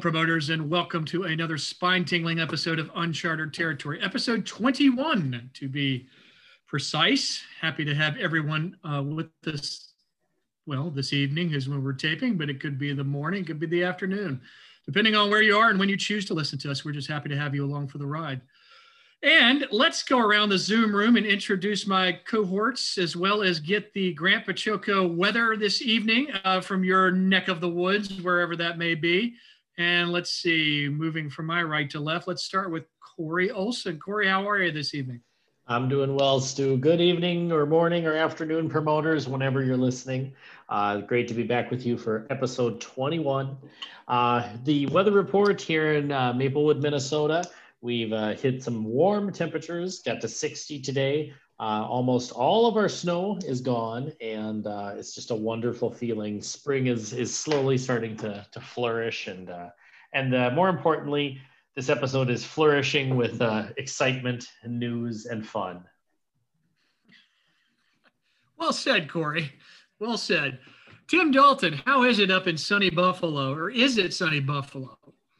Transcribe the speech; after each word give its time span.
Promoters, 0.00 0.48
and 0.48 0.70
welcome 0.70 1.04
to 1.04 1.24
another 1.24 1.58
spine 1.58 2.06
tingling 2.06 2.40
episode 2.40 2.78
of 2.78 2.90
Uncharted 2.94 3.52
Territory, 3.52 4.00
episode 4.00 4.46
21 4.46 5.50
to 5.52 5.68
be 5.68 6.06
precise. 6.66 7.42
Happy 7.60 7.84
to 7.84 7.94
have 7.94 8.16
everyone 8.16 8.78
uh, 8.82 9.02
with 9.02 9.28
us. 9.46 9.92
Well, 10.64 10.88
this 10.88 11.12
evening 11.12 11.52
is 11.52 11.68
when 11.68 11.84
we're 11.84 11.92
taping, 11.92 12.38
but 12.38 12.48
it 12.48 12.60
could 12.60 12.78
be 12.78 12.94
the 12.94 13.04
morning, 13.04 13.44
could 13.44 13.60
be 13.60 13.66
the 13.66 13.84
afternoon, 13.84 14.40
depending 14.86 15.14
on 15.14 15.28
where 15.28 15.42
you 15.42 15.54
are 15.58 15.68
and 15.68 15.78
when 15.78 15.90
you 15.90 15.98
choose 15.98 16.24
to 16.26 16.34
listen 16.34 16.58
to 16.60 16.70
us. 16.70 16.82
We're 16.82 16.92
just 16.92 17.08
happy 17.08 17.28
to 17.28 17.36
have 17.36 17.54
you 17.54 17.66
along 17.66 17.88
for 17.88 17.98
the 17.98 18.06
ride. 18.06 18.40
And 19.22 19.66
let's 19.70 20.02
go 20.02 20.18
around 20.18 20.48
the 20.48 20.56
Zoom 20.56 20.96
room 20.96 21.16
and 21.16 21.26
introduce 21.26 21.86
my 21.86 22.18
cohorts 22.26 22.96
as 22.96 23.16
well 23.16 23.42
as 23.42 23.60
get 23.60 23.92
the 23.92 24.14
Grant 24.14 24.46
Baciocco 24.46 25.14
weather 25.14 25.58
this 25.58 25.82
evening 25.82 26.28
uh, 26.44 26.62
from 26.62 26.84
your 26.84 27.10
neck 27.10 27.48
of 27.48 27.60
the 27.60 27.68
woods, 27.68 28.22
wherever 28.22 28.56
that 28.56 28.78
may 28.78 28.94
be. 28.94 29.34
And 29.80 30.12
let's 30.12 30.30
see, 30.30 30.90
moving 30.90 31.30
from 31.30 31.46
my 31.46 31.62
right 31.62 31.88
to 31.88 32.00
left, 32.00 32.28
let's 32.28 32.42
start 32.42 32.70
with 32.70 32.84
Corey 33.00 33.50
Olson. 33.50 33.98
Corey, 33.98 34.28
how 34.28 34.46
are 34.46 34.58
you 34.62 34.70
this 34.70 34.92
evening? 34.92 35.22
I'm 35.66 35.88
doing 35.88 36.14
well, 36.14 36.38
Stu. 36.38 36.76
Good 36.76 37.00
evening 37.00 37.50
or 37.50 37.64
morning 37.64 38.06
or 38.06 38.14
afternoon, 38.14 38.68
promoters, 38.68 39.26
whenever 39.26 39.64
you're 39.64 39.78
listening. 39.78 40.34
Uh, 40.68 40.98
great 40.98 41.28
to 41.28 41.34
be 41.34 41.44
back 41.44 41.70
with 41.70 41.86
you 41.86 41.96
for 41.96 42.26
episode 42.28 42.78
21. 42.82 43.56
Uh, 44.06 44.46
the 44.64 44.84
weather 44.88 45.12
report 45.12 45.62
here 45.62 45.94
in 45.94 46.12
uh, 46.12 46.34
Maplewood, 46.34 46.82
Minnesota. 46.82 47.48
We've 47.80 48.12
uh, 48.12 48.34
hit 48.34 48.62
some 48.62 48.84
warm 48.84 49.32
temperatures, 49.32 50.00
got 50.00 50.20
to 50.20 50.28
60 50.28 50.82
today. 50.82 51.32
Uh, 51.58 51.86
almost 51.86 52.32
all 52.32 52.66
of 52.66 52.76
our 52.76 52.88
snow 52.88 53.38
is 53.46 53.60
gone, 53.60 54.12
and 54.20 54.66
uh, 54.66 54.92
it's 54.96 55.14
just 55.14 55.30
a 55.30 55.34
wonderful 55.34 55.90
feeling. 55.90 56.40
Spring 56.40 56.86
is 56.86 57.12
is 57.12 57.34
slowly 57.34 57.76
starting 57.76 58.16
to 58.16 58.46
to 58.52 58.60
flourish, 58.60 59.26
and 59.26 59.50
and 60.12 60.34
uh, 60.34 60.50
more 60.50 60.68
importantly, 60.68 61.40
this 61.76 61.88
episode 61.88 62.30
is 62.30 62.44
flourishing 62.44 63.16
with 63.16 63.40
uh, 63.40 63.68
excitement, 63.76 64.48
news, 64.66 65.26
and 65.26 65.46
fun. 65.46 65.84
Well 68.58 68.72
said, 68.72 69.10
Corey. 69.10 69.52
Well 69.98 70.18
said. 70.18 70.58
Tim 71.08 71.30
Dalton, 71.30 71.80
how 71.86 72.04
is 72.04 72.18
it 72.18 72.30
up 72.30 72.46
in 72.46 72.56
sunny 72.56 72.90
Buffalo, 72.90 73.52
or 73.52 73.70
is 73.70 73.98
it 73.98 74.14
sunny 74.14 74.40
Buffalo? 74.40 74.96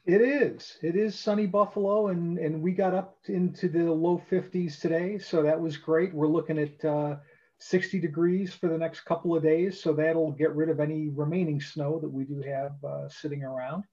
It 0.06 0.20
is. 0.20 0.78
It 0.82 0.96
is 0.96 1.16
sunny 1.16 1.46
Buffalo, 1.46 2.08
and 2.08 2.38
and 2.38 2.60
we 2.60 2.72
got 2.72 2.94
up 2.94 3.18
into 3.26 3.68
the 3.68 3.84
low 3.92 4.22
50s 4.30 4.80
today, 4.80 5.18
so 5.18 5.42
that 5.42 5.60
was 5.60 5.76
great. 5.76 6.14
We're 6.14 6.26
looking 6.26 6.58
at 6.58 6.84
uh, 6.84 7.16
60 7.58 8.00
degrees 8.00 8.52
for 8.54 8.68
the 8.68 8.78
next 8.78 9.02
couple 9.02 9.36
of 9.36 9.42
days, 9.42 9.80
so 9.80 9.92
that'll 9.92 10.32
get 10.32 10.56
rid 10.56 10.70
of 10.70 10.80
any 10.80 11.10
remaining 11.10 11.60
snow 11.60 12.00
that 12.00 12.08
we 12.10 12.24
do 12.24 12.40
have 12.40 12.72
uh, 12.82 13.08
sitting 13.08 13.44
around. 13.44 13.84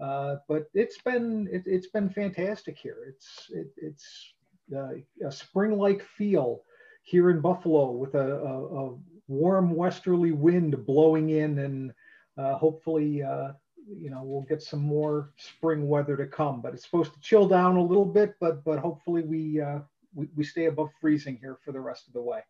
Uh, 0.00 0.36
but 0.48 0.64
it's 0.74 0.98
been 0.98 1.48
it, 1.52 1.70
has 1.70 1.86
been 1.88 2.10
fantastic 2.10 2.76
here. 2.76 2.96
It's 3.08 3.50
it, 3.50 3.68
it's 3.76 4.34
uh, 4.74 4.94
a 5.26 5.30
spring-like 5.30 6.02
feel 6.02 6.62
here 7.04 7.30
in 7.30 7.40
Buffalo 7.40 7.90
with 7.92 8.14
a, 8.14 8.36
a, 8.36 8.86
a 8.88 8.96
warm 9.28 9.74
westerly 9.74 10.32
wind 10.32 10.84
blowing 10.86 11.30
in, 11.30 11.58
and 11.60 11.92
uh, 12.38 12.56
hopefully 12.56 13.22
uh, 13.22 13.52
you 13.86 14.10
know 14.10 14.22
we'll 14.24 14.42
get 14.42 14.62
some 14.62 14.80
more 14.80 15.32
spring 15.36 15.86
weather 15.86 16.16
to 16.16 16.26
come. 16.26 16.60
But 16.60 16.74
it's 16.74 16.84
supposed 16.84 17.14
to 17.14 17.20
chill 17.20 17.46
down 17.46 17.76
a 17.76 17.82
little 17.82 18.06
bit 18.06 18.34
but 18.40 18.64
but 18.64 18.80
hopefully 18.80 19.22
we 19.22 19.60
uh, 19.60 19.78
we, 20.14 20.28
we 20.34 20.44
stay 20.44 20.66
above 20.66 20.90
freezing 21.00 21.38
here 21.40 21.58
for 21.64 21.72
the 21.72 21.80
rest 21.80 22.08
of 22.08 22.14
the 22.14 22.22
way. 22.22 22.40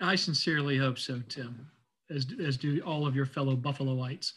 I 0.00 0.14
sincerely 0.14 0.78
hope 0.78 0.98
so 0.98 1.20
tim 1.28 1.70
as, 2.10 2.26
as 2.42 2.56
do 2.56 2.80
all 2.80 3.06
of 3.06 3.14
your 3.14 3.26
fellow 3.26 3.56
buffaloites 3.56 4.32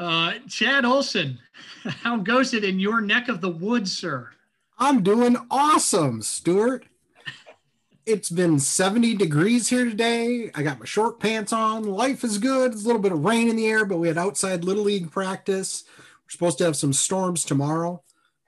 uh, 0.00 0.32
chad 0.48 0.84
olson 0.84 1.38
how 2.02 2.16
goes 2.16 2.54
it 2.54 2.64
in 2.64 2.80
your 2.80 3.00
neck 3.00 3.28
of 3.28 3.40
the 3.40 3.48
woods 3.48 3.96
sir 3.96 4.30
i'm 4.78 5.02
doing 5.02 5.36
awesome 5.50 6.20
stuart 6.22 6.84
it's 8.06 8.30
been 8.30 8.58
70 8.58 9.14
degrees 9.16 9.68
here 9.68 9.84
today. 9.84 10.50
I 10.54 10.62
got 10.62 10.80
my 10.80 10.86
short 10.86 11.20
pants 11.20 11.52
on. 11.52 11.84
Life 11.84 12.24
is 12.24 12.38
good. 12.38 12.72
There's 12.72 12.84
a 12.84 12.86
little 12.86 13.02
bit 13.02 13.12
of 13.12 13.24
rain 13.24 13.48
in 13.48 13.56
the 13.56 13.68
air, 13.68 13.84
but 13.84 13.98
we 13.98 14.08
had 14.08 14.18
outside 14.18 14.64
little 14.64 14.84
league 14.84 15.10
practice. 15.10 15.84
We're 15.96 16.30
supposed 16.30 16.58
to 16.58 16.64
have 16.64 16.76
some 16.76 16.92
storms 16.92 17.44
tomorrow, 17.44 18.02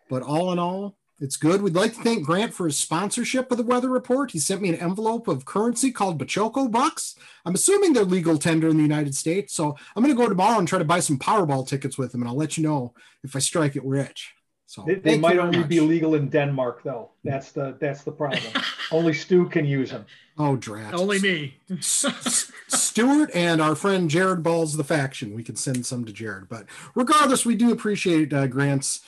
but 0.09 0.23
all 0.23 0.53
in 0.53 0.59
all, 0.59 0.97
it's 1.21 1.37
good. 1.37 1.62
We'd 1.62 1.75
like 1.75 1.95
to 1.95 2.03
thank 2.03 2.25
Grant 2.25 2.53
for 2.53 2.67
his 2.67 2.78
sponsorship 2.78 3.50
of 3.50 3.59
the 3.59 3.62
weather 3.62 3.89
report. 3.89 4.33
He 4.33 4.39
sent 4.39 4.61
me 4.61 4.71
an 4.71 4.75
envelope 4.77 5.28
of 5.28 5.45
currency 5.45 5.93
called 5.93 6.19
Baciocco 6.19 6.71
bucks. 6.71 7.15
I'm 7.45 7.55
assuming 7.55 7.93
they're 7.93 8.05
legal 8.05 8.39
tender 8.39 8.69
in 8.69 8.77
the 8.77 8.83
United 8.83 9.15
States. 9.15 9.55
So 9.55 9.77
I'm 9.95 10.03
going 10.03 10.15
to 10.15 10.21
go 10.21 10.28
tomorrow 10.28 10.59
and 10.59 10.67
try 10.67 10.78
to 10.78 10.84
buy 10.84 11.01
some 11.01 11.19
Powerball 11.19 11.67
tickets 11.67 11.97
with 11.97 12.15
him, 12.15 12.22
and 12.22 12.28
I'll 12.28 12.37
let 12.37 12.56
you 12.56 12.62
know 12.62 12.95
if 13.22 13.37
I 13.37 13.39
strike 13.39 13.77
it 13.77 13.84
rich. 13.84 14.34
So 14.67 14.84
they, 14.87 14.95
they 14.95 15.19
might 15.19 15.39
only 15.39 15.59
much. 15.59 15.69
be 15.69 15.81
legal 15.81 16.15
in 16.15 16.31
Denmark, 16.31 16.83
though. 16.83 17.11
That's 17.25 17.53
the 17.53 17.77
that's 17.78 18.05
the 18.05 18.11
problem. 18.11 18.55
only 18.91 19.12
Stu 19.12 19.47
can 19.47 19.67
use 19.67 19.91
them. 19.91 20.06
Oh, 20.39 20.56
drat! 20.56 20.95
Only 20.95 21.21
me. 21.21 21.59
Stuart 21.78 23.31
and 23.34 23.61
our 23.61 23.75
friend 23.75 24.09
Jared 24.09 24.43
Balls 24.43 24.78
the 24.78 24.84
faction. 24.84 25.34
We 25.34 25.43
can 25.43 25.56
send 25.56 25.84
some 25.84 26.06
to 26.06 26.12
Jared, 26.12 26.49
but 26.49 26.65
regardless, 26.95 27.45
we 27.45 27.55
do 27.55 27.71
appreciate 27.71 28.33
uh, 28.33 28.47
Grant's 28.47 29.03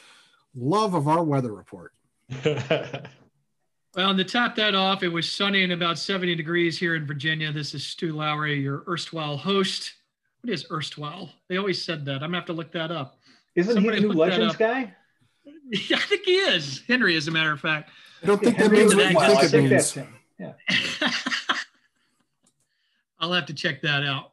love 0.55 0.95
of 0.95 1.09
our 1.09 1.23
weather 1.23 1.53
report. 1.53 1.93
well, 2.45 3.07
and 3.97 4.19
to 4.19 4.25
top 4.25 4.57
that 4.57 4.75
off, 4.75 5.03
it 5.03 5.09
was 5.09 5.31
sunny 5.31 5.63
and 5.63 5.73
about 5.73 5.99
70 5.99 6.35
degrees 6.35 6.79
here 6.79 6.95
in 6.95 7.07
Virginia. 7.07 7.53
This 7.53 7.75
is 7.75 7.87
Stu 7.87 8.13
Lowry, 8.13 8.61
your 8.61 8.85
erstwhile 8.89 9.37
host. 9.37 9.95
What 10.41 10.53
is 10.53 10.67
erstwhile? 10.71 11.31
They 11.49 11.57
always 11.57 11.83
said 11.83 12.05
that. 12.07 12.17
I'm 12.17 12.21
gonna 12.21 12.39
have 12.39 12.47
to 12.47 12.53
look 12.53 12.73
that 12.73 12.91
up. 12.91 13.19
Isn't 13.55 13.75
Somebody 13.75 13.99
he 13.99 14.05
a 14.05 14.09
new 14.09 14.15
Legends 14.15 14.57
guy? 14.57 14.95
Yeah, 15.71 15.97
I 15.97 16.01
think 16.01 16.25
he 16.25 16.37
is. 16.37 16.83
Henry, 16.87 17.17
as 17.17 17.27
a 17.27 17.31
matter 17.31 17.51
of 17.53 17.59
fact. 17.59 17.91
I 18.23 18.27
don't 18.27 18.43
think 18.43 18.59
that 18.59 18.71
means 18.71 18.95
what 18.95 19.11
you 19.11 19.49
think 19.49 19.55
it 19.55 19.71
means. 19.71 19.99
Yeah. 20.39 20.53
I'll 23.19 23.33
have 23.33 23.47
to 23.47 23.55
check 23.55 23.81
that 23.83 24.05
out. 24.05 24.33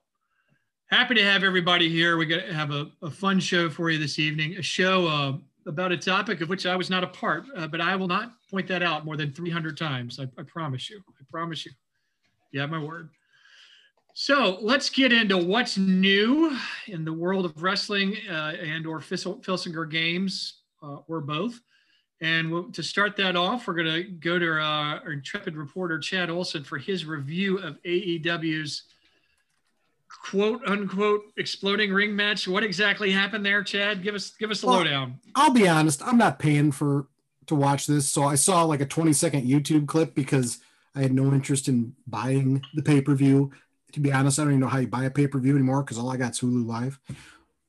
Happy 0.87 1.15
to 1.15 1.23
have 1.23 1.43
everybody 1.43 1.87
here. 1.89 2.17
We're 2.17 2.25
going 2.25 2.45
to 2.45 2.53
have 2.53 2.71
a, 2.71 2.91
a 3.01 3.09
fun 3.09 3.39
show 3.39 3.69
for 3.69 3.89
you 3.89 3.97
this 3.97 4.19
evening, 4.19 4.57
a 4.57 4.61
show 4.61 5.07
uh, 5.07 5.37
about 5.65 5.91
a 5.91 5.97
topic 5.97 6.41
of 6.41 6.49
which 6.49 6.65
I 6.65 6.75
was 6.75 6.89
not 6.89 7.03
a 7.03 7.07
part, 7.07 7.45
uh, 7.55 7.67
but 7.67 7.81
I 7.81 7.95
will 7.95 8.07
not 8.07 8.33
point 8.49 8.67
that 8.67 8.83
out 8.83 9.05
more 9.05 9.17
than 9.17 9.31
300 9.31 9.77
times. 9.77 10.19
I, 10.19 10.23
I 10.39 10.43
promise 10.43 10.89
you. 10.89 11.01
I 11.09 11.23
promise 11.29 11.65
you. 11.65 11.71
You 12.51 12.61
have 12.61 12.69
my 12.69 12.83
word. 12.83 13.09
So 14.13 14.57
let's 14.61 14.89
get 14.89 15.13
into 15.13 15.37
what's 15.37 15.77
new 15.77 16.57
in 16.87 17.05
the 17.05 17.13
world 17.13 17.45
of 17.45 17.63
wrestling 17.63 18.17
uh, 18.29 18.53
and 18.61 18.85
or 18.85 18.99
Filsinger 18.99 19.89
games 19.89 20.61
uh, 20.83 20.97
or 21.07 21.21
both. 21.21 21.59
And 22.19 22.51
we'll, 22.51 22.71
to 22.71 22.83
start 22.83 23.15
that 23.17 23.35
off, 23.35 23.67
we're 23.67 23.73
going 23.73 23.93
to 23.93 24.03
go 24.03 24.37
to 24.37 24.51
uh, 24.53 24.99
our 25.03 25.13
intrepid 25.13 25.55
reporter 25.55 25.97
Chad 25.97 26.29
Olson 26.29 26.63
for 26.63 26.77
his 26.77 27.05
review 27.05 27.57
of 27.59 27.81
AEW's 27.83 28.83
quote 30.23 30.61
unquote 30.65 31.23
exploding 31.37 31.93
ring 31.93 32.15
match. 32.15 32.47
What 32.47 32.63
exactly 32.63 33.11
happened 33.11 33.45
there, 33.45 33.63
Chad? 33.63 34.03
Give 34.03 34.15
us 34.15 34.31
give 34.31 34.51
us 34.51 34.63
a 34.63 34.67
well, 34.67 34.77
lowdown. 34.77 35.19
I'll 35.35 35.51
be 35.51 35.67
honest, 35.67 36.01
I'm 36.05 36.17
not 36.17 36.39
paying 36.39 36.71
for 36.71 37.07
to 37.47 37.55
watch 37.55 37.87
this, 37.87 38.09
so 38.09 38.23
I 38.23 38.35
saw 38.35 38.63
like 38.63 38.81
a 38.81 38.85
20 38.85 39.13
second 39.13 39.47
YouTube 39.47 39.87
clip 39.87 40.15
because 40.15 40.59
I 40.95 41.01
had 41.01 41.13
no 41.13 41.33
interest 41.33 41.67
in 41.67 41.95
buying 42.07 42.63
the 42.73 42.83
pay 42.83 43.01
per 43.01 43.15
view. 43.15 43.51
To 43.93 43.99
be 43.99 44.11
honest, 44.11 44.39
I 44.39 44.43
don't 44.43 44.53
even 44.53 44.61
know 44.61 44.67
how 44.67 44.77
you 44.77 44.87
buy 44.87 45.05
a 45.05 45.11
pay 45.11 45.27
per 45.27 45.39
view 45.39 45.55
anymore 45.55 45.83
because 45.83 45.97
all 45.97 46.09
I 46.09 46.17
got 46.17 46.31
is 46.31 46.39
Hulu 46.39 46.65
Live. 46.65 46.99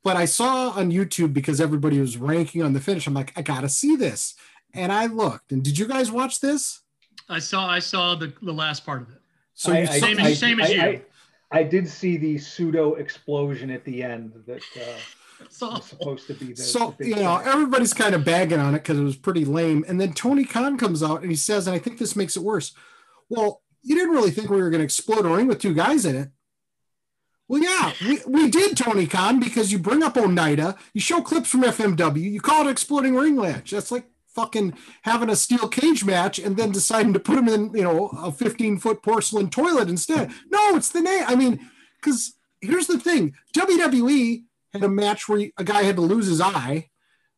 But 0.05 0.17
I 0.17 0.25
saw 0.25 0.71
on 0.71 0.91
YouTube 0.91 1.33
because 1.33 1.61
everybody 1.61 2.00
was 2.00 2.17
ranking 2.17 2.62
on 2.62 2.73
the 2.73 2.81
finish. 2.81 3.06
I'm 3.06 3.15
like, 3.15 3.33
I 3.37 3.43
gotta 3.43 3.69
see 3.69 3.97
this, 3.97 4.35
and 4.75 4.93
I 4.93 5.06
looked. 5.06 5.53
And 5.53 5.62
did 5.62 5.79
you 5.79 5.87
guys 5.87 6.11
watch 6.11 6.41
this? 6.41 6.81
I 7.29 7.38
saw. 7.38 7.69
I 7.69 7.79
saw 7.79 8.15
the, 8.15 8.33
the 8.43 8.53
last 8.53 8.85
part 8.85 9.03
of 9.03 9.11
it. 9.11 9.21
So 9.55 9.73
I, 9.73 9.85
same, 9.85 10.19
I, 10.19 10.31
as, 10.31 10.38
same 10.38 10.61
I, 10.61 10.65
as 10.65 10.73
you. 10.73 11.03
I, 11.52 11.62
did 11.62 11.88
see 11.88 12.16
the 12.16 12.38
pseudo 12.38 12.94
explosion 12.94 13.70
at 13.70 13.84
the 13.84 14.02
end 14.02 14.32
that 14.46 14.62
uh, 14.76 15.46
was 15.66 15.84
supposed 15.84 16.26
to 16.28 16.34
be 16.34 16.52
the. 16.52 16.62
So 16.62 16.94
the 16.99 17.08
you 17.08 17.16
know, 17.16 17.37
everybody's 17.38 17.94
kind 17.94 18.14
of 18.14 18.25
bagging 18.25 18.58
on 18.58 18.75
it 18.75 18.78
because 18.78 18.99
it 18.99 19.04
was 19.04 19.16
pretty 19.16 19.44
lame. 19.44 19.84
And 19.87 20.00
then 20.00 20.12
Tony 20.12 20.44
Khan 20.44 20.78
comes 20.78 21.02
out 21.02 21.22
and 21.22 21.31
he 21.31 21.37
says, 21.37 21.66
and 21.66 21.76
I 21.76 21.78
think 21.78 21.99
this 21.99 22.16
makes 22.16 22.37
it 22.37 22.43
worse. 22.43 22.72
Well, 23.28 23.62
you 23.82 23.94
didn't 23.94 24.14
really 24.14 24.31
think 24.31 24.50
we 24.50 24.62
were 24.62 24.70
going 24.70 24.81
to 24.81 24.84
explode 24.84 25.26
a 25.26 25.28
ring 25.28 25.46
with 25.46 25.60
two 25.60 25.75
guys 25.75 26.04
in 26.04 26.16
it. 26.16 26.31
Well, 27.49 27.62
yeah, 27.62 27.93
we, 28.06 28.20
we 28.26 28.50
did, 28.50 28.76
Tony 28.76 29.06
Khan, 29.06 29.38
because 29.38 29.72
you 29.72 29.78
bring 29.78 30.02
up 30.02 30.14
Onita, 30.14 30.78
you 30.94 31.00
show 31.00 31.20
clips 31.20 31.50
from 31.50 31.62
FMW, 31.62 32.16
you 32.16 32.40
call 32.40 32.66
it 32.66 32.70
exploding 32.70 33.14
ring 33.14 33.37
match. 33.37 33.72
That's 33.72 33.90
like 33.90 34.06
fucking 34.34 34.75
having 35.02 35.29
a 35.29 35.37
steel 35.37 35.69
cage 35.69 36.05
match 36.05 36.38
and 36.38 36.56
then 36.56 36.73
deciding 36.73 37.12
to 37.12 37.20
put 37.20 37.38
him 37.38 37.49
in, 37.49 37.73
you 37.75 37.82
know, 37.82 38.08
a 38.08 38.32
15 38.32 38.79
foot 38.79 39.02
porcelain 39.02 39.50
toilet 39.50 39.88
instead. 39.88 40.31
No, 40.50 40.76
it's 40.76 40.90
the 40.90 41.00
name. 41.00 41.25
I 41.26 41.34
mean, 41.34 41.70
because 42.00 42.34
here's 42.61 42.87
the 42.87 42.99
thing 42.99 43.34
WWE 43.55 44.44
had 44.73 44.84
a 44.84 44.88
match 44.88 45.29
where 45.29 45.49
a 45.58 45.64
guy 45.64 45.82
had 45.82 45.96
to 45.96 46.02
lose 46.02 46.26
his 46.26 46.40
eye, 46.40 46.88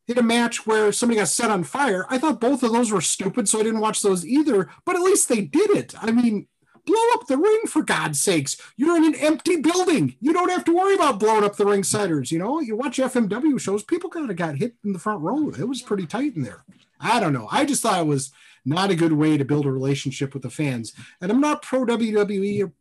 hit 0.07 0.19
a 0.19 0.23
match 0.23 0.67
where 0.67 0.93
somebody 0.93 1.19
got 1.19 1.29
set 1.29 1.51
on 1.51 1.65
fire. 1.65 2.07
I 2.09 2.19
thought 2.19 2.41
both 2.41 2.63
of 2.63 2.73
those 2.73 2.93
were 2.93 3.01
stupid, 3.01 3.49
so 3.49 3.61
I 3.61 3.65
didn't 3.65 3.81
watch 3.81 4.03
those 4.03 4.27
either, 4.27 4.69
but 4.85 4.97
at 4.97 5.03
least 5.03 5.29
they 5.29 5.41
did 5.41 5.71
it. 5.71 5.95
I 6.01 6.13
mean, 6.13 6.47
blow 6.87 6.97
up 7.15 7.27
the 7.27 7.39
ring 7.39 7.63
for 7.67 7.83
God's 7.83 8.21
sakes. 8.21 8.57
You're 8.77 8.97
in 8.97 9.05
an 9.05 9.15
empty 9.17 9.57
building. 9.57 10.17
You 10.21 10.33
don't 10.33 10.51
have 10.51 10.65
to 10.65 10.77
worry 10.77 10.95
about 10.95 11.19
blowing 11.19 11.45
up 11.45 11.57
the 11.57 11.65
ringsiders. 11.65 12.31
You 12.31 12.39
know, 12.39 12.61
you 12.61 12.77
watch 12.77 12.99
FMW 12.99 13.59
shows, 13.61 13.83
people 13.83 14.11
kind 14.11 14.31
of 14.31 14.37
got 14.37 14.57
hit 14.57 14.75
in 14.85 14.93
the 14.93 14.99
front 14.99 15.23
row. 15.23 15.51
It 15.51 15.69
was 15.69 15.83
pretty 15.83 16.07
tight 16.07 16.37
in 16.37 16.43
there. 16.43 16.65
I 17.01 17.21
don't 17.21 17.33
know. 17.33 17.49
I 17.51 17.65
just 17.65 17.83
thought 17.83 18.01
it 18.01 18.07
was 18.07 18.31
not 18.65 18.91
a 18.91 18.97
good 18.97 19.13
way 19.13 19.37
to 19.37 19.45
build 19.45 19.67
a 19.67 19.73
relationship 19.73 20.33
with 20.33 20.43
the 20.43 20.51
fans. 20.51 20.93
And 21.21 21.31
I'm 21.31 21.41
not 21.41 21.63
pro 21.63 21.85
WWE 21.85 22.65
or 22.65 22.73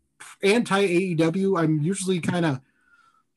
anti 0.41 0.87
AEW. 0.87 1.59
I'm 1.61 1.81
usually 1.81 2.19
kind 2.21 2.45
of 2.45 2.61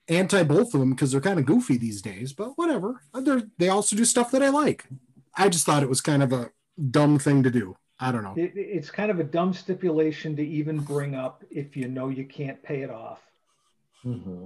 anti 0.08 0.42
both 0.44 0.72
of 0.74 0.80
them 0.80 0.90
because 0.90 1.10
they're 1.12 1.20
kind 1.20 1.40
of 1.40 1.46
goofy 1.46 1.76
these 1.76 2.00
days, 2.02 2.32
but 2.32 2.56
whatever. 2.56 3.00
They're, 3.14 3.42
they 3.58 3.68
also 3.68 3.96
do 3.96 4.04
stuff 4.04 4.30
that 4.30 4.42
I 4.42 4.50
like. 4.50 4.84
I 5.36 5.48
just 5.48 5.66
thought 5.66 5.82
it 5.82 5.88
was 5.88 6.00
kind 6.00 6.22
of 6.22 6.32
a 6.32 6.50
dumb 6.90 7.18
thing 7.18 7.42
to 7.42 7.50
do. 7.50 7.76
I 7.98 8.12
don't 8.12 8.22
know. 8.22 8.34
It, 8.36 8.52
it's 8.54 8.90
kind 8.90 9.10
of 9.10 9.18
a 9.20 9.24
dumb 9.24 9.52
stipulation 9.54 10.36
to 10.36 10.46
even 10.46 10.78
bring 10.78 11.14
up 11.14 11.42
if 11.50 11.76
you 11.76 11.88
know 11.88 12.08
you 12.10 12.24
can't 12.26 12.62
pay 12.62 12.82
it 12.82 12.90
off, 12.90 13.20
Mm-hmm. 14.04 14.44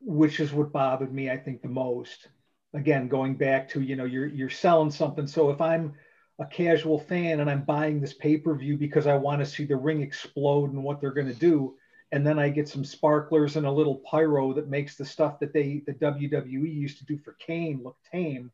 which 0.00 0.40
is 0.40 0.52
what 0.52 0.72
bothered 0.72 1.14
me, 1.14 1.30
I 1.30 1.38
think, 1.38 1.62
the 1.62 1.68
most. 1.68 2.28
Again, 2.76 3.08
going 3.08 3.34
back 3.36 3.68
to 3.70 3.80
you 3.80 3.96
know 3.96 4.04
you're 4.04 4.26
you're 4.26 4.50
selling 4.50 4.90
something. 4.90 5.26
So 5.26 5.50
if 5.50 5.60
I'm 5.60 5.94
a 6.38 6.44
casual 6.44 6.98
fan 6.98 7.40
and 7.40 7.50
I'm 7.50 7.64
buying 7.64 8.00
this 8.00 8.12
pay 8.12 8.36
per 8.36 8.54
view 8.54 8.76
because 8.76 9.06
I 9.06 9.14
want 9.14 9.40
to 9.40 9.46
see 9.46 9.64
the 9.64 9.76
ring 9.76 10.02
explode 10.02 10.72
and 10.72 10.84
what 10.84 11.00
they're 11.00 11.12
going 11.12 11.26
to 11.26 11.34
do, 11.34 11.76
and 12.12 12.26
then 12.26 12.38
I 12.38 12.50
get 12.50 12.68
some 12.68 12.84
sparklers 12.84 13.56
and 13.56 13.66
a 13.66 13.70
little 13.70 14.02
pyro 14.10 14.52
that 14.52 14.68
makes 14.68 14.96
the 14.96 15.06
stuff 15.06 15.38
that 15.40 15.54
they 15.54 15.82
the 15.86 15.94
WWE 15.94 16.74
used 16.74 16.98
to 16.98 17.06
do 17.06 17.16
for 17.18 17.32
Kane 17.34 17.80
look 17.82 17.96
tame. 18.12 18.52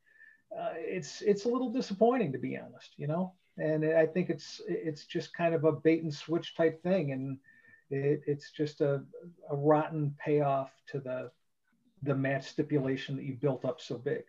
Uh, 0.56 0.74
it's 0.76 1.20
it's 1.22 1.44
a 1.44 1.48
little 1.48 1.70
disappointing 1.70 2.30
to 2.32 2.38
be 2.38 2.56
honest, 2.56 2.92
you 2.96 3.08
know. 3.08 3.34
And 3.58 3.84
I 3.84 4.06
think 4.06 4.30
it's 4.30 4.60
it's 4.69 5.04
just 5.04 5.34
kind 5.34 5.54
of 5.54 5.64
a 5.64 5.72
bait 5.72 6.02
and 6.02 6.14
switch 6.14 6.54
type 6.54 6.80
thing, 6.82 7.12
and 7.12 7.38
it, 7.90 8.22
it's 8.26 8.52
just 8.52 8.80
a, 8.80 9.02
a 9.50 9.56
rotten 9.56 10.14
payoff 10.24 10.70
to 10.92 11.00
the 11.00 11.30
the 12.02 12.14
match 12.14 12.49
stipulation 12.49 13.16
that 13.16 13.25
you 13.25 13.34
built 13.34 13.64
up 13.64 13.81
so 13.81 13.96
big. 13.96 14.25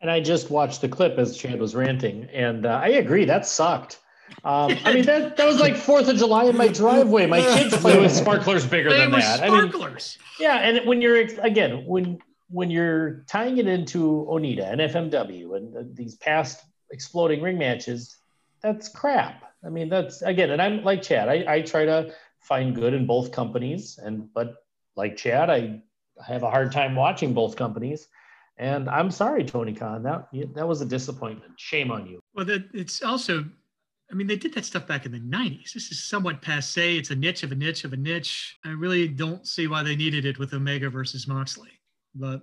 And 0.00 0.10
I 0.10 0.20
just 0.20 0.50
watched 0.50 0.80
the 0.80 0.88
clip 0.88 1.18
as 1.18 1.36
Chad 1.36 1.60
was 1.60 1.74
ranting, 1.76 2.24
and 2.32 2.66
uh, 2.66 2.80
I 2.82 2.88
agree 2.88 3.24
that 3.26 3.46
sucked. 3.46 4.00
Um, 4.44 4.76
I 4.84 4.94
mean 4.94 5.04
that 5.04 5.36
that 5.36 5.46
was 5.46 5.60
like 5.60 5.76
Fourth 5.76 6.08
of 6.08 6.16
July 6.16 6.44
in 6.44 6.56
my 6.56 6.66
driveway. 6.68 7.26
My 7.26 7.40
kids 7.40 7.76
play 7.80 7.98
with 8.00 8.10
sparklers 8.10 8.66
bigger 8.66 8.90
They 8.90 8.98
than 8.98 9.12
were 9.12 9.18
that. 9.18 9.40
I 9.42 9.50
mean, 9.50 9.68
sparklers. 9.70 10.18
yeah, 10.40 10.56
and 10.56 10.86
when 10.86 11.02
you're 11.02 11.16
again 11.42 11.84
when 11.86 12.18
when 12.48 12.70
you're 12.70 13.24
tying 13.28 13.58
it 13.58 13.68
into 13.68 14.26
Onita 14.28 14.72
and 14.72 14.80
FMW 14.80 15.56
and 15.56 15.94
these 15.94 16.16
past 16.16 16.64
exploding 16.90 17.42
ring 17.42 17.58
matches, 17.58 18.16
that's 18.62 18.88
crap. 18.88 19.52
I 19.64 19.68
mean 19.68 19.88
that's 19.88 20.22
again, 20.22 20.50
and 20.50 20.60
I'm 20.62 20.82
like 20.82 21.02
Chad. 21.02 21.28
I, 21.28 21.44
I 21.46 21.60
try 21.62 21.84
to 21.84 22.12
find 22.40 22.74
good 22.74 22.94
in 22.94 23.06
both 23.06 23.30
companies, 23.32 23.98
and 24.02 24.32
but 24.32 24.54
like 24.96 25.16
Chad, 25.16 25.50
I 25.50 25.82
have 26.26 26.42
a 26.42 26.50
hard 26.50 26.72
time 26.72 26.94
watching 26.94 27.32
both 27.34 27.56
companies. 27.56 28.08
And 28.58 28.88
I'm 28.90 29.10
sorry, 29.10 29.44
Tony 29.44 29.72
Khan. 29.72 30.02
That 30.02 30.28
that 30.54 30.66
was 30.68 30.80
a 30.82 30.86
disappointment. 30.86 31.52
Shame 31.56 31.90
on 31.90 32.06
you. 32.06 32.20
Well, 32.34 32.44
that 32.46 32.68
it's 32.74 33.02
also, 33.02 33.44
I 34.10 34.14
mean, 34.14 34.26
they 34.26 34.36
did 34.36 34.52
that 34.54 34.64
stuff 34.66 34.86
back 34.86 35.06
in 35.06 35.12
the 35.12 35.18
90s. 35.20 35.72
This 35.72 35.90
is 35.90 36.04
somewhat 36.04 36.42
passe. 36.42 36.96
It's 36.98 37.10
a 37.10 37.14
niche 37.16 37.42
of 37.44 37.52
a 37.52 37.54
niche 37.54 37.84
of 37.84 37.92
a 37.92 37.96
niche. 37.96 38.58
I 38.64 38.68
really 38.70 39.08
don't 39.08 39.46
see 39.46 39.66
why 39.68 39.82
they 39.82 39.96
needed 39.96 40.26
it 40.26 40.38
with 40.38 40.52
Omega 40.52 40.90
versus 40.90 41.26
Moxley. 41.26 41.70
But 42.14 42.42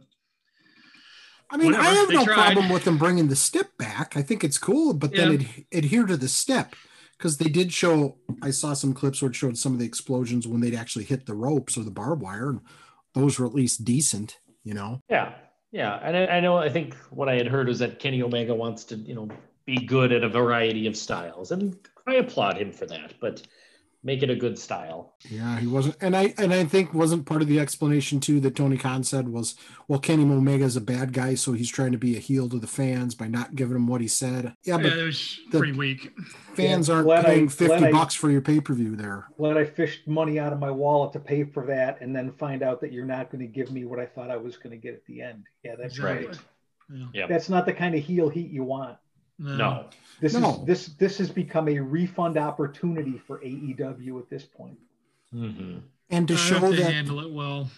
I 1.51 1.57
mean, 1.57 1.73
I 1.75 1.83
have 1.83 2.07
they 2.07 2.15
no 2.15 2.25
tried. 2.25 2.35
problem 2.35 2.69
with 2.69 2.85
them 2.85 2.97
bringing 2.97 3.27
the 3.27 3.35
step 3.35 3.77
back. 3.77 4.17
I 4.17 4.21
think 4.21 4.43
it's 4.43 4.57
cool, 4.57 4.93
but 4.93 5.11
then 5.15 5.31
Yeah. 5.33 5.47
ad- 5.47 5.65
adhere 5.83 6.05
to 6.05 6.17
the 6.17 6.27
step 6.27 6.75
because 7.17 7.37
they 7.37 7.49
did 7.49 7.71
show. 7.73 8.17
I 8.41 8.51
saw 8.51 8.73
some 8.73 8.93
clips 8.93 9.21
where 9.21 9.29
it 9.31 9.35
showed 9.35 9.57
some 9.57 9.73
of 9.73 9.79
the 9.79 9.85
explosions 9.85 10.47
when 10.47 10.59
they'd 10.61 10.75
actually 10.75 11.05
hit 11.05 11.25
the 11.25 11.33
ropes 11.35 11.77
or 11.77 11.83
the 11.83 11.91
barbed 11.91 12.21
wire, 12.21 12.49
and 12.49 12.61
those 13.13 13.39
were 13.39 13.45
at 13.45 13.55
least 13.55 13.85
decent. 13.85 14.37
You 14.63 14.73
know, 14.73 15.01
Yeah, 15.09 15.33
yeah, 15.71 15.99
and 16.03 16.15
I, 16.15 16.37
I 16.37 16.39
know. 16.39 16.57
I 16.57 16.69
think 16.69 16.95
what 17.09 17.29
I 17.29 17.35
had 17.35 17.47
heard 17.47 17.67
was 17.67 17.79
that 17.79 17.99
Kenny 17.99 18.21
Omega 18.21 18.53
wants 18.53 18.83
to, 18.85 18.95
you 18.95 19.15
know, 19.15 19.29
be 19.65 19.77
good 19.77 20.11
at 20.11 20.23
a 20.23 20.29
variety 20.29 20.87
of 20.87 20.97
styles, 20.97 21.51
and 21.51 21.75
I 22.07 22.15
applaud 22.15 22.57
him 22.57 22.71
for 22.71 22.85
that. 22.87 23.13
But 23.19 23.43
make 24.03 24.23
it 24.23 24.29
a 24.29 24.35
good 24.35 24.57
style. 24.57 25.13
yeah, 25.29 25.59
he 25.59 25.67
wasn't, 25.67 25.95
and 26.01 26.15
I 26.15 26.33
and 26.37 26.53
I 26.53 26.63
think 26.63 26.93
wasn't 26.93 27.25
part 27.25 27.41
of 27.41 27.47
the 27.47 27.59
explanation 27.59 28.19
too 28.19 28.39
that 28.41 28.55
Tony 28.55 28.77
Khan 28.77 29.03
said 29.03 29.29
was, 29.29 29.55
well, 29.87 29.99
Kenny 29.99 30.23
Omega 30.23 30.63
is 30.63 30.75
a 30.77 30.81
bad 30.81 31.11
guy, 31.13 31.35
so 31.35 31.51
he's 31.53 31.69
trying 31.69 31.91
to 31.91 31.97
be 31.97 32.15
a 32.15 32.19
heel 32.19 32.47
to 32.49 32.59
the 32.59 32.67
fans 32.67 33.13
by 33.15 33.27
not 33.27 33.55
giving 33.55 33.73
them 33.73 33.87
what 33.87 34.01
he 34.01 34.07
said. 34.07 34.53
Yeah, 34.63 34.77
yeah, 34.77 34.83
but 34.83 34.93
it 34.97 35.03
was 35.03 35.39
the- 35.51 35.57
pretty 35.59 35.73
weak. 35.73 36.11
fans 36.53 36.87
Yeah, 36.87 36.95
aren't 36.95 37.05
glad 37.07 37.25
I- 37.25 37.29
paying 37.29 37.45
glad 37.47 37.53
fifty 37.53 37.85
I- 37.87 37.91
bucks 37.91 38.15
for 38.15 38.29
your 38.31 38.41
pay 38.41 38.59
per 38.61 38.73
view 38.73 38.95
there. 38.95 39.27
Glad 39.37 39.57
I 39.57 39.65
fished 39.65 40.07
money 40.07 40.39
out 40.39 40.53
of 40.53 40.59
my 40.59 40.71
wallet 40.71 41.13
to 41.13 41.19
pay 41.19 41.43
for 41.43 41.65
that, 41.67 41.99
and 42.01 42.15
then 42.15 42.31
find 42.31 42.63
out 42.63 42.79
that 42.81 42.93
you're 42.93 43.05
not 43.05 43.29
going 43.31 43.41
to 43.41 43.47
give 43.51 43.71
me 43.71 43.83
what 43.85 43.99
I 43.99 44.05
thought 44.05 44.31
I 44.31 44.37
was 44.37 44.55
going 44.57 44.71
to 44.71 44.77
get 44.77 44.93
at 44.93 45.05
the 45.05 45.21
end. 45.21 45.43
Yeah, 45.63 45.75
that's 45.77 45.95
Exactly. 45.97 46.27
right. 46.27 46.37
Yeah. 46.91 47.05
Yeah. 47.13 47.27
That's 47.27 47.49
not 47.49 47.65
the 47.65 47.73
kind 47.73 47.93
of 47.95 48.03
heel 48.03 48.29
heat 48.29 48.49
you 48.49 48.63
want. 48.63 48.97
No, 49.39 49.85
This 50.19 50.33
No. 50.33 50.51
is 50.51 50.65
this 50.65 50.87
this 50.97 51.17
has 51.17 51.29
become 51.29 51.69
a 51.69 51.79
refund 51.79 52.37
opportunity 52.37 53.17
for 53.17 53.39
AEW 53.43 54.19
at 54.19 54.29
this 54.29 54.43
point. 54.43 54.77
hmm 55.31 55.77
And 56.09 56.27
to 56.27 56.33
I 56.33 56.37
show 56.37 56.59
that 56.71 56.93
handle 56.93 57.19
it 57.21 57.31
well. 57.31 57.69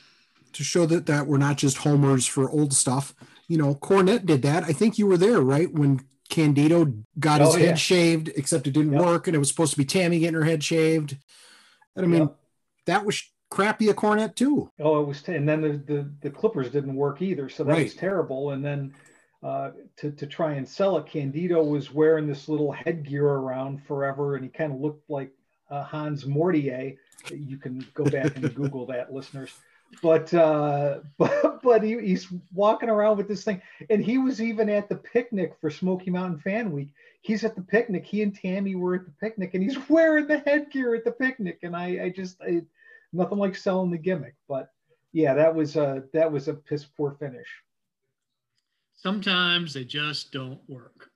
to 0.54 0.64
show 0.64 0.86
that 0.88 1.06
that 1.06 1.28
we're 1.28 1.38
not 1.38 1.58
just 1.58 1.78
homers 1.78 2.26
for 2.26 2.50
old 2.50 2.74
stuff. 2.74 3.14
You 3.48 3.58
know, 3.58 3.76
Cornette 3.76 4.26
did 4.26 4.42
that. 4.42 4.64
I 4.64 4.74
think 4.74 4.98
you 4.98 5.06
were 5.08 5.18
there, 5.18 5.42
right? 5.42 5.72
When 5.72 6.02
Candido 6.30 6.94
got 7.20 7.42
his 7.42 7.56
Oh, 7.56 7.58
head 7.58 7.78
shaved, 7.78 8.30
except 8.36 8.66
it 8.68 8.72
didn't 8.72 8.94
Yep. 8.94 9.02
work, 9.02 9.28
and 9.28 9.36
it 9.36 9.40
was 9.40 9.50
supposed 9.50 9.74
to 9.74 9.78
be 9.78 9.86
Tammy 9.86 10.20
getting 10.20 10.36
her 10.36 10.46
head 10.46 10.64
shaved. 10.64 11.18
And 11.96 12.06
I 12.06 12.08
mean, 12.08 12.22
Yep. 12.22 12.38
that 12.86 13.06
was 13.06 13.22
crappy 13.50 13.90
a 13.90 13.94
Cornette 13.94 14.36
too. 14.36 14.70
Oh, 14.80 15.02
it 15.02 15.08
was, 15.08 15.28
and 15.28 15.48
then 15.48 15.62
the, 15.62 15.74
the 15.94 16.12
the 16.22 16.30
Clippers 16.30 16.72
didn't 16.72 16.96
work 16.96 17.22
either, 17.22 17.50
so 17.50 17.64
that 17.66 17.84
was 17.84 17.94
terrible. 17.94 18.52
And 18.52 18.64
then 18.64 18.94
uh, 19.44 19.72
to 19.98 20.12
to 20.12 20.28
try 20.28 20.54
and 20.54 20.68
sell 20.68 20.98
it, 20.98 21.08
Candido 21.08 21.64
was 21.64 21.92
wearing 21.92 22.28
this 22.28 22.48
little 22.48 22.72
headgear 22.72 23.26
around 23.26 23.84
forever, 23.86 24.36
and 24.36 24.44
he 24.44 24.50
kind 24.50 24.72
of 24.72 24.80
looked 24.80 25.10
like 25.10 25.32
uh, 25.70 25.84
Hans 25.84 26.26
Mortier. 26.26 26.96
You 27.32 27.58
can 27.58 27.86
go 27.94 28.04
back 28.04 28.36
and 28.36 28.54
Google 28.54 28.86
that, 28.88 29.14
listeners. 29.14 29.52
But 30.02 30.34
uh, 30.34 31.00
but 31.18 31.62
but 31.64 31.84
he, 31.84 32.00
he's 32.00 32.28
walking 32.54 32.90
around 32.90 33.18
with 33.18 33.28
this 33.28 33.44
thing, 33.44 33.62
and 33.90 34.04
he 34.04 34.18
was 34.18 34.42
even 34.42 34.70
at 34.70 34.90
the 34.90 34.96
picnic 34.96 35.56
for 35.60 35.72
Smoky 35.72 36.12
Mountain 36.12 36.40
Fan 36.40 36.72
Week. 36.72 36.90
He's 37.22 37.44
at 37.44 37.56
the 37.56 37.62
picnic. 37.62 38.06
He 38.06 38.22
and 38.22 38.36
Tammy 38.36 38.76
were 38.76 38.96
at 38.96 39.06
the 39.06 39.12
picnic, 39.20 39.54
and 39.54 39.64
he's 39.64 39.78
wearing 39.90 40.28
the 40.28 40.40
headgear 40.40 40.96
at 40.96 41.04
the 41.04 41.12
picnic. 41.12 41.60
And 41.64 41.76
I 41.76 42.06
I 42.06 42.10
just 42.10 42.40
I, 42.42 42.62
nothing 43.12 43.40
like 43.40 43.56
selling 43.56 43.92
the 43.92 43.98
gimmick, 43.98 44.36
but 44.48 44.72
yeah, 45.14 45.34
that 45.34 45.54
was 45.54 45.76
a 45.76 46.04
that 46.14 46.32
was 46.32 46.48
a 46.48 46.54
piss 46.54 46.86
poor 46.86 47.16
finish. 47.20 47.48
Sometimes 49.02 49.74
they 49.74 49.84
just 49.84 50.32
don't 50.32 50.60
work. 50.68 51.10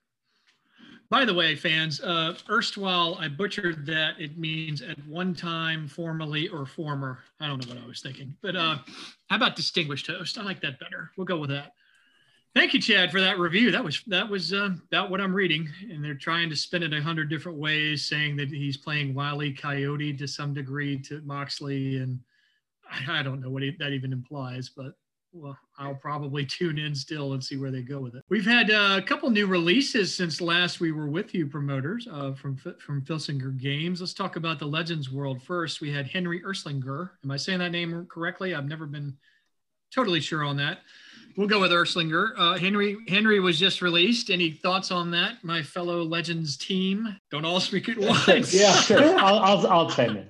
By 1.11 1.23
the 1.23 1.33
way, 1.33 1.55
fans, 1.55 2.01
uh, 2.01 2.35
erstwhile, 2.49 3.15
I 3.19 3.27
butchered 3.27 3.85
that. 3.85 4.19
It 4.19 4.39
means 4.39 4.81
at 4.81 4.97
one 5.07 5.35
time, 5.35 5.87
formerly, 5.87 6.47
or 6.47 6.65
former. 6.65 7.19
I 7.39 7.45
don't 7.45 7.63
know 7.63 7.75
what 7.75 7.83
I 7.83 7.87
was 7.87 8.01
thinking. 8.01 8.35
But 8.41 8.55
uh, 8.55 8.77
how 9.29 9.35
about 9.35 9.55
distinguished 9.55 10.07
host? 10.07 10.39
I 10.39 10.41
like 10.41 10.61
that 10.61 10.79
better. 10.79 11.11
We'll 11.15 11.25
go 11.25 11.37
with 11.37 11.51
that. 11.51 11.73
Thank 12.55 12.73
you, 12.73 12.81
Chad, 12.81 13.11
for 13.11 13.21
that 13.21 13.37
review. 13.37 13.69
That 13.69 13.83
was 13.83 14.01
that 14.07 14.27
was 14.27 14.51
uh, 14.51 14.69
about 14.87 15.11
what 15.11 15.21
I'm 15.21 15.35
reading, 15.35 15.69
and 15.91 16.03
they're 16.03 16.15
trying 16.15 16.49
to 16.49 16.55
spin 16.55 16.81
it 16.81 16.93
a 16.93 17.01
hundred 17.01 17.29
different 17.29 17.59
ways, 17.59 18.07
saying 18.07 18.37
that 18.37 18.49
he's 18.49 18.77
playing 18.77 19.13
Wiley. 19.13 19.51
Coyote 19.53 20.17
to 20.17 20.27
some 20.27 20.55
degree 20.55 20.97
to 21.01 21.21
Moxley, 21.21 21.97
and 21.97 22.19
I, 22.89 23.19
I 23.19 23.23
don't 23.23 23.41
know 23.41 23.51
what 23.51 23.61
he, 23.61 23.75
that 23.77 23.91
even 23.91 24.11
implies, 24.11 24.69
but 24.69 24.93
well, 25.35 25.57
I'll 25.77 25.95
probably 25.95 26.45
tune 26.45 26.77
in 26.79 26.95
still 26.95 27.33
and 27.33 27.43
see 27.43 27.57
where 27.57 27.71
they 27.71 27.81
go 27.81 27.99
with 27.99 28.15
it. 28.15 28.23
We've 28.29 28.45
had 28.45 28.71
uh, 28.71 28.95
a 28.97 29.01
couple 29.01 29.29
new 29.29 29.47
releases 29.47 30.15
since 30.15 30.41
last 30.41 30.79
we 30.79 30.91
were 30.91 31.07
with 31.07 31.33
you, 31.33 31.47
promoters 31.47 32.07
uh, 32.11 32.33
from 32.33 32.55
from 32.55 33.01
Filsinger 33.01 33.57
Games. 33.57 33.99
Let's 33.99 34.13
talk 34.13 34.35
about 34.35 34.59
the 34.59 34.65
Legends 34.65 35.11
World 35.11 35.41
first. 35.43 35.81
We 35.81 35.91
had 35.91 36.07
Henry 36.07 36.41
Irslinger. 36.41 37.09
Am 37.23 37.31
I 37.31 37.37
saying 37.37 37.59
that 37.59 37.71
name 37.71 38.07
correctly? 38.09 38.55
I've 38.55 38.67
never 38.67 38.85
been 38.85 39.15
totally 39.93 40.21
sure 40.21 40.43
on 40.43 40.57
that. 40.57 40.79
We'll 41.37 41.47
go 41.47 41.59
with 41.59 41.71
Irslinger. 41.71 42.31
Uh, 42.37 42.57
Henry 42.57 42.97
Henry 43.09 43.41
was 43.41 43.59
just 43.59 43.81
released. 43.81 44.29
Any 44.29 44.51
thoughts 44.51 44.89
on 44.89 45.11
that, 45.11 45.43
my 45.43 45.61
fellow 45.61 46.01
Legends 46.01 46.55
team? 46.55 47.17
Don't 47.29 47.43
all 47.43 47.59
speak 47.59 47.89
at 47.89 47.97
once. 48.27 48.53
Yeah. 48.53 48.73
sure. 48.73 49.19
I'll, 49.19 49.39
I'll, 49.39 49.67
I'll 49.67 49.89
chime 49.89 50.15
in. 50.15 50.27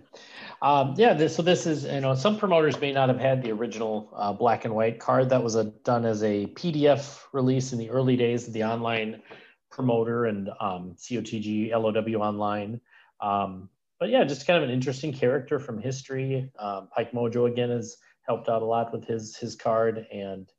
Um, 0.66 0.96
yeah, 0.98 1.14
this, 1.14 1.36
so 1.36 1.44
this 1.44 1.68
is, 1.68 1.84
you 1.84 2.02
know, 2.02 2.16
some 2.16 2.40
promoters 2.40 2.82
may 2.82 2.92
not 2.92 3.08
have 3.10 3.20
had 3.20 3.44
the 3.44 3.52
original 3.52 4.10
uh, 4.16 4.34
black 4.34 4.66
and 4.66 4.74
white 4.74 5.00
card 5.00 5.30
that 5.30 5.44
was 5.44 5.54
a, 5.54 5.66
done 5.66 6.06
as 6.06 6.24
a 6.24 6.48
PDF 6.48 7.20
release 7.34 7.72
in 7.72 7.78
the 7.78 7.92
early 7.92 8.18
days 8.18 8.48
of 8.48 8.54
the 8.54 8.64
online 8.64 9.22
promoter 9.70 10.26
and 10.26 10.50
um, 10.60 10.96
COTG 10.98 11.70
LOW 11.70 12.20
online. 12.20 12.82
Um, 13.22 13.70
but 14.00 14.10
yeah, 14.10 14.24
just 14.24 14.48
kind 14.48 14.58
of 14.58 14.68
an 14.68 14.74
interesting 14.74 15.14
character 15.14 15.60
from 15.60 15.80
history. 15.80 16.50
Um, 16.58 16.90
Pike 16.96 17.12
Mojo 17.12 17.48
again 17.48 17.70
has 17.70 17.98
helped 18.24 18.50
out 18.50 18.64
a 18.64 18.66
lot 18.66 18.92
with 18.92 19.06
his 19.06 19.38
his 19.38 19.56
card, 19.56 20.08
and 20.12 20.52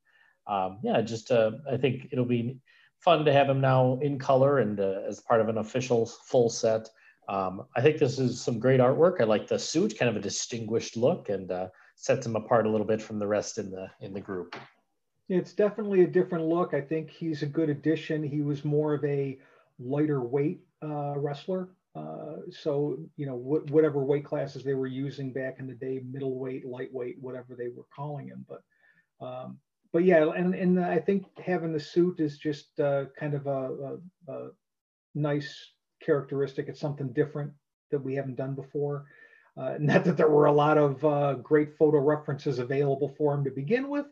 um, 0.46 0.78
yeah, 0.84 1.00
just 1.00 1.32
uh, 1.32 1.50
I 1.68 1.76
think 1.78 2.10
it'll 2.12 2.24
be 2.24 2.60
fun 3.00 3.24
to 3.24 3.32
have 3.32 3.48
him 3.48 3.60
now 3.60 3.98
in 4.00 4.20
color 4.20 4.60
and 4.60 4.78
uh, 4.78 5.00
as 5.08 5.18
part 5.18 5.40
of 5.40 5.48
an 5.48 5.58
official 5.58 6.06
full 6.06 6.48
set 6.48 6.88
Um, 7.28 7.66
I 7.76 7.80
think 7.80 7.98
this 7.98 8.18
is 8.18 8.40
some 8.40 8.58
great 8.58 8.80
artwork. 8.80 9.20
I 9.20 9.24
like 9.24 9.48
the 9.48 9.58
suit, 9.58 9.98
kind 9.98 10.08
of 10.08 10.16
a 10.16 10.20
distinguished 10.20 10.96
look, 10.96 11.28
and 11.28 11.50
uh, 11.50 11.68
sets 11.96 12.26
him 12.26 12.36
apart 12.36 12.66
a 12.66 12.70
little 12.70 12.86
bit 12.86 13.02
from 13.02 13.18
the 13.18 13.26
rest 13.26 13.58
in 13.58 13.70
the 13.70 13.90
in 14.00 14.12
the 14.12 14.20
group. 14.20 14.54
It's 15.28 15.52
definitely 15.52 16.02
a 16.02 16.06
different 16.06 16.44
look. 16.44 16.72
I 16.72 16.80
think 16.80 17.10
he's 17.10 17.42
a 17.42 17.46
good 17.46 17.68
addition. 17.68 18.22
He 18.22 18.42
was 18.42 18.64
more 18.64 18.94
of 18.94 19.04
a 19.04 19.38
lighter 19.78 20.20
weight 20.20 20.60
uh, 20.82 21.14
wrestler. 21.16 21.70
Uh, 21.96 22.42
so, 22.50 22.98
you 23.16 23.26
know, 23.26 23.36
wh- 23.36 23.68
whatever 23.72 24.04
weight 24.04 24.24
classes 24.24 24.62
they 24.62 24.74
were 24.74 24.86
using 24.86 25.32
back 25.32 25.58
in 25.58 25.66
the 25.66 25.74
day, 25.74 26.02
middleweight, 26.08 26.64
lightweight, 26.64 27.20
whatever 27.20 27.56
they 27.56 27.68
were 27.68 27.86
calling 27.94 28.28
him. 28.28 28.46
But, 28.48 28.62
um, 29.26 29.58
but 29.92 30.04
yeah, 30.04 30.30
and, 30.30 30.54
and 30.54 30.78
I 30.78 30.98
think 30.98 31.24
having 31.38 31.72
the 31.72 31.80
suit 31.80 32.20
is 32.20 32.38
just 32.38 32.78
uh, 32.78 33.06
kind 33.18 33.34
of 33.34 33.46
a, 33.46 33.98
a, 34.28 34.32
a 34.32 34.48
nice 35.14 35.72
characteristic. 36.04 36.68
It's 36.68 36.80
something 36.80 37.12
different 37.12 37.52
that 37.90 38.02
we 38.02 38.14
haven't 38.14 38.36
done 38.36 38.54
before. 38.54 39.06
Uh, 39.56 39.74
not 39.80 40.04
that 40.04 40.16
there 40.16 40.30
were 40.30 40.46
a 40.46 40.52
lot 40.52 40.78
of 40.78 41.04
uh, 41.04 41.34
great 41.34 41.76
photo 41.76 41.98
references 41.98 42.58
available 42.58 43.14
for 43.16 43.34
him 43.34 43.44
to 43.44 43.50
begin 43.50 43.88
with, 43.88 44.06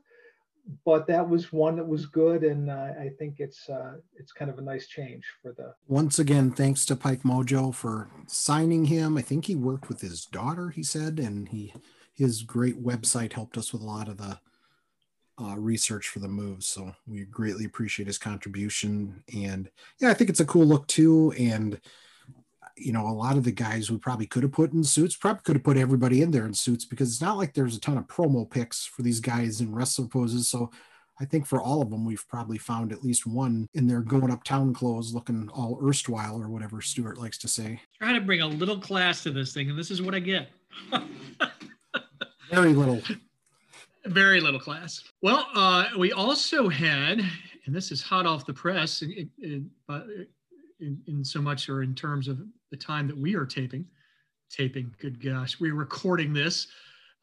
but 0.84 1.06
that 1.06 1.28
was 1.28 1.52
one 1.52 1.76
that 1.76 1.86
was 1.86 2.06
good, 2.06 2.42
and 2.42 2.70
uh, 2.70 2.92
I 2.98 3.10
think 3.18 3.36
it's 3.38 3.68
uh, 3.68 3.94
it's 4.18 4.32
kind 4.32 4.50
of 4.50 4.58
a 4.58 4.62
nice 4.62 4.86
change 4.86 5.24
for 5.42 5.52
the. 5.52 5.74
Once 5.88 6.18
again, 6.18 6.50
thanks 6.50 6.86
to 6.86 6.96
Pike 6.96 7.22
Mojo 7.22 7.74
for 7.74 8.08
signing 8.26 8.86
him. 8.86 9.18
I 9.18 9.22
think 9.22 9.44
he 9.44 9.54
worked 9.54 9.88
with 9.88 10.00
his 10.00 10.24
daughter. 10.24 10.70
He 10.70 10.82
said, 10.82 11.18
and 11.18 11.48
he 11.48 11.74
his 12.14 12.42
great 12.42 12.82
website 12.82 13.32
helped 13.32 13.58
us 13.58 13.72
with 13.72 13.82
a 13.82 13.86
lot 13.86 14.08
of 14.08 14.18
the 14.18 14.38
uh, 15.40 15.56
research 15.56 16.08
for 16.08 16.20
the 16.20 16.28
moves. 16.28 16.66
So 16.66 16.94
we 17.06 17.24
greatly 17.24 17.64
appreciate 17.64 18.06
his 18.06 18.18
contribution. 18.18 19.22
And 19.34 19.70
yeah, 20.00 20.10
I 20.10 20.14
think 20.14 20.30
it's 20.30 20.40
a 20.40 20.46
cool 20.46 20.66
look 20.66 20.86
too. 20.86 21.32
And 21.38 21.80
you 22.76 22.92
know, 22.92 23.06
a 23.06 23.10
lot 23.10 23.36
of 23.36 23.44
the 23.44 23.52
guys 23.52 23.90
we 23.90 23.98
probably 23.98 24.26
could 24.26 24.42
have 24.42 24.52
put 24.52 24.72
in 24.72 24.82
suits, 24.82 25.16
probably 25.16 25.42
could 25.44 25.56
have 25.56 25.64
put 25.64 25.76
everybody 25.76 26.22
in 26.22 26.30
there 26.30 26.46
in 26.46 26.54
suits 26.54 26.84
because 26.84 27.12
it's 27.12 27.20
not 27.20 27.36
like 27.36 27.54
there's 27.54 27.76
a 27.76 27.80
ton 27.80 27.98
of 27.98 28.06
promo 28.06 28.48
picks 28.48 28.84
for 28.84 29.02
these 29.02 29.20
guys 29.20 29.60
in 29.60 29.72
wrestler 29.72 30.06
poses. 30.06 30.48
So 30.48 30.70
I 31.20 31.24
think 31.24 31.46
for 31.46 31.60
all 31.60 31.80
of 31.80 31.90
them, 31.90 32.04
we've 32.04 32.26
probably 32.28 32.58
found 32.58 32.90
at 32.92 33.04
least 33.04 33.26
one 33.26 33.68
in 33.74 33.86
their 33.86 34.00
going 34.00 34.32
uptown 34.32 34.74
clothes 34.74 35.14
looking 35.14 35.48
all 35.50 35.78
erstwhile 35.84 36.40
or 36.40 36.48
whatever 36.48 36.80
Stuart 36.80 37.18
likes 37.18 37.38
to 37.38 37.48
say. 37.48 37.80
Try 38.00 38.12
to 38.12 38.20
bring 38.20 38.40
a 38.40 38.46
little 38.46 38.78
class 38.78 39.22
to 39.22 39.30
this 39.30 39.52
thing, 39.52 39.70
and 39.70 39.78
this 39.78 39.92
is 39.92 40.02
what 40.02 40.14
I 40.14 40.18
get. 40.18 40.48
Very 42.50 42.74
little. 42.74 43.00
Very 44.06 44.40
little 44.40 44.60
class. 44.60 45.02
Well, 45.22 45.48
uh, 45.54 45.86
we 45.98 46.12
also 46.12 46.68
had, 46.68 47.20
and 47.66 47.74
this 47.74 47.90
is 47.90 48.02
hot 48.02 48.26
off 48.26 48.44
the 48.44 48.52
press, 48.52 49.02
in, 49.02 49.30
in, 49.40 51.00
in, 51.06 51.24
so 51.24 51.40
much 51.40 51.68
or 51.68 51.82
in 51.82 51.94
terms 51.94 52.28
of 52.28 52.38
the 52.70 52.76
time 52.76 53.06
that 53.08 53.16
we 53.16 53.34
are 53.34 53.46
taping, 53.46 53.86
taping, 54.50 54.94
good 55.00 55.22
gosh, 55.22 55.58
we're 55.58 55.74
recording 55.74 56.34
this 56.34 56.66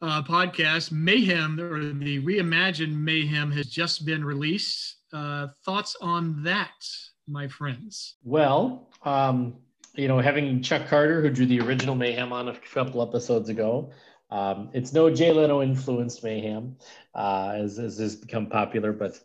uh, 0.00 0.22
podcast. 0.22 0.90
Mayhem 0.90 1.60
or 1.60 1.78
the 1.78 2.20
Reimagined 2.20 2.94
Mayhem 2.94 3.52
has 3.52 3.66
just 3.66 4.04
been 4.04 4.24
released. 4.24 4.96
Uh, 5.12 5.48
thoughts 5.64 5.96
on 6.00 6.42
that, 6.42 6.84
my 7.28 7.46
friends? 7.46 8.16
Well, 8.24 8.88
um, 9.04 9.54
you 9.94 10.08
know, 10.08 10.18
having 10.18 10.62
Chuck 10.62 10.88
Carter, 10.88 11.20
who 11.20 11.30
drew 11.30 11.46
the 11.46 11.60
original 11.60 11.94
Mayhem 11.94 12.32
on 12.32 12.48
a 12.48 12.56
couple 12.72 13.02
episodes 13.02 13.48
ago, 13.48 13.92
um, 14.32 14.70
it's 14.72 14.94
no 14.94 15.10
Jay 15.10 15.30
Leno 15.30 15.60
influenced 15.60 16.24
mayhem, 16.24 16.76
uh, 17.14 17.52
as, 17.54 17.78
as 17.78 17.98
has 17.98 18.16
become 18.16 18.46
popular. 18.46 18.90
But 18.90 19.20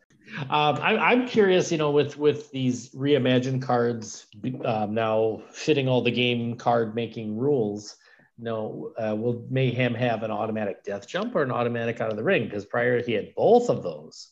um, 0.49 0.77
I, 0.81 1.13
am 1.13 1.25
curious, 1.25 1.71
you 1.71 1.77
know, 1.77 1.91
with 1.91 2.17
with 2.17 2.51
these 2.51 2.89
reimagined 2.89 3.61
cards 3.61 4.27
um, 4.65 4.93
now 4.93 5.43
fitting 5.49 5.87
all 5.87 6.01
the 6.01 6.11
game 6.11 6.57
card 6.57 6.93
making 6.93 7.37
rules. 7.37 7.95
No, 8.37 8.91
uh, 9.01 9.15
will 9.15 9.47
Mayhem 9.49 9.95
have 9.95 10.23
an 10.23 10.29
automatic 10.29 10.83
death 10.83 11.07
jump 11.07 11.35
or 11.35 11.41
an 11.41 11.51
automatic 11.51 12.01
out 12.01 12.11
of 12.11 12.17
the 12.17 12.23
ring? 12.23 12.43
Because 12.43 12.65
prior 12.65 13.01
he 13.01 13.13
had 13.13 13.33
both 13.33 13.69
of 13.69 13.83
those. 13.83 14.27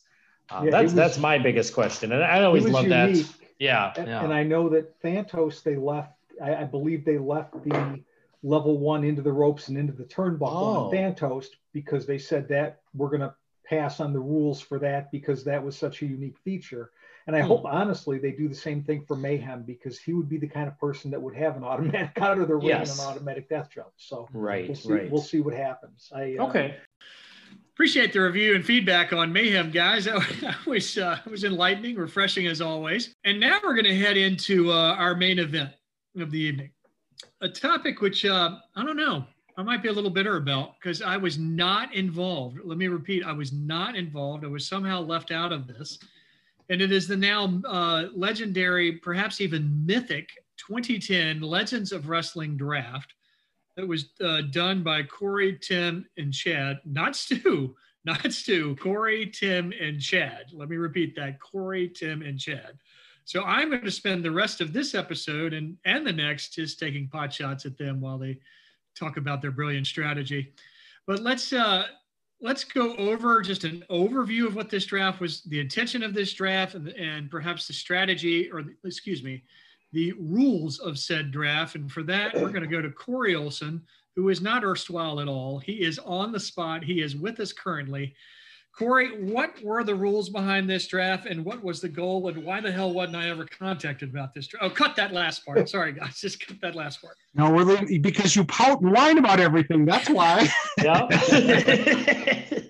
Um, 0.50 0.66
yeah, 0.66 0.70
that's 0.72 0.84
was, 0.84 0.94
that's 0.94 1.18
my 1.18 1.38
biggest 1.38 1.72
question, 1.72 2.12
and 2.12 2.22
I 2.22 2.44
always 2.44 2.66
love 2.66 2.88
that. 2.90 3.16
Yeah, 3.58 3.94
and, 3.96 4.06
yeah, 4.06 4.22
and 4.22 4.32
I 4.32 4.42
know 4.42 4.68
that 4.68 5.00
Thantos 5.02 5.62
they 5.62 5.76
left. 5.76 6.12
I, 6.40 6.54
I 6.54 6.64
believe 6.64 7.06
they 7.06 7.16
left 7.16 7.54
the 7.64 7.98
level 8.46 8.78
one 8.78 9.02
into 9.02 9.22
the 9.22 9.32
ropes 9.32 9.68
and 9.68 9.76
into 9.76 9.92
the 9.92 10.04
turnbuckle 10.04 10.52
oh. 10.52 10.84
on 10.86 10.92
Thantos 10.92 11.46
because 11.72 12.06
they 12.06 12.18
said 12.18 12.48
that 12.48 12.80
we're 12.94 13.08
going 13.08 13.20
to 13.20 13.34
pass 13.68 13.98
on 13.98 14.12
the 14.12 14.20
rules 14.20 14.60
for 14.60 14.78
that 14.78 15.10
because 15.10 15.42
that 15.44 15.62
was 15.62 15.76
such 15.76 16.02
a 16.02 16.06
unique 16.06 16.38
feature. 16.44 16.92
And 17.26 17.34
I 17.34 17.40
hmm. 17.40 17.48
hope 17.48 17.64
honestly 17.64 18.20
they 18.20 18.30
do 18.30 18.48
the 18.48 18.54
same 18.54 18.84
thing 18.84 19.04
for 19.04 19.16
Mayhem 19.16 19.64
because 19.64 19.98
he 19.98 20.12
would 20.12 20.28
be 20.28 20.38
the 20.38 20.46
kind 20.46 20.68
of 20.68 20.78
person 20.78 21.10
that 21.10 21.20
would 21.20 21.34
have 21.34 21.56
an 21.56 21.64
automatic 21.64 22.12
out 22.20 22.38
of 22.38 22.46
the 22.46 22.54
ring 22.54 22.68
yes. 22.68 22.92
and 22.92 23.00
an 23.00 23.14
automatic 23.14 23.48
death 23.48 23.68
jump. 23.74 23.88
So 23.96 24.28
right, 24.32 24.68
we'll 24.68 24.76
see, 24.76 24.92
right. 24.92 25.10
We'll 25.10 25.22
see 25.22 25.40
what 25.40 25.54
happens. 25.54 26.08
I, 26.14 26.36
uh, 26.38 26.46
okay. 26.46 26.76
Appreciate 27.74 28.12
the 28.12 28.20
review 28.20 28.54
and 28.54 28.64
feedback 28.64 29.12
on 29.12 29.32
Mayhem, 29.32 29.70
guys. 29.70 30.04
That 30.40 30.64
was 30.66 30.96
uh, 30.96 31.18
was 31.28 31.44
enlightening, 31.44 31.96
refreshing 31.96 32.46
as 32.46 32.60
always. 32.60 33.12
And 33.24 33.40
now 33.40 33.58
we're 33.62 33.74
going 33.74 33.84
to 33.84 33.98
head 33.98 34.16
into 34.16 34.70
uh, 34.70 34.94
our 34.94 35.14
main 35.14 35.38
event 35.40 35.72
of 36.16 36.30
the 36.30 36.38
evening 36.38 36.70
a 37.40 37.48
topic 37.48 38.00
which 38.00 38.24
uh, 38.24 38.56
I 38.74 38.84
don't 38.84 38.96
know. 38.96 39.24
I 39.58 39.62
might 39.62 39.82
be 39.82 39.88
a 39.88 39.92
little 39.92 40.10
bitter 40.10 40.36
about 40.36 40.74
because 40.78 41.00
I 41.00 41.16
was 41.16 41.38
not 41.38 41.94
involved. 41.94 42.58
Let 42.64 42.78
me 42.78 42.88
repeat: 42.88 43.24
I 43.24 43.32
was 43.32 43.52
not 43.52 43.96
involved. 43.96 44.44
I 44.44 44.48
was 44.48 44.68
somehow 44.68 45.00
left 45.00 45.30
out 45.30 45.52
of 45.52 45.66
this, 45.66 45.98
and 46.68 46.82
it 46.82 46.92
is 46.92 47.08
the 47.08 47.16
now 47.16 47.60
uh, 47.66 48.06
legendary, 48.14 48.92
perhaps 48.92 49.40
even 49.40 49.86
mythic, 49.86 50.30
2010 50.58 51.40
Legends 51.40 51.92
of 51.92 52.08
Wrestling 52.08 52.56
Draft 52.56 53.14
that 53.76 53.86
was 53.86 54.10
uh, 54.22 54.42
done 54.50 54.82
by 54.82 55.02
Corey, 55.02 55.58
Tim, 55.60 56.06
and 56.16 56.32
Chad. 56.32 56.80
Not 56.84 57.16
Stu, 57.16 57.74
not 58.04 58.32
Stu. 58.32 58.76
Corey, 58.76 59.26
Tim, 59.26 59.72
and 59.80 60.00
Chad. 60.00 60.46
Let 60.52 60.68
me 60.68 60.76
repeat 60.76 61.16
that: 61.16 61.40
Corey, 61.40 61.88
Tim, 61.88 62.20
and 62.22 62.38
Chad. 62.38 62.78
So 63.26 63.42
I'm 63.42 63.70
going 63.70 63.82
to 63.82 63.90
spend 63.90 64.24
the 64.24 64.30
rest 64.30 64.60
of 64.60 64.72
this 64.72 64.94
episode 64.94 65.52
and, 65.52 65.76
and 65.84 66.06
the 66.06 66.12
next 66.12 66.54
just 66.54 66.78
taking 66.78 67.08
pot 67.08 67.32
shots 67.32 67.66
at 67.66 67.76
them 67.76 68.00
while 68.00 68.18
they 68.18 68.38
talk 68.96 69.16
about 69.16 69.42
their 69.42 69.50
brilliant 69.50 69.88
strategy. 69.88 70.54
But 71.08 71.24
let's 71.24 71.52
uh, 71.52 71.86
let's 72.40 72.62
go 72.62 72.94
over 72.94 73.42
just 73.42 73.64
an 73.64 73.84
overview 73.90 74.46
of 74.46 74.54
what 74.54 74.70
this 74.70 74.86
draft 74.86 75.20
was, 75.20 75.42
the 75.42 75.58
intention 75.58 76.04
of 76.04 76.14
this 76.14 76.34
draft, 76.34 76.76
and, 76.76 76.88
and 76.90 77.28
perhaps 77.28 77.66
the 77.66 77.72
strategy, 77.72 78.48
or 78.48 78.62
the, 78.62 78.76
excuse 78.84 79.24
me, 79.24 79.42
the 79.92 80.12
rules 80.12 80.78
of 80.78 80.96
said 80.96 81.32
draft. 81.32 81.74
And 81.74 81.90
for 81.90 82.04
that, 82.04 82.32
we're 82.32 82.50
going 82.50 82.62
to 82.62 82.68
go 82.68 82.80
to 82.80 82.90
Corey 82.90 83.34
Olson, 83.34 83.82
who 84.14 84.28
is 84.28 84.40
not 84.40 84.62
erstwhile 84.62 85.18
at 85.18 85.26
all. 85.26 85.58
He 85.58 85.82
is 85.82 85.98
on 85.98 86.30
the 86.30 86.38
spot. 86.38 86.84
He 86.84 87.02
is 87.02 87.16
with 87.16 87.40
us 87.40 87.52
currently. 87.52 88.14
Corey, 88.76 89.22
what 89.22 89.62
were 89.62 89.82
the 89.84 89.94
rules 89.94 90.28
behind 90.28 90.68
this 90.68 90.86
draft 90.86 91.26
and 91.26 91.42
what 91.42 91.64
was 91.64 91.80
the 91.80 91.88
goal 91.88 92.28
and 92.28 92.44
why 92.44 92.60
the 92.60 92.70
hell 92.70 92.92
wasn't 92.92 93.16
I 93.16 93.30
ever 93.30 93.46
contacted 93.46 94.10
about 94.10 94.34
this 94.34 94.48
draft? 94.48 94.66
Oh, 94.66 94.68
cut 94.68 94.94
that 94.96 95.14
last 95.14 95.46
part. 95.46 95.66
Sorry, 95.68 95.92
guys. 95.92 96.20
Just 96.20 96.46
cut 96.46 96.60
that 96.60 96.74
last 96.74 97.00
part. 97.00 97.16
No, 97.34 97.50
we're 97.50 97.62
leaving, 97.62 98.02
because 98.02 98.36
you 98.36 98.44
pout 98.44 98.82
and 98.82 98.92
whine 98.92 99.16
about 99.16 99.40
everything. 99.40 99.86
That's 99.86 100.10
why. 100.10 100.48
yeah. 100.82 101.08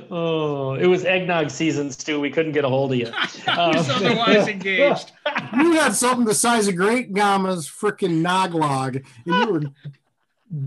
oh, 0.10 0.74
it 0.74 0.86
was 0.86 1.04
eggnog 1.04 1.50
season, 1.50 1.92
Stu. 1.92 2.18
We 2.18 2.30
couldn't 2.30 2.52
get 2.52 2.64
a 2.64 2.68
hold 2.68 2.92
of 2.92 2.98
you. 2.98 3.06
Um, 3.06 3.76
otherwise 3.76 4.48
engaged. 4.48 5.12
You 5.56 5.74
had 5.74 5.94
something 5.94 6.24
the 6.24 6.34
size 6.34 6.66
of 6.66 6.74
Great 6.74 7.12
Gama's 7.12 7.68
freaking 7.68 8.20
noglog, 8.20 9.04
and 9.26 9.34
you 9.34 9.52
were 9.52 9.62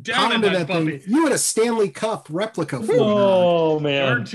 down 0.02 0.32
in 0.32 0.42
that, 0.42 0.54
that 0.54 0.68
thing. 0.68 1.02
You 1.08 1.24
had 1.24 1.34
a 1.34 1.38
Stanley 1.38 1.90
Cup 1.90 2.28
replica. 2.30 2.82
For 2.82 2.94
Oh 2.98 3.80
man. 3.80 4.26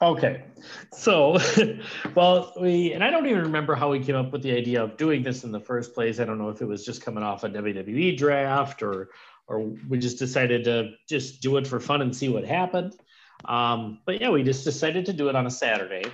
Okay. 0.00 0.44
So, 0.92 1.38
well, 2.14 2.52
we, 2.60 2.92
and 2.92 3.02
I 3.02 3.10
don't 3.10 3.26
even 3.26 3.42
remember 3.42 3.74
how 3.74 3.90
we 3.90 4.00
came 4.00 4.16
up 4.16 4.32
with 4.32 4.42
the 4.42 4.52
idea 4.52 4.82
of 4.82 4.96
doing 4.96 5.22
this 5.22 5.44
in 5.44 5.52
the 5.52 5.60
first 5.60 5.94
place. 5.94 6.20
I 6.20 6.24
don't 6.24 6.38
know 6.38 6.48
if 6.48 6.60
it 6.60 6.66
was 6.66 6.84
just 6.84 7.02
coming 7.02 7.22
off 7.22 7.44
a 7.44 7.48
WWE 7.48 8.16
draft 8.16 8.82
or, 8.82 9.10
or 9.46 9.60
we 9.88 9.98
just 9.98 10.18
decided 10.18 10.64
to 10.64 10.92
just 11.08 11.42
do 11.42 11.56
it 11.56 11.66
for 11.66 11.80
fun 11.80 12.02
and 12.02 12.14
see 12.14 12.28
what 12.28 12.44
happened. 12.44 12.96
Um, 13.44 14.00
but 14.04 14.20
yeah, 14.20 14.30
we 14.30 14.42
just 14.42 14.64
decided 14.64 15.06
to 15.06 15.12
do 15.12 15.28
it 15.28 15.36
on 15.36 15.46
a 15.46 15.50
Saturday. 15.50 16.04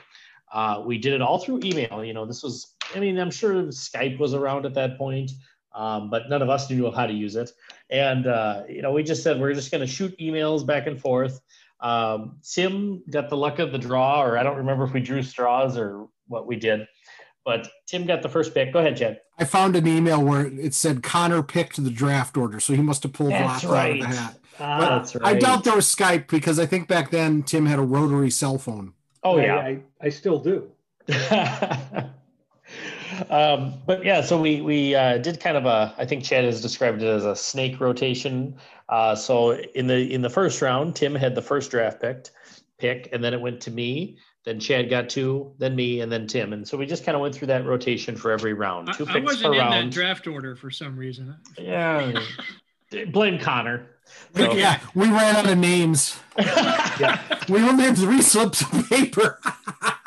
Uh, 0.52 0.82
we 0.84 0.98
did 0.98 1.12
it 1.12 1.22
all 1.22 1.38
through 1.38 1.60
email. 1.64 2.04
You 2.04 2.12
know, 2.12 2.26
this 2.26 2.42
was, 2.42 2.74
I 2.94 3.00
mean, 3.00 3.18
I'm 3.18 3.30
sure 3.30 3.54
Skype 3.64 4.18
was 4.18 4.34
around 4.34 4.66
at 4.66 4.74
that 4.74 4.98
point 4.98 5.30
um, 5.72 6.10
but 6.10 6.28
none 6.28 6.42
of 6.42 6.50
us 6.50 6.70
knew 6.70 6.90
how 6.90 7.06
to 7.06 7.12
use 7.12 7.36
it. 7.36 7.52
And 7.90 8.26
uh, 8.26 8.62
you 8.68 8.82
know, 8.82 8.92
we 8.92 9.02
just 9.02 9.22
said 9.22 9.40
we're 9.40 9.54
just 9.54 9.70
going 9.70 9.80
to 9.80 9.86
shoot 9.86 10.16
emails 10.18 10.66
back 10.66 10.86
and 10.86 11.00
forth. 11.00 11.40
Um, 11.80 12.36
Tim 12.42 13.02
got 13.10 13.30
the 13.30 13.36
luck 13.36 13.58
of 13.58 13.72
the 13.72 13.78
draw, 13.78 14.22
or 14.22 14.36
I 14.36 14.42
don't 14.42 14.58
remember 14.58 14.84
if 14.84 14.92
we 14.92 15.00
drew 15.00 15.22
straws 15.22 15.78
or 15.78 16.08
what 16.28 16.46
we 16.46 16.56
did, 16.56 16.86
but 17.44 17.68
Tim 17.86 18.06
got 18.06 18.22
the 18.22 18.28
first 18.28 18.54
pick. 18.54 18.72
Go 18.72 18.80
ahead, 18.80 18.96
Chad. 18.96 19.20
I 19.38 19.44
found 19.44 19.76
an 19.76 19.86
email 19.86 20.22
where 20.22 20.46
it 20.46 20.74
said 20.74 21.02
Connor 21.02 21.42
picked 21.42 21.82
the 21.82 21.90
draft 21.90 22.36
order, 22.36 22.60
so 22.60 22.74
he 22.74 22.82
must 22.82 23.02
have 23.04 23.12
pulled 23.12 23.32
that's 23.32 23.64
right. 23.64 24.02
out 24.02 24.08
of 24.08 24.10
the 24.10 24.20
hat. 24.20 24.36
Ah, 24.58 24.98
that's 24.98 25.14
right. 25.14 25.36
I 25.36 25.38
doubt 25.38 25.64
there 25.64 25.74
was 25.74 25.86
Skype 25.86 26.28
because 26.28 26.58
I 26.58 26.66
think 26.66 26.86
back 26.86 27.10
then 27.10 27.42
Tim 27.42 27.64
had 27.64 27.78
a 27.78 27.82
rotary 27.82 28.30
cell 28.30 28.58
phone. 28.58 28.92
Oh 29.22 29.38
yeah, 29.38 29.56
I, 29.56 29.68
I, 29.68 29.80
I 30.02 30.08
still 30.10 30.38
do. 30.38 30.70
um, 33.30 33.74
but 33.86 34.04
yeah, 34.04 34.20
so 34.20 34.40
we 34.40 34.60
we 34.60 34.94
uh, 34.94 35.18
did 35.18 35.40
kind 35.40 35.56
of 35.56 35.66
a. 35.66 35.94
I 35.98 36.04
think 36.04 36.24
Chad 36.24 36.44
has 36.44 36.60
described 36.60 37.02
it 37.02 37.06
as 37.08 37.24
a 37.24 37.34
snake 37.36 37.80
rotation. 37.80 38.56
Uh, 38.88 39.14
so 39.14 39.52
in 39.52 39.86
the 39.86 40.12
in 40.12 40.22
the 40.22 40.30
first 40.30 40.60
round, 40.62 40.96
Tim 40.96 41.14
had 41.14 41.34
the 41.34 41.42
first 41.42 41.70
draft 41.70 42.00
picked 42.00 42.32
pick, 42.78 43.08
and 43.12 43.22
then 43.22 43.34
it 43.34 43.40
went 43.40 43.60
to 43.62 43.70
me. 43.70 44.16
Then 44.44 44.58
Chad 44.58 44.88
got 44.88 45.10
two, 45.10 45.52
then 45.58 45.76
me, 45.76 46.00
and 46.00 46.10
then 46.10 46.26
Tim. 46.26 46.54
And 46.54 46.66
so 46.66 46.78
we 46.78 46.86
just 46.86 47.04
kind 47.04 47.14
of 47.14 47.20
went 47.20 47.34
through 47.34 47.48
that 47.48 47.66
rotation 47.66 48.16
for 48.16 48.30
every 48.30 48.54
round. 48.54 48.88
Two 48.94 49.06
I, 49.06 49.18
I 49.18 49.20
wasn't 49.20 49.44
per 49.44 49.52
in 49.52 49.58
round. 49.58 49.92
that 49.92 49.94
draft 49.94 50.26
order 50.26 50.56
for 50.56 50.70
some 50.70 50.96
reason. 50.96 51.36
Yeah. 51.58 52.18
Blame 53.12 53.38
Connor. 53.38 53.86
So- 54.34 54.52
Yeah, 54.54 54.80
we 54.94 55.08
ran 55.08 55.36
out 55.36 55.48
of 55.50 55.58
names. 55.58 56.18
We 57.48 57.58
only 57.62 57.84
had 57.84 57.96
three 57.96 58.22
slips 58.22 58.60
of 58.62 58.88
paper. 58.88 59.40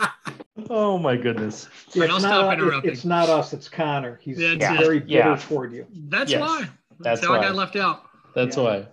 Oh 0.69 0.97
my 0.97 1.15
goodness. 1.15 1.67
Right, 1.95 2.09
I'll 2.09 2.17
it's, 2.17 2.25
stop 2.25 2.45
not, 2.45 2.53
interrupting. 2.53 2.91
it's 2.91 3.05
not 3.05 3.29
us, 3.29 3.53
it's 3.53 3.69
Connor. 3.69 4.19
He's, 4.21 4.37
That's 4.37 4.53
he's 4.65 4.79
it. 4.79 4.83
very 4.83 4.99
bitter 4.99 5.07
Yeah. 5.29 5.35
toward 5.37 5.71
you. 5.73 5.85
That's 6.09 6.31
Yes, 6.31 6.41
why. 6.41 6.59
that's 6.99 7.21
That's, 7.21 7.25
how 7.25 7.33
I 7.33 7.41
got 7.41 7.55
left 7.55 7.75
out. 7.75 8.03
That's 8.35 8.57
Yeah. 8.57 8.63
why. 8.63 8.87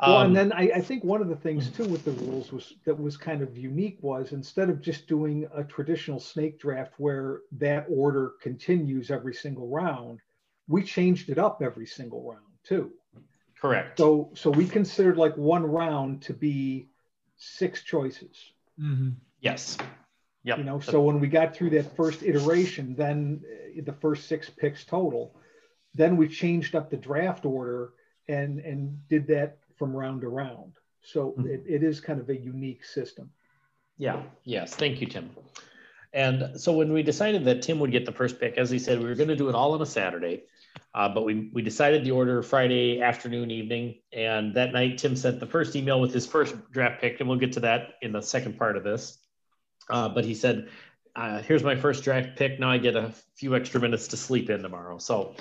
Well, 0.00 0.16
Um, 0.18 0.26
and 0.26 0.36
then 0.36 0.52
I, 0.52 0.70
I 0.76 0.80
think 0.80 1.04
one 1.04 1.22
of 1.22 1.28
the 1.28 1.36
things 1.36 1.70
too 1.70 1.84
with 1.86 2.04
the 2.04 2.10
rules 2.12 2.52
was 2.52 2.74
that 2.84 2.94
was 3.00 3.16
kind 3.16 3.40
of 3.40 3.56
unique 3.56 3.98
was 4.02 4.32
instead 4.32 4.68
of 4.68 4.82
just 4.82 5.06
doing 5.06 5.48
a 5.54 5.64
traditional 5.64 6.20
snake 6.20 6.58
draft 6.60 6.92
where 6.98 7.40
that 7.52 7.86
order 7.88 8.32
continues 8.42 9.10
every 9.10 9.32
single 9.34 9.68
round, 9.68 10.20
we 10.68 10.82
changed 10.82 11.30
it 11.30 11.38
up 11.38 11.62
every 11.62 11.86
single 11.86 12.22
round 12.30 12.42
too. 12.62 12.92
correct. 13.58 13.96
So 13.98 14.30
so 14.34 14.50
we 14.50 14.66
considered 14.66 15.16
like 15.16 15.34
one 15.38 15.64
round 15.64 16.20
to 16.22 16.34
be 16.34 16.88
six 17.38 17.82
choices. 17.82 18.52
Mhm. 18.78 19.14
yes. 19.40 19.78
Yep. 20.46 20.58
You 20.58 20.64
know, 20.64 20.78
so 20.78 21.02
when 21.02 21.18
we 21.18 21.26
got 21.26 21.56
through 21.56 21.70
that 21.70 21.96
first 21.96 22.22
iteration, 22.22 22.94
then 22.94 23.42
uh, 23.44 23.82
the 23.84 23.92
first 23.92 24.28
six 24.28 24.48
picks 24.48 24.84
total, 24.84 25.34
then 25.92 26.16
we 26.16 26.28
changed 26.28 26.76
up 26.76 26.88
the 26.88 26.96
draft 26.96 27.44
order 27.44 27.92
and 28.28 28.60
and 28.60 29.08
did 29.08 29.26
that 29.26 29.58
from 29.76 29.94
round 29.94 30.20
to 30.20 30.28
round. 30.28 30.72
So 31.02 31.34
Mhm. 31.36 31.46
it, 31.46 31.64
it 31.66 31.82
is 31.82 32.00
kind 32.00 32.20
of 32.20 32.30
a 32.30 32.36
unique 32.36 32.84
system. 32.84 33.30
Yeah, 33.98 34.22
yes. 34.44 34.76
Thank 34.76 35.00
you, 35.00 35.08
Tim. 35.08 35.30
And 36.12 36.60
so 36.60 36.72
when 36.72 36.92
we 36.92 37.02
decided 37.02 37.44
that 37.44 37.62
Tim 37.62 37.80
would 37.80 37.90
get 37.90 38.06
the 38.06 38.12
first 38.12 38.38
pick, 38.38 38.56
as 38.56 38.70
he 38.70 38.78
said, 38.78 39.00
we 39.00 39.06
were 39.06 39.14
going 39.16 39.28
to 39.28 39.36
do 39.36 39.48
it 39.48 39.54
all 39.54 39.72
on 39.72 39.82
a 39.82 39.86
Saturday. 39.86 40.44
Uh, 40.94 41.08
but 41.08 41.24
we, 41.24 41.50
we 41.52 41.60
decided 41.62 42.04
the 42.04 42.10
order 42.12 42.42
Friday 42.42 43.02
afternoon, 43.02 43.50
evening. 43.50 43.96
And 44.12 44.54
that 44.54 44.72
night, 44.72 44.98
Tim 44.98 45.16
sent 45.16 45.40
the 45.40 45.46
first 45.46 45.74
email 45.76 46.00
with 46.00 46.14
his 46.14 46.26
first 46.26 46.54
draft 46.70 47.00
pick. 47.00 47.20
And 47.20 47.28
we'll 47.28 47.38
get 47.38 47.52
to 47.52 47.60
that 47.60 47.94
in 48.00 48.12
the 48.12 48.22
second 48.22 48.56
part 48.58 48.76
of 48.76 48.84
this. 48.84 49.18
Uh, 49.88 50.08
but 50.08 50.24
he 50.24 50.34
said, 50.34 50.68
uh, 51.14 51.40
here's 51.42 51.62
my 51.62 51.74
first 51.74 52.04
draft 52.04 52.36
pick. 52.36 52.60
Now 52.60 52.70
I 52.70 52.78
get 52.78 52.96
a 52.96 53.12
few 53.34 53.56
extra 53.56 53.80
minutes 53.80 54.08
to 54.08 54.16
sleep 54.16 54.50
in 54.50 54.62
tomorrow. 54.62 54.98
So, 54.98 55.34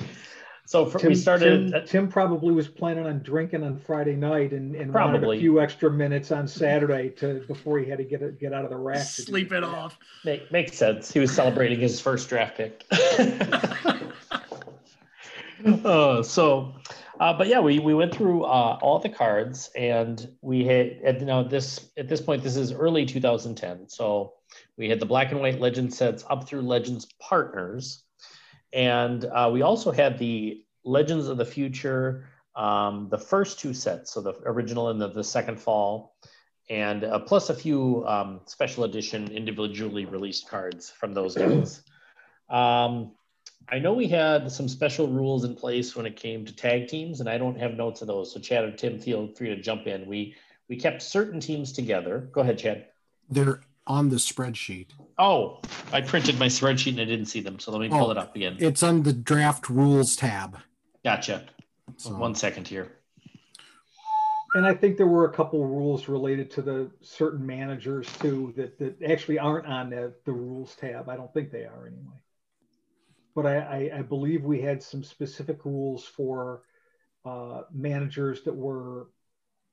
so 0.66 0.86
for, 0.86 1.00
Tim, 1.00 1.10
we 1.10 1.16
started. 1.16 1.72
Tim, 1.72 1.86
Tim 1.86 2.08
probably 2.08 2.54
was 2.54 2.68
planning 2.68 3.06
on 3.06 3.20
drinking 3.20 3.64
on 3.64 3.78
Friday 3.78 4.16
night 4.16 4.52
and, 4.52 4.76
and 4.76 4.94
wanted 4.94 5.20
Probably. 5.20 5.38
a 5.38 5.40
few 5.40 5.60
extra 5.60 5.92
minutes 5.92 6.32
on 6.32 6.48
Saturday 6.48 7.10
to 7.18 7.44
before 7.48 7.80
he 7.80 7.90
had 7.90 7.98
to 7.98 8.04
get 8.04 8.22
it, 8.22 8.40
get 8.40 8.54
out 8.54 8.64
of 8.64 8.72
the 8.72 8.78
rack. 8.78 9.06
Sleep 9.06 9.52
it 9.52 9.64
off. 9.64 9.98
Make, 10.24 10.52
makes 10.52 10.78
sense. 10.78 11.12
He 11.12 11.20
was 11.20 11.32
celebrating 11.32 11.80
his 11.80 12.00
first 12.00 12.30
draft 12.30 12.58
pick. 12.58 12.86
uh, 15.86 16.24
so, 16.24 16.74
uh, 17.20 17.34
but 17.38 17.48
yeah, 17.48 17.60
we, 17.60 17.80
we 17.80 17.94
went 17.94 18.14
through 18.14 18.44
uh, 18.44 18.78
all 18.82 19.00
the 19.00 19.10
cards 19.10 19.70
and 19.76 20.30
we 20.42 20.66
had, 20.66 21.00
at, 21.04 21.22
now 21.22 21.44
this, 21.44 21.90
at 21.98 22.08
this 22.08 22.22
point, 22.22 22.44
this 22.44 22.56
is 22.56 22.72
early 22.72 23.06
2010. 23.06 23.90
So 23.90 24.34
we 24.78 24.90
had 24.90 25.00
the 25.00 25.06
black 25.06 25.32
and 25.32 25.42
white 25.42 25.60
legend 25.60 25.94
sets 25.94 26.24
up 26.30 26.48
through 26.48 26.62
legends 26.62 27.08
partners. 27.20 28.04
And 28.74 29.26
uh, 29.26 29.50
we 29.54 29.62
also 29.62 29.92
had 29.92 30.18
the 30.18 30.64
legends 30.84 31.28
of 31.28 31.38
the 31.38 31.46
future, 31.46 32.28
um, 32.56 33.08
the 33.10 33.18
first 33.18 33.60
two 33.60 33.74
sets. 33.74 34.14
So 34.14 34.22
the 34.22 34.34
original 34.46 34.90
and 34.90 35.00
the, 35.00 35.10
the 35.10 35.24
second 35.24 35.60
fall 35.60 36.16
and 36.70 37.04
uh, 37.04 37.20
plus 37.20 37.50
a 37.50 37.54
few 37.54 38.06
um, 38.08 38.42
special 38.46 38.86
edition 38.86 39.32
individually 39.32 40.06
released 40.06 40.50
cards 40.50 40.90
from 40.90 41.14
those 41.14 41.36
guys. 41.36 41.84
Um, 42.50 43.12
I 43.70 43.80
know 43.80 43.94
we 43.94 44.08
had 44.08 44.52
some 44.52 44.68
special 44.68 45.08
rules 45.08 45.44
in 45.44 45.56
place 45.56 45.96
when 45.96 46.06
it 46.06 46.16
came 46.16 46.46
to 46.46 46.56
tag 46.56 46.88
teams, 46.88 47.20
and 47.20 47.30
I 47.30 47.38
don't 47.38 47.60
have 47.60 47.74
notes 47.76 48.02
of 48.02 48.08
those. 48.08 48.32
So 48.32 48.40
Chad 48.40 48.64
or 48.64 48.72
Tim, 48.72 49.00
feel 49.00 49.28
free 49.28 49.50
to 49.50 49.60
jump 49.62 49.88
in. 49.88 50.06
We 50.06 50.36
we 50.70 50.76
kept 50.76 51.02
certain 51.02 51.40
teams 51.40 51.72
together. 51.72 52.30
Go 52.32 52.42
ahead, 52.42 52.58
Chad. 52.60 52.88
They're 53.30 53.62
on 53.88 54.10
the 54.10 54.16
spreadsheet. 54.16 54.88
Oh, 55.18 55.62
I 55.92 56.02
printed 56.02 56.40
my 56.40 56.48
spreadsheet 56.48 56.94
and 56.94 57.02
I 57.02 57.06
didn't 57.06 57.28
see 57.28 57.40
them, 57.40 57.60
so 57.60 57.72
let 57.72 57.82
me 57.82 57.90
pull 57.90 58.08
Oh, 58.08 58.12
it 58.12 58.18
up 58.18 58.36
again. 58.36 58.58
It's 58.60 58.82
on 58.82 59.04
the 59.04 59.14
draft 59.14 59.70
rules 59.70 60.16
tab. 60.16 60.58
Gotcha. 61.04 61.46
So, 61.98 62.16
One 62.16 62.34
second 62.34 62.68
here. 62.68 62.92
And 64.56 64.66
I 64.66 64.74
think 64.74 64.98
there 64.98 65.06
were 65.06 65.26
a 65.26 65.34
couple 65.34 65.64
rules 65.68 66.08
related 66.08 66.50
to 66.52 66.62
the 66.62 66.90
certain 67.02 67.46
managers 67.46 68.08
too 68.20 68.54
that, 68.58 68.80
that 68.80 69.04
actually 69.04 69.38
aren't 69.38 69.68
on 69.68 69.90
the, 69.90 70.14
the 70.26 70.32
rules 70.32 70.76
tab. 70.76 71.10
I 71.10 71.16
don't 71.16 71.32
think 71.34 71.52
they 71.52 71.66
are 71.66 71.88
anyway. 71.88 72.16
But 73.36 73.46
I, 73.46 73.58
I, 73.58 74.00
I 74.00 74.02
believe 74.02 74.44
we 74.44 74.62
had 74.62 74.82
some 74.82 75.04
specific 75.04 75.66
rules 75.66 76.06
for 76.06 76.64
uh, 77.26 77.64
managers 77.72 78.44
that 78.44 78.56
were 78.56 79.10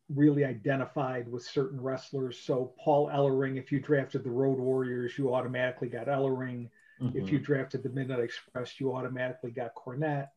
really 0.09 0.45
identified 0.45 1.31
with 1.31 1.45
certain 1.45 1.81
wrestlers. 1.81 2.39
So 2.39 2.75
Paul 2.79 3.09
Ellering, 3.09 3.57
if 3.57 3.71
you 3.71 3.81
drafted 3.81 4.25
the 4.25 4.31
Road 4.31 4.59
Warriors, 4.59 5.17
you 5.17 5.33
automatically 5.33 5.89
got 5.89 6.09
Ellering. 6.09 6.69
If 7.15 7.27
Mhm. 7.27 7.33
you 7.33 7.39
drafted 7.39 7.83
the 7.83 7.89
Midnight 7.91 8.21
Express, 8.21 8.81
you 8.81 8.95
automatically 8.95 9.51
got 9.51 9.75
Cornette. 9.75 10.31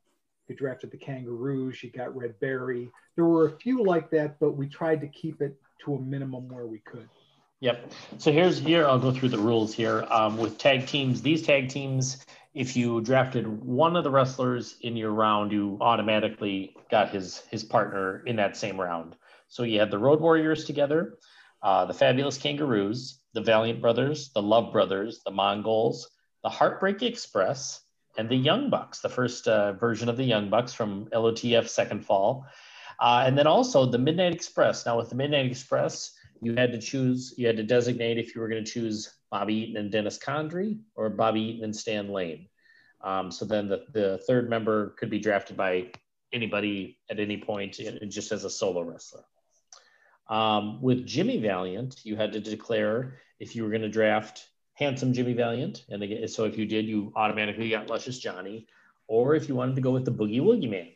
If 0.43 0.49
you 0.49 0.55
drafted 0.55 0.91
the 0.91 0.97
Kangaroos, 0.97 1.83
you 1.83 1.89
got 1.89 2.15
Red 2.15 2.39
Berry. 2.39 2.91
There 3.15 3.25
were 3.25 3.47
a 3.47 3.57
few 3.57 3.83
like 3.83 4.09
that, 4.11 4.39
but 4.39 4.51
we 4.51 4.67
tried 4.67 5.01
to 5.01 5.07
keep 5.07 5.41
it 5.41 5.59
to 5.79 5.95
a 5.95 5.99
minimum 5.99 6.47
where 6.47 6.67
we 6.67 6.79
could. 6.79 7.09
Yep. 7.61 7.91
So 8.17 8.31
here's 8.31 8.59
here. 8.59 8.85
I'll 8.85 8.99
go 8.99 9.11
through 9.11 9.29
the 9.29 9.37
rules 9.37 9.73
here 9.73 10.05
um, 10.09 10.37
with 10.37 10.57
tag 10.57 10.87
teams. 10.87 11.21
These 11.21 11.43
tag 11.43 11.69
teams, 11.69 12.25
if 12.53 12.75
you 12.75 13.01
drafted 13.01 13.47
one 13.47 13.95
of 13.95 14.03
the 14.03 14.11
wrestlers 14.11 14.75
in 14.81 14.97
your 14.97 15.11
round, 15.11 15.51
you 15.51 15.77
automatically 15.79 16.75
got 16.91 17.09
his 17.09 17.43
his 17.49 17.63
partner 17.63 18.23
in 18.25 18.35
that 18.35 18.57
same 18.57 18.79
round. 18.79 19.15
So 19.47 19.63
you 19.63 19.79
had 19.79 19.89
the 19.89 19.97
Road 19.97 20.19
Warriors 20.19 20.65
together, 20.65 21.17
uh, 21.63 21.85
the 21.85 21.93
Fabulous 21.93 22.37
Kangaroos, 22.37 23.21
the 23.33 23.41
Valiant 23.41 23.81
Brothers, 23.81 24.31
the 24.33 24.41
Love 24.41 24.73
Brothers, 24.73 25.21
the 25.25 25.31
Mongols, 25.31 26.09
the 26.43 26.49
Heartbreak 26.49 27.03
Express, 27.03 27.81
and 28.17 28.29
the 28.29 28.35
Young 28.35 28.69
Bucks, 28.69 28.99
the 28.99 29.09
first 29.09 29.47
uh, 29.47 29.73
version 29.73 30.09
of 30.09 30.17
the 30.17 30.23
Young 30.23 30.49
Bucks 30.49 30.73
from 30.73 31.05
LOTF 31.07 31.69
Second 31.69 32.05
Fall. 32.05 32.45
Uh, 32.99 33.23
and 33.25 33.37
then 33.37 33.47
also 33.47 33.85
the 33.85 33.97
Midnight 33.97 34.33
Express. 34.33 34.85
Now, 34.85 34.97
with 34.97 35.09
the 35.09 35.15
Midnight 35.15 35.45
Express, 35.45 36.14
you 36.41 36.55
had 36.55 36.71
to 36.71 36.79
choose, 36.79 37.33
you 37.37 37.47
had 37.47 37.57
to 37.57 37.63
designate 37.63 38.17
if 38.17 38.35
you 38.35 38.41
were 38.41 38.47
going 38.47 38.63
to 38.63 38.71
choose 38.71 39.13
Bobby 39.31 39.55
Eaton 39.55 39.77
and 39.77 39.91
Dennis 39.91 40.17
Condrey 40.17 40.79
or 40.95 41.09
Bobby 41.09 41.41
Eaton 41.41 41.65
and 41.65 41.75
Stan 41.75 42.09
Lane. 42.09 42.47
Um, 43.01 43.31
so 43.31 43.45
then 43.45 43.67
the, 43.67 43.85
the 43.91 44.19
third 44.27 44.49
member 44.49 44.89
could 44.97 45.09
be 45.09 45.19
drafted 45.19 45.57
by 45.57 45.91
anybody 46.33 46.97
at 47.09 47.19
any 47.19 47.37
point, 47.37 47.79
just 48.09 48.31
as 48.31 48.43
a 48.43 48.49
solo 48.49 48.81
wrestler. 48.81 49.23
Um, 50.27 50.81
with 50.81 51.05
Jimmy 51.05 51.39
Valiant, 51.39 51.99
you 52.03 52.15
had 52.15 52.33
to 52.33 52.39
declare 52.39 53.19
if 53.39 53.55
you 53.55 53.63
were 53.63 53.69
going 53.69 53.81
to 53.81 53.89
draft 53.89 54.49
handsome 54.73 55.13
Jimmy 55.13 55.33
Valiant. 55.33 55.85
And 55.89 56.01
again, 56.03 56.27
so 56.27 56.45
if 56.45 56.57
you 56.57 56.65
did, 56.65 56.85
you 56.85 57.13
automatically 57.15 57.69
got 57.69 57.89
Luscious 57.89 58.19
Johnny. 58.19 58.67
Or 59.07 59.35
if 59.35 59.47
you 59.47 59.55
wanted 59.55 59.75
to 59.75 59.81
go 59.81 59.91
with 59.91 60.03
the 60.03 60.11
Boogie 60.11 60.41
Woogie 60.41 60.69
Man. 60.69 60.89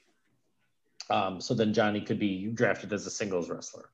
Um, 1.11 1.41
so 1.41 1.53
then 1.53 1.73
Johnny 1.73 2.01
could 2.01 2.19
be 2.19 2.47
drafted 2.47 2.91
as 2.91 3.05
a 3.05 3.11
singles 3.11 3.49
wrestler. 3.49 3.89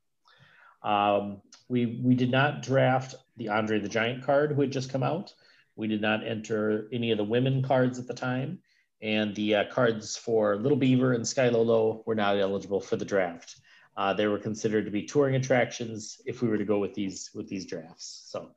Um, 0.84 1.42
we, 1.68 2.00
we 2.04 2.16
did 2.16 2.32
not 2.32 2.62
draft 2.62 3.16
the 3.38 3.50
Andre 3.50 3.80
the 3.80 3.90
Giant 3.90 4.24
card 4.24 4.52
who 4.52 4.62
had 4.62 4.72
just 4.72 4.92
come 4.92 5.04
out. 5.04 5.34
We 5.76 5.88
did 5.88 6.02
not 6.02 6.26
enter 6.26 6.88
any 6.94 7.12
of 7.12 7.18
the 7.18 7.24
women 7.24 7.64
cards 7.64 8.00
at 8.00 8.08
the 8.08 8.14
time. 8.14 8.60
And 9.02 9.36
the 9.36 9.56
uh, 9.56 9.64
cards 9.72 10.16
for 10.16 10.56
Little 10.56 10.78
Beaver 10.78 11.14
and 11.14 11.28
Sky 11.28 11.50
Low 11.50 11.62
Low 11.62 12.04
were 12.06 12.16
not 12.16 12.38
eligible 12.40 12.80
for 12.80 12.96
the 12.96 13.06
draft. 13.06 13.60
Uh, 13.98 14.14
they 14.14 14.28
were 14.28 14.40
considered 14.40 14.86
to 14.86 14.92
be 14.92 15.04
touring 15.04 15.36
attractions 15.36 16.22
if 16.26 16.42
we 16.42 16.48
were 16.48 16.58
to 16.58 16.66
go 16.66 16.80
with 16.80 16.94
these 16.94 17.30
with 17.34 17.48
these 17.48 17.66
drafts. 17.66 18.24
So 18.28 18.52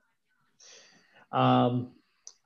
um, 1.32 1.92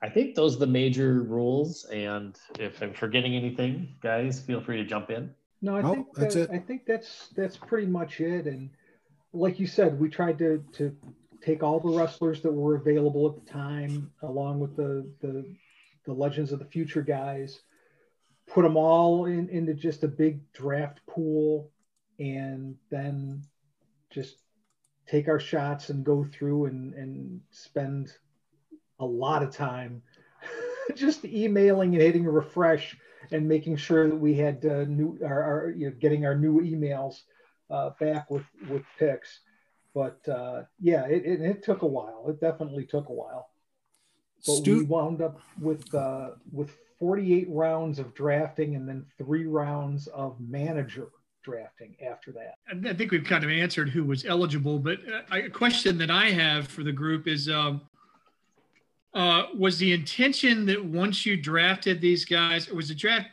I 0.01 0.09
think 0.09 0.35
those 0.35 0.55
are 0.55 0.59
the 0.59 0.67
major 0.67 1.23
rules. 1.23 1.85
And 1.85 2.37
if 2.59 2.81
I'm 2.81 2.93
forgetting 2.93 3.35
anything, 3.35 3.95
guys, 4.01 4.39
feel 4.39 4.61
free 4.61 4.77
to 4.77 4.85
jump 4.85 5.09
in. 5.09 5.33
No, 5.61 5.77
I 5.77 5.81
Nope, 5.81 5.95
think 5.95 6.15
that's 6.15 6.35
that, 6.35 6.49
it. 6.49 6.51
I 6.51 6.59
think 6.59 6.85
that's 6.85 7.29
that's 7.35 7.57
pretty 7.57 7.87
much 7.87 8.19
it. 8.19 8.45
And 8.47 8.69
like 9.33 9.59
you 9.59 9.67
said, 9.67 9.99
we 9.99 10.09
tried 10.09 10.37
to 10.39 10.63
to 10.73 10.95
take 11.41 11.63
all 11.63 11.79
the 11.79 11.89
wrestlers 11.89 12.41
that 12.41 12.51
were 12.51 12.75
available 12.75 13.27
at 13.27 13.43
the 13.43 13.51
time, 13.51 14.11
along 14.21 14.59
with 14.59 14.75
the 14.75 15.09
the, 15.21 15.45
the 16.05 16.13
Legends 16.13 16.51
of 16.51 16.59
the 16.59 16.65
Future 16.65 17.01
guys, 17.01 17.61
put 18.47 18.61
them 18.61 18.77
all 18.77 19.25
in, 19.25 19.49
into 19.49 19.73
just 19.73 20.03
a 20.03 20.07
big 20.07 20.39
draft 20.53 21.01
pool, 21.07 21.71
and 22.19 22.75
then 22.91 23.43
just 24.11 24.37
take 25.07 25.27
our 25.27 25.39
shots 25.39 25.89
and 25.89 26.05
go 26.05 26.23
through 26.23 26.65
and 26.65 26.93
and 26.93 27.41
spend 27.49 28.13
a 28.99 29.05
lot 29.05 29.41
of 29.41 29.53
time 29.53 30.01
just 30.95 31.25
emailing 31.25 31.93
and 31.93 32.01
hitting 32.01 32.25
refresh 32.25 32.95
and 33.31 33.47
making 33.47 33.75
sure 33.75 34.07
that 34.07 34.15
we 34.15 34.35
had 34.35 34.63
uh, 34.65 34.83
new 34.83 35.17
our, 35.25 35.43
our 35.43 35.69
you 35.71 35.89
know, 35.89 35.95
getting 35.99 36.25
our 36.25 36.35
new 36.35 36.61
emails 36.61 37.21
uh, 37.69 37.91
back 37.99 38.29
with 38.29 38.45
with 38.69 38.83
picks. 38.97 39.39
But 39.93 40.27
uh, 40.27 40.63
yeah, 40.79 41.05
it, 41.05 41.23
it, 41.25 41.41
it, 41.41 41.63
took 41.63 41.83
a 41.83 41.87
while. 41.87 42.25
It 42.27 42.41
definitely 42.41 42.85
took 42.85 43.09
a 43.09 43.13
while. 43.13 43.49
But 44.45 44.53
Stu- 44.53 44.79
we 44.79 44.85
wound 44.85 45.21
up 45.21 45.39
with 45.61 45.93
uh, 45.93 46.31
with 46.51 46.75
48 46.99 47.47
rounds 47.49 47.99
of 47.99 48.13
drafting 48.13 48.75
and 48.75 48.87
then 48.87 49.05
three 49.17 49.45
rounds 49.45 50.07
of 50.07 50.39
manager 50.39 51.09
drafting 51.43 51.95
after 52.05 52.31
that. 52.31 52.55
I 52.89 52.93
think 52.93 53.11
we've 53.11 53.23
kind 53.23 53.43
of 53.43 53.49
answered 53.49 53.89
who 53.89 54.03
was 54.03 54.25
eligible, 54.25 54.79
but 54.79 54.99
uh, 55.07 55.21
a 55.35 55.49
question 55.49 55.97
that 55.99 56.09
I 56.09 56.31
have 56.31 56.67
for 56.67 56.83
the 56.83 56.91
group 56.91 57.27
is 57.27 57.49
um, 57.49 57.81
uh, 59.13 59.43
was 59.55 59.77
the 59.77 59.93
intention 59.93 60.65
that 60.65 60.83
once 60.83 61.25
you 61.25 61.37
drafted 61.37 62.01
these 62.01 62.25
guys, 62.25 62.69
was 62.69 62.87
the 62.87 62.95
draft 62.95 63.27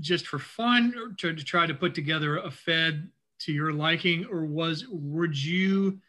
just 0.00 0.26
for 0.26 0.38
fun 0.38 0.94
or 0.96 1.12
to, 1.18 1.34
to 1.34 1.44
try 1.44 1.66
to 1.66 1.74
put 1.74 1.94
together 1.94 2.38
a 2.38 2.50
Fed 2.50 3.08
to 3.40 3.52
your 3.52 3.72
liking, 3.72 4.26
or 4.26 4.44
was 4.44 4.86
would 4.88 5.36
you 5.42 6.00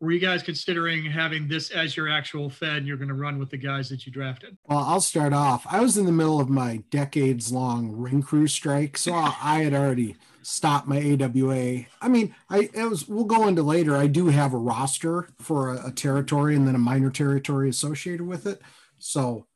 were 0.00 0.12
you 0.12 0.20
guys 0.20 0.42
considering 0.42 1.04
having 1.04 1.48
this 1.48 1.70
as 1.70 1.96
your 1.96 2.08
actual 2.08 2.50
Fed 2.50 2.78
and 2.78 2.86
you're 2.86 2.98
going 2.98 3.08
to 3.08 3.14
run 3.14 3.38
with 3.38 3.48
the 3.50 3.56
guys 3.56 3.88
that 3.88 4.04
you 4.04 4.12
drafted? 4.12 4.56
Well, 4.68 4.78
I'll 4.78 5.00
start 5.00 5.32
off. 5.32 5.66
I 5.68 5.80
was 5.80 5.96
in 5.96 6.04
the 6.04 6.12
middle 6.12 6.38
of 6.38 6.50
my 6.50 6.82
decades 6.90 7.50
long 7.50 7.92
ring 7.92 8.22
crew 8.22 8.46
strike, 8.46 8.98
so 8.98 9.14
I 9.14 9.62
had 9.62 9.72
already 9.72 10.16
stopped 10.42 10.86
my 10.86 10.98
AWA. 10.98 11.86
I 12.00 12.08
mean, 12.08 12.34
I 12.50 12.68
it 12.72 12.88
was 12.88 13.08
we'll 13.08 13.24
go 13.24 13.48
into 13.48 13.62
later. 13.62 13.96
I 13.96 14.06
do 14.06 14.28
have 14.28 14.52
a 14.52 14.58
roster 14.58 15.28
for 15.38 15.74
a, 15.74 15.88
a 15.88 15.92
territory 15.92 16.54
and 16.54 16.68
then 16.68 16.74
a 16.74 16.78
minor 16.78 17.10
territory 17.10 17.68
associated 17.68 18.26
with 18.26 18.46
it. 18.46 18.60
So, 18.98 19.46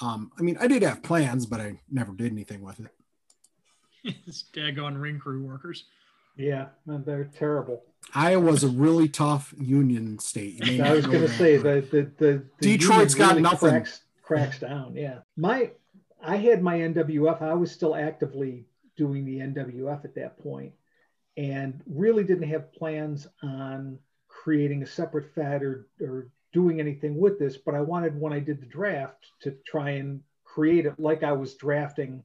um, 0.00 0.30
I 0.38 0.42
mean, 0.42 0.56
I 0.60 0.66
did 0.66 0.82
have 0.82 1.02
plans, 1.02 1.46
but 1.46 1.60
I 1.60 1.80
never 1.90 2.12
did 2.12 2.32
anything 2.32 2.62
with 2.62 2.80
it. 2.80 2.90
it's 4.26 4.44
daggone 4.52 5.00
ring 5.00 5.18
crew 5.18 5.44
workers. 5.44 5.84
Yeah, 6.38 6.66
they're 6.86 7.24
terrible. 7.24 7.82
Iowa's 8.14 8.62
a 8.64 8.68
really 8.68 9.08
tough 9.08 9.52
union 9.58 10.18
state. 10.20 10.80
I 10.80 10.94
was 10.94 11.04
going 11.04 11.20
to 11.20 11.28
say 11.28 11.56
that 11.56 11.90
the, 11.90 12.10
the, 12.16 12.44
the, 12.60 12.78
Detroit's 12.78 13.14
got 13.14 13.30
really 13.30 13.42
nothing. 13.42 13.70
Cracks, 13.70 14.00
cracks 14.22 14.60
down. 14.60 14.94
Yeah, 14.94 15.18
my 15.36 15.72
I 16.22 16.36
had 16.36 16.62
my 16.62 16.78
NWF. 16.78 17.42
I 17.42 17.54
was 17.54 17.72
still 17.72 17.94
actively 17.94 18.66
doing 18.96 19.24
the 19.24 19.38
NWF 19.40 20.04
at 20.04 20.14
that 20.14 20.38
point, 20.38 20.72
and 21.36 21.82
really 21.86 22.22
didn't 22.22 22.48
have 22.48 22.72
plans 22.72 23.26
on 23.42 23.98
creating 24.28 24.84
a 24.84 24.86
separate 24.86 25.34
Fed 25.34 25.62
or 25.62 25.88
or 26.00 26.30
doing 26.52 26.78
anything 26.78 27.18
with 27.18 27.38
this. 27.40 27.56
But 27.56 27.74
I 27.74 27.80
wanted 27.80 28.18
when 28.18 28.32
I 28.32 28.38
did 28.38 28.60
the 28.60 28.66
draft 28.66 29.26
to 29.42 29.56
try 29.66 29.90
and 29.90 30.22
create 30.44 30.86
it 30.86 31.00
like 31.00 31.24
I 31.24 31.32
was 31.32 31.54
drafting 31.54 32.22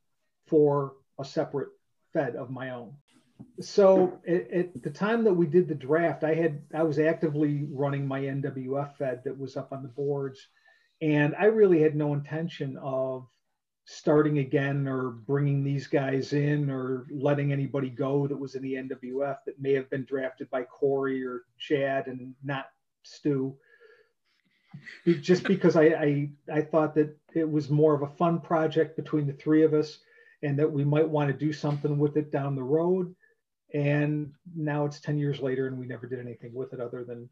for 0.48 0.94
a 1.20 1.26
separate 1.26 1.70
Fed 2.14 2.36
of 2.36 2.52
my 2.52 2.70
own 2.70 2.94
so 3.60 4.20
at, 4.28 4.52
at, 4.52 4.84
the 4.84 4.90
time 4.90 5.24
that 5.24 5.34
we 5.34 5.48
did 5.48 5.68
the 5.68 5.76
draft, 5.76 6.24
I 6.24 6.34
had 6.34 6.62
I 6.74 6.84
was 6.84 7.00
actively 7.00 7.68
running 7.72 8.08
my 8.08 8.22
NWF 8.22 8.98
Fed 8.98 9.22
that 9.26 9.38
was 9.38 9.58
up 9.58 9.72
on 9.72 9.84
the 9.84 9.90
boards, 9.90 10.48
and 11.02 11.36
I 11.40 11.46
really 11.46 11.82
had 11.82 11.96
no 11.96 12.14
intention 12.14 12.78
of 12.82 13.28
starting 13.86 14.40
again 14.40 14.88
or 14.88 15.10
bringing 15.10 15.64
these 15.64 15.88
guys 15.88 16.34
in 16.34 16.70
or 16.70 17.06
letting 17.12 17.52
anybody 17.52 17.90
go 17.90 18.28
that 18.28 18.40
was 18.40 18.56
in 18.56 18.64
the 18.64 18.76
NWF 18.76 19.38
that 19.46 19.60
may 19.60 19.74
have 19.74 19.90
been 19.90 20.06
drafted 20.06 20.50
by 20.50 20.64
Corey 20.64 21.26
or 21.26 21.42
Chad 21.58 22.08
and 22.08 22.34
not 22.44 22.66
Stu. 23.04 23.56
Just 25.06 25.44
because 25.44 25.76
I, 25.76 25.84
I 25.84 26.30
I 26.52 26.62
thought 26.62 26.96
that 26.96 27.16
it 27.34 27.50
was 27.50 27.70
more 27.70 27.94
of 27.94 28.02
a 28.02 28.16
fun 28.16 28.40
project 28.42 28.96
between 28.96 29.28
the 29.28 29.34
three 29.34 29.64
of 29.64 29.74
us, 29.74 30.00
and 30.42 30.58
that 30.60 30.72
we 30.72 30.84
might 30.84 31.08
want 31.08 31.32
to 31.32 31.46
do 31.46 31.54
something 31.54 31.98
with 31.98 32.18
it 32.18 32.32
down 32.32 32.56
the 32.56 32.64
road 32.64 33.16
and 33.74 34.32
now 34.56 34.86
it's 34.86 35.00
10 35.00 35.18
years 35.18 35.40
later 35.40 35.68
and 35.68 35.78
we 35.78 35.86
never 35.86 36.08
did 36.08 36.20
anything 36.20 36.54
with 36.54 36.74
it 36.74 36.80
other 36.80 37.04
than 37.04 37.28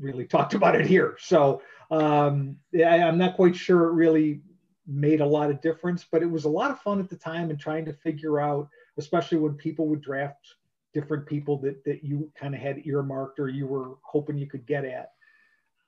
really 0.00 0.24
talked 0.24 0.54
about 0.54 0.74
it 0.74 0.86
here. 0.86 1.16
So 1.20 1.62
um, 1.90 2.56
I, 2.74 3.02
i'm 3.02 3.18
not 3.18 3.36
quite 3.36 3.54
sure 3.54 3.84
it 3.84 3.92
really 3.92 4.40
made 4.86 5.20
a 5.20 5.26
lot 5.26 5.50
of 5.50 5.60
difference 5.60 6.04
but 6.10 6.22
it 6.22 6.30
was 6.30 6.44
a 6.44 6.48
lot 6.48 6.70
of 6.70 6.80
fun 6.80 6.98
at 6.98 7.08
the 7.08 7.16
time 7.16 7.50
and 7.50 7.60
trying 7.60 7.84
to 7.84 7.92
figure 7.92 8.40
out 8.40 8.68
especially 8.98 9.38
when 9.38 9.54
people 9.54 9.86
would 9.86 10.00
draft 10.00 10.54
different 10.92 11.26
people 11.26 11.58
that, 11.58 11.82
that 11.84 12.04
you 12.04 12.30
kind 12.38 12.54
of 12.54 12.60
had 12.60 12.86
earmarked 12.86 13.38
or 13.38 13.48
you 13.48 13.66
were 13.66 13.96
hoping 14.02 14.36
you 14.36 14.46
could 14.46 14.66
get 14.66 14.84
at. 14.84 15.12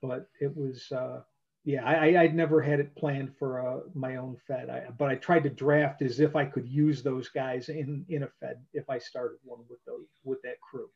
But 0.01 0.27
it 0.39 0.55
was 0.55 0.91
uh, 0.91 1.21
yeah, 1.65 1.83
I, 1.83 2.21
I'd 2.21 2.35
never 2.35 2.61
had 2.61 2.79
it 2.79 2.95
planned 2.95 3.35
for 3.39 3.67
uh, 3.67 3.79
my 3.95 4.17
own 4.17 4.37
Fed, 4.47 4.69
I, 4.69 4.83
but 4.99 5.09
I 5.09 5.15
tried 5.15 5.43
to 5.43 5.49
draft 5.49 6.03
as 6.03 6.19
if 6.19 6.35
I 6.35 6.45
could 6.45 6.67
use 6.67 7.01
those 7.01 7.27
guys 7.29 7.69
in 7.69 8.05
in 8.07 8.21
a 8.21 8.27
Fed 8.39 8.59
if 8.73 8.87
I 8.87 8.99
started 8.99 9.39
one 9.43 9.61
with 9.67 9.83
those 9.85 10.05
with 10.23 10.43
that 10.43 10.61
crew. 10.61 10.89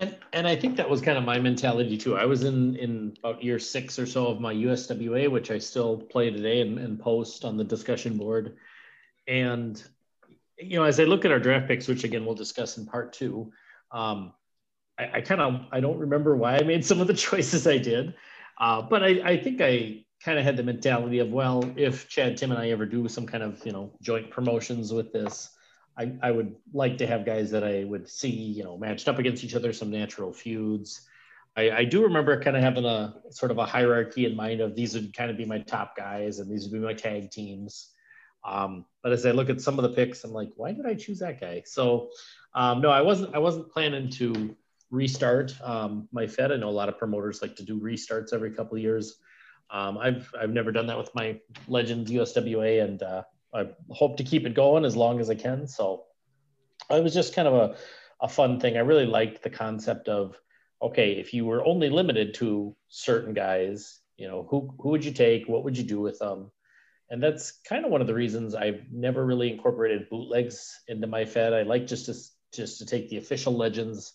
And 0.00 0.18
and 0.32 0.48
I 0.48 0.56
think 0.56 0.76
that 0.76 0.90
was 0.90 1.00
kind 1.00 1.16
of 1.16 1.22
my 1.22 1.38
mentality 1.38 1.96
too. 1.96 2.16
I 2.16 2.24
was 2.24 2.42
in 2.42 2.74
in 2.76 3.16
about 3.22 3.44
year 3.44 3.60
six 3.60 3.96
or 3.96 4.06
so 4.06 4.26
of 4.26 4.40
my 4.40 4.52
USWA, 4.52 5.30
which 5.30 5.52
I 5.52 5.58
still 5.58 5.98
play 5.98 6.30
today 6.30 6.60
and, 6.60 6.76
and 6.76 6.98
post 6.98 7.44
on 7.44 7.56
the 7.56 7.64
discussion 7.64 8.18
board. 8.18 8.56
And 9.28 9.80
you 10.58 10.78
know, 10.78 10.84
as 10.84 10.98
I 10.98 11.04
look 11.04 11.24
at 11.24 11.30
our 11.30 11.38
draft 11.38 11.68
picks, 11.68 11.86
which 11.86 12.02
again 12.02 12.26
we'll 12.26 12.34
discuss 12.34 12.76
in 12.76 12.86
part 12.86 13.12
two, 13.12 13.52
um, 13.92 14.32
I, 14.98 15.18
I 15.18 15.20
kind 15.20 15.40
of 15.40 15.60
I 15.70 15.78
don't 15.78 15.98
remember 15.98 16.34
why 16.34 16.56
I 16.56 16.64
made 16.64 16.84
some 16.84 17.00
of 17.00 17.06
the 17.06 17.14
choices 17.28 17.68
I 17.68 17.78
did. 17.78 18.14
Uh, 18.60 18.82
but 18.82 19.02
I, 19.02 19.08
I 19.24 19.36
think 19.42 19.60
I 19.62 20.04
kind 20.22 20.38
of 20.38 20.44
had 20.44 20.56
the 20.56 20.62
mentality 20.62 21.18
of, 21.20 21.30
well, 21.30 21.64
if 21.76 22.08
Chad, 22.08 22.36
Tim, 22.36 22.52
and 22.52 22.60
I 22.60 22.70
ever 22.70 22.84
do 22.84 23.08
some 23.08 23.26
kind 23.26 23.42
of, 23.42 23.64
you 23.64 23.72
know, 23.72 23.92
joint 24.02 24.30
promotions 24.30 24.92
with 24.92 25.12
this, 25.12 25.48
I, 25.96 26.12
I 26.22 26.30
would 26.30 26.54
like 26.72 26.98
to 26.98 27.06
have 27.06 27.24
guys 27.24 27.50
that 27.52 27.64
I 27.64 27.84
would 27.84 28.08
see, 28.08 28.30
you 28.30 28.62
know, 28.62 28.76
matched 28.76 29.08
up 29.08 29.18
against 29.18 29.44
each 29.44 29.54
other, 29.54 29.72
some 29.72 29.90
natural 29.90 30.32
feuds. 30.32 31.08
I, 31.56 31.70
I 31.70 31.84
do 31.84 32.02
remember 32.02 32.40
kind 32.40 32.56
of 32.56 32.62
having 32.62 32.84
a 32.84 33.14
sort 33.30 33.50
of 33.50 33.58
a 33.58 33.66
hierarchy 33.66 34.26
in 34.26 34.36
mind 34.36 34.60
of 34.60 34.76
these 34.76 34.94
would 34.94 35.16
kind 35.16 35.30
of 35.30 35.36
be 35.36 35.46
my 35.46 35.60
top 35.60 35.96
guys 35.96 36.38
and 36.38 36.50
these 36.50 36.64
would 36.64 36.80
be 36.80 36.86
my 36.86 36.94
tag 36.94 37.30
teams. 37.30 37.92
Um, 38.44 38.84
but 39.02 39.12
as 39.12 39.26
I 39.26 39.32
look 39.32 39.50
at 39.50 39.60
some 39.60 39.78
of 39.78 39.82
the 39.82 39.90
picks, 39.90 40.22
I'm 40.24 40.32
like, 40.32 40.50
why 40.56 40.72
did 40.72 40.86
I 40.86 40.94
choose 40.94 41.18
that 41.18 41.40
guy? 41.40 41.62
So 41.66 42.10
um, 42.54 42.80
no, 42.80 42.90
I 42.90 43.02
wasn't. 43.02 43.34
I 43.34 43.38
wasn't 43.38 43.70
planning 43.70 44.10
to 44.10 44.56
restart 44.90 45.54
um, 45.62 46.08
my 46.12 46.26
Fed. 46.26 46.52
I 46.52 46.56
know 46.56 46.68
a 46.68 46.70
lot 46.70 46.88
of 46.88 46.98
promoters 46.98 47.42
like 47.42 47.56
to 47.56 47.64
do 47.64 47.80
restarts 47.80 48.32
every 48.32 48.50
couple 48.50 48.76
of 48.76 48.82
years. 48.82 49.16
Um, 49.70 49.98
I've 49.98 50.32
I've 50.38 50.50
never 50.50 50.72
done 50.72 50.86
that 50.88 50.98
with 50.98 51.14
my 51.14 51.38
Legends 51.68 52.10
USWA, 52.10 52.82
and 52.82 53.02
uh, 53.02 53.22
I 53.54 53.68
hope 53.90 54.16
to 54.16 54.24
keep 54.24 54.46
it 54.46 54.54
going 54.54 54.84
as 54.84 54.96
long 54.96 55.20
as 55.20 55.30
I 55.30 55.34
can. 55.34 55.66
So 55.66 56.04
it 56.90 57.02
was 57.02 57.14
just 57.14 57.34
kind 57.34 57.46
of 57.46 57.54
a, 57.54 57.76
a 58.20 58.28
fun 58.28 58.58
thing. 58.58 58.76
I 58.76 58.80
really 58.80 59.06
liked 59.06 59.42
the 59.42 59.50
concept 59.50 60.08
of 60.08 60.36
okay, 60.82 61.12
if 61.12 61.34
you 61.34 61.44
were 61.44 61.64
only 61.64 61.90
limited 61.90 62.34
to 62.34 62.74
certain 62.88 63.34
guys, 63.34 64.00
you 64.16 64.26
know, 64.26 64.46
who 64.50 64.74
who 64.80 64.90
would 64.90 65.04
you 65.04 65.12
take? 65.12 65.48
What 65.48 65.64
would 65.64 65.78
you 65.78 65.84
do 65.84 66.00
with 66.00 66.18
them? 66.18 66.50
And 67.10 67.22
that's 67.22 67.52
kind 67.68 67.84
of 67.84 67.90
one 67.90 68.00
of 68.00 68.06
the 68.06 68.14
reasons 68.14 68.54
I've 68.54 68.82
never 68.92 69.26
really 69.26 69.52
incorporated 69.52 70.08
bootlegs 70.10 70.80
into 70.86 71.08
my 71.08 71.24
Fed. 71.24 71.52
I 71.52 71.62
like 71.62 71.86
just 71.86 72.06
to 72.06 72.14
just 72.52 72.78
to 72.78 72.86
take 72.86 73.08
the 73.08 73.18
official 73.18 73.52
legends 73.52 74.14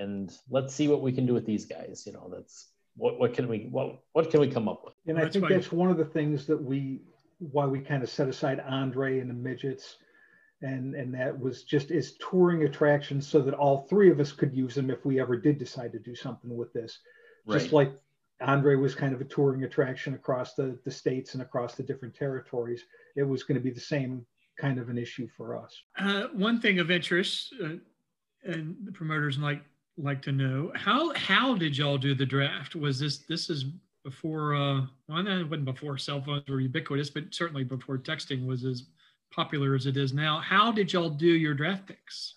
and 0.00 0.32
let's 0.48 0.74
see 0.74 0.88
what 0.88 1.02
we 1.02 1.12
can 1.12 1.26
do 1.26 1.34
with 1.34 1.46
these 1.46 1.64
guys. 1.64 2.04
You 2.06 2.12
know, 2.12 2.30
that's 2.32 2.68
what 2.96 3.18
what 3.18 3.34
can 3.34 3.48
we 3.48 3.68
what 3.70 4.00
what 4.12 4.30
can 4.30 4.40
we 4.40 4.48
come 4.48 4.68
up 4.68 4.82
with? 4.84 4.94
And 5.06 5.18
I 5.18 5.28
think 5.28 5.48
that's 5.48 5.70
one 5.72 5.90
of 5.90 5.96
the 5.96 6.04
things 6.04 6.46
that 6.46 6.60
we 6.60 7.02
why 7.38 7.66
we 7.66 7.80
kind 7.80 8.02
of 8.02 8.10
set 8.10 8.28
aside 8.28 8.62
Andre 8.66 9.20
and 9.20 9.30
the 9.30 9.34
midgets 9.34 9.96
and 10.62 10.94
and 10.94 11.14
that 11.14 11.38
was 11.38 11.62
just 11.64 11.90
as 11.90 12.12
touring 12.30 12.64
attractions 12.64 13.26
so 13.26 13.40
that 13.40 13.54
all 13.54 13.86
three 13.88 14.10
of 14.10 14.20
us 14.20 14.32
could 14.32 14.54
use 14.54 14.74
them 14.74 14.90
if 14.90 15.04
we 15.04 15.20
ever 15.20 15.36
did 15.36 15.58
decide 15.58 15.92
to 15.92 15.98
do 15.98 16.14
something 16.14 16.54
with 16.56 16.72
this 16.72 16.98
right. 17.46 17.58
just 17.58 17.72
like 17.72 17.92
andre 18.42 18.74
was 18.74 18.94
kind 18.94 19.14
of 19.14 19.20
a 19.20 19.24
touring 19.24 19.64
attraction 19.64 20.14
across 20.14 20.54
the 20.54 20.78
the 20.84 20.90
states 20.90 21.34
and 21.34 21.42
across 21.42 21.74
the 21.74 21.82
different 21.82 22.14
territories 22.14 22.84
it 23.16 23.22
was 23.22 23.42
going 23.42 23.58
to 23.58 23.64
be 23.64 23.70
the 23.70 23.80
same 23.80 24.24
kind 24.58 24.78
of 24.78 24.88
an 24.88 24.98
issue 24.98 25.28
for 25.36 25.56
us 25.56 25.82
uh, 25.98 26.24
one 26.32 26.60
thing 26.60 26.78
of 26.78 26.90
interest 26.90 27.54
uh, 27.62 27.70
and 28.44 28.76
the 28.84 28.92
promoters 28.92 29.38
like 29.38 29.62
like 29.96 30.22
to 30.22 30.32
know 30.32 30.72
how 30.74 31.12
how 31.14 31.54
did 31.54 31.76
y'all 31.76 31.98
do 31.98 32.14
the 32.14 32.26
draft? 32.26 32.74
Was 32.74 32.98
this 32.98 33.18
this 33.18 33.50
is 33.50 33.64
before 34.04 34.54
uh 34.54 34.80
well 35.08 35.26
it 35.26 35.44
wasn't 35.44 35.64
before 35.64 35.98
cell 35.98 36.22
phones 36.22 36.48
were 36.48 36.60
ubiquitous, 36.60 37.10
but 37.10 37.24
certainly 37.34 37.64
before 37.64 37.98
texting 37.98 38.46
was 38.46 38.64
as 38.64 38.84
popular 39.30 39.74
as 39.74 39.86
it 39.86 39.96
is 39.96 40.12
now. 40.12 40.40
How 40.40 40.72
did 40.72 40.92
y'all 40.92 41.10
do 41.10 41.26
your 41.26 41.54
draft 41.54 41.86
picks? 41.86 42.34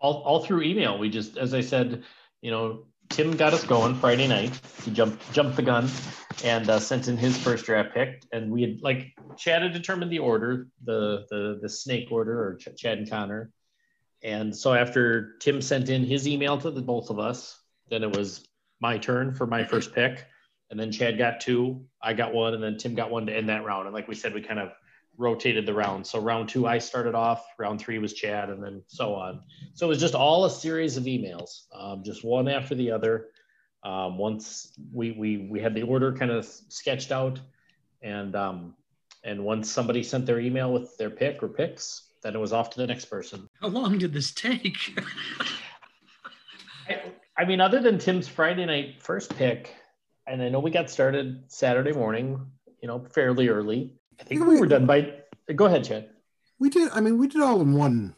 All, 0.00 0.22
all 0.22 0.44
through 0.44 0.62
email. 0.62 0.98
We 0.98 1.10
just, 1.10 1.36
as 1.36 1.54
I 1.54 1.60
said, 1.60 2.04
you 2.40 2.50
know, 2.50 2.84
Tim 3.08 3.36
got 3.36 3.52
us 3.52 3.64
going 3.64 3.94
Friday 3.96 4.28
night. 4.28 4.58
He 4.84 4.90
jumped 4.90 5.32
jumped 5.32 5.56
the 5.56 5.62
gun 5.62 5.88
and 6.44 6.68
uh, 6.68 6.78
sent 6.78 7.08
in 7.08 7.16
his 7.16 7.36
first 7.36 7.64
draft 7.64 7.94
pick. 7.94 8.22
And 8.32 8.50
we 8.50 8.62
had 8.62 8.82
like 8.82 9.12
Chad 9.36 9.62
had 9.62 9.72
determined 9.72 10.12
the 10.12 10.18
order, 10.18 10.68
the 10.84 11.26
the 11.30 11.58
the 11.60 11.68
snake 11.68 12.08
order, 12.10 12.38
or 12.38 12.56
Ch- 12.56 12.76
Chad 12.76 12.98
and 12.98 13.10
Connor. 13.10 13.50
And 14.22 14.54
so 14.54 14.74
after 14.74 15.36
Tim 15.38 15.60
sent 15.62 15.88
in 15.88 16.04
his 16.04 16.26
email 16.26 16.58
to 16.58 16.70
the 16.70 16.82
both 16.82 17.10
of 17.10 17.18
us, 17.18 17.58
then 17.88 18.02
it 18.02 18.16
was 18.16 18.46
my 18.80 18.98
turn 18.98 19.32
for 19.32 19.46
my 19.46 19.64
first 19.64 19.94
pick. 19.94 20.26
and 20.70 20.78
then 20.78 20.92
Chad 20.92 21.16
got 21.16 21.40
two, 21.40 21.86
I 22.02 22.12
got 22.12 22.34
one, 22.34 22.54
and 22.54 22.62
then 22.62 22.76
Tim 22.76 22.94
got 22.94 23.10
one 23.10 23.26
to 23.26 23.34
end 23.34 23.48
that 23.48 23.64
round. 23.64 23.86
And 23.86 23.94
like 23.94 24.06
we 24.06 24.14
said, 24.14 24.34
we 24.34 24.42
kind 24.42 24.60
of 24.60 24.70
rotated 25.16 25.66
the 25.66 25.72
round. 25.72 26.06
So 26.06 26.20
round 26.20 26.48
two, 26.48 26.66
I 26.66 26.78
started 26.78 27.14
off. 27.14 27.44
Round 27.58 27.80
three 27.80 27.98
was 27.98 28.12
Chad, 28.12 28.50
and 28.50 28.62
then 28.62 28.82
so 28.86 29.14
on. 29.14 29.40
So 29.74 29.86
it 29.86 29.88
was 29.88 30.00
just 30.00 30.14
all 30.14 30.44
a 30.44 30.50
series 30.50 30.96
of 30.96 31.04
emails, 31.04 31.62
um, 31.74 32.02
just 32.04 32.24
one 32.24 32.48
after 32.48 32.74
the 32.74 32.90
other. 32.90 33.28
Um, 33.82 34.18
once 34.18 34.72
we 34.92 35.12
we 35.12 35.48
we 35.50 35.60
had 35.60 35.74
the 35.74 35.82
order 35.82 36.12
kind 36.12 36.30
of 36.30 36.44
sketched 36.44 37.12
out, 37.12 37.40
and 38.02 38.34
um, 38.36 38.74
and 39.24 39.44
once 39.44 39.70
somebody 39.70 40.02
sent 40.02 40.26
their 40.26 40.40
email 40.40 40.72
with 40.72 40.96
their 40.98 41.10
pick 41.10 41.42
or 41.42 41.48
picks, 41.48 42.07
then 42.22 42.34
it 42.34 42.38
was 42.38 42.52
off 42.52 42.70
to 42.70 42.80
the 42.80 42.86
next 42.86 43.06
person. 43.06 43.48
How 43.60 43.68
long 43.68 43.98
did 43.98 44.12
this 44.12 44.32
take? 44.32 44.98
I, 46.88 47.12
I 47.36 47.44
mean, 47.44 47.60
other 47.60 47.80
than 47.80 47.98
Tim's 47.98 48.26
Friday 48.28 48.64
night 48.66 49.02
first 49.02 49.36
pick, 49.36 49.74
and 50.26 50.42
I 50.42 50.48
know 50.48 50.60
we 50.60 50.70
got 50.70 50.90
started 50.90 51.44
Saturday 51.48 51.92
morning, 51.92 52.40
you 52.82 52.88
know, 52.88 53.04
fairly 53.12 53.48
early. 53.48 53.94
I 54.20 54.24
think 54.24 54.46
we 54.46 54.58
were 54.58 54.66
done 54.66 54.86
by. 54.86 55.14
Go 55.54 55.66
ahead, 55.66 55.84
Chad. 55.84 56.10
We 56.58 56.70
did. 56.70 56.90
I 56.92 57.00
mean, 57.00 57.18
we 57.18 57.28
did 57.28 57.40
all 57.40 57.60
in 57.60 57.72
one 57.72 58.14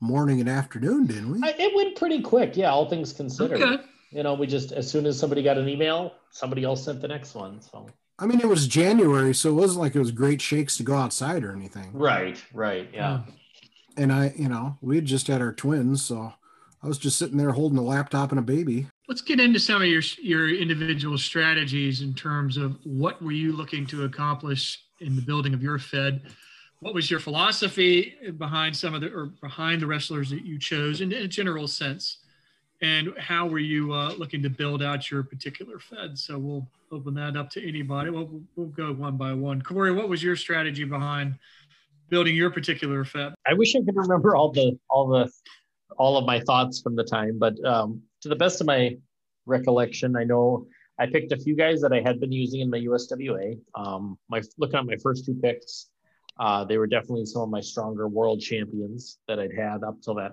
morning 0.00 0.40
and 0.40 0.48
afternoon, 0.48 1.06
didn't 1.06 1.30
we? 1.30 1.40
I, 1.42 1.54
it 1.58 1.74
went 1.74 1.96
pretty 1.96 2.20
quick. 2.20 2.56
Yeah, 2.56 2.70
all 2.70 2.88
things 2.88 3.12
considered. 3.12 3.62
Okay. 3.62 3.82
You 4.10 4.22
know, 4.22 4.34
we 4.34 4.46
just 4.46 4.72
as 4.72 4.90
soon 4.90 5.06
as 5.06 5.18
somebody 5.18 5.42
got 5.42 5.58
an 5.58 5.68
email, 5.68 6.12
somebody 6.30 6.64
else 6.64 6.84
sent 6.84 7.00
the 7.00 7.08
next 7.08 7.34
one. 7.34 7.60
So. 7.60 7.86
I 8.18 8.26
mean, 8.26 8.40
it 8.40 8.48
was 8.48 8.68
January, 8.68 9.34
so 9.34 9.50
it 9.50 9.54
wasn't 9.54 9.80
like 9.80 9.94
it 9.94 9.98
was 9.98 10.12
great 10.12 10.40
shakes 10.40 10.76
to 10.76 10.82
go 10.82 10.94
outside 10.94 11.42
or 11.44 11.52
anything. 11.52 11.90
Right. 11.92 12.42
Right. 12.52 12.88
Yeah. 12.92 13.18
Hmm. 13.18 13.30
And 13.96 14.12
I, 14.12 14.32
you 14.36 14.48
know, 14.48 14.76
we 14.80 14.96
had 14.96 15.04
just 15.04 15.26
had 15.26 15.40
our 15.40 15.52
twins, 15.52 16.04
so 16.04 16.32
I 16.82 16.86
was 16.86 16.98
just 16.98 17.18
sitting 17.18 17.36
there 17.36 17.52
holding 17.52 17.78
a 17.78 17.82
laptop 17.82 18.30
and 18.30 18.38
a 18.38 18.42
baby. 18.42 18.86
Let's 19.08 19.20
get 19.20 19.40
into 19.40 19.60
some 19.60 19.82
of 19.82 19.88
your 19.88 20.02
your 20.20 20.48
individual 20.48 21.18
strategies 21.18 22.00
in 22.00 22.14
terms 22.14 22.56
of 22.56 22.76
what 22.84 23.22
were 23.22 23.32
you 23.32 23.52
looking 23.52 23.86
to 23.86 24.04
accomplish 24.04 24.82
in 25.00 25.16
the 25.16 25.22
building 25.22 25.54
of 25.54 25.62
your 25.62 25.78
Fed. 25.78 26.22
What 26.80 26.94
was 26.94 27.10
your 27.10 27.20
philosophy 27.20 28.14
behind 28.36 28.76
some 28.76 28.94
of 28.94 29.00
the 29.00 29.12
or 29.12 29.26
behind 29.40 29.82
the 29.82 29.86
wrestlers 29.86 30.30
that 30.30 30.44
you 30.44 30.58
chose 30.58 31.00
in, 31.00 31.12
in 31.12 31.22
a 31.22 31.28
general 31.28 31.68
sense? 31.68 32.18
And 32.84 33.16
how 33.16 33.46
were 33.46 33.60
you 33.60 33.94
uh, 33.94 34.12
looking 34.18 34.42
to 34.42 34.50
build 34.50 34.82
out 34.82 35.10
your 35.10 35.22
particular 35.22 35.78
Fed? 35.78 36.18
So 36.18 36.38
we'll 36.38 36.68
open 36.92 37.14
that 37.14 37.34
up 37.34 37.48
to 37.52 37.66
anybody. 37.66 38.10
We'll, 38.10 38.42
we'll 38.56 38.66
go 38.66 38.92
one 38.92 39.16
by 39.16 39.32
one. 39.32 39.62
Corey, 39.62 39.90
what 39.90 40.10
was 40.10 40.22
your 40.22 40.36
strategy 40.36 40.84
behind 40.84 41.36
building 42.10 42.36
your 42.36 42.50
particular 42.50 43.02
Fed? 43.06 43.32
I 43.48 43.54
wish 43.54 43.74
I 43.74 43.78
could 43.78 43.96
remember 43.96 44.36
all 44.36 44.52
the 44.52 44.78
all 44.90 45.08
the 45.08 45.32
all 45.96 46.18
of 46.18 46.26
my 46.26 46.40
thoughts 46.40 46.82
from 46.82 46.94
the 46.94 47.04
time, 47.04 47.38
but 47.38 47.54
um, 47.64 48.02
to 48.20 48.28
the 48.28 48.36
best 48.36 48.60
of 48.60 48.66
my 48.66 48.98
recollection, 49.46 50.14
I 50.14 50.24
know 50.24 50.66
I 50.98 51.06
picked 51.06 51.32
a 51.32 51.38
few 51.38 51.56
guys 51.56 51.80
that 51.80 51.92
I 51.94 52.02
had 52.02 52.20
been 52.20 52.32
using 52.32 52.60
in 52.60 52.68
my 52.68 52.80
USWA. 52.80 53.58
Um, 53.74 54.18
my 54.28 54.42
looking 54.58 54.78
at 54.78 54.84
my 54.84 54.96
first 55.02 55.24
two 55.24 55.36
picks, 55.42 55.86
uh, 56.38 56.64
they 56.66 56.76
were 56.76 56.86
definitely 56.86 57.24
some 57.24 57.40
of 57.40 57.48
my 57.48 57.62
stronger 57.62 58.08
world 58.08 58.42
champions 58.42 59.20
that 59.26 59.40
I'd 59.40 59.54
had 59.56 59.82
up 59.84 60.02
till 60.02 60.16
that. 60.16 60.32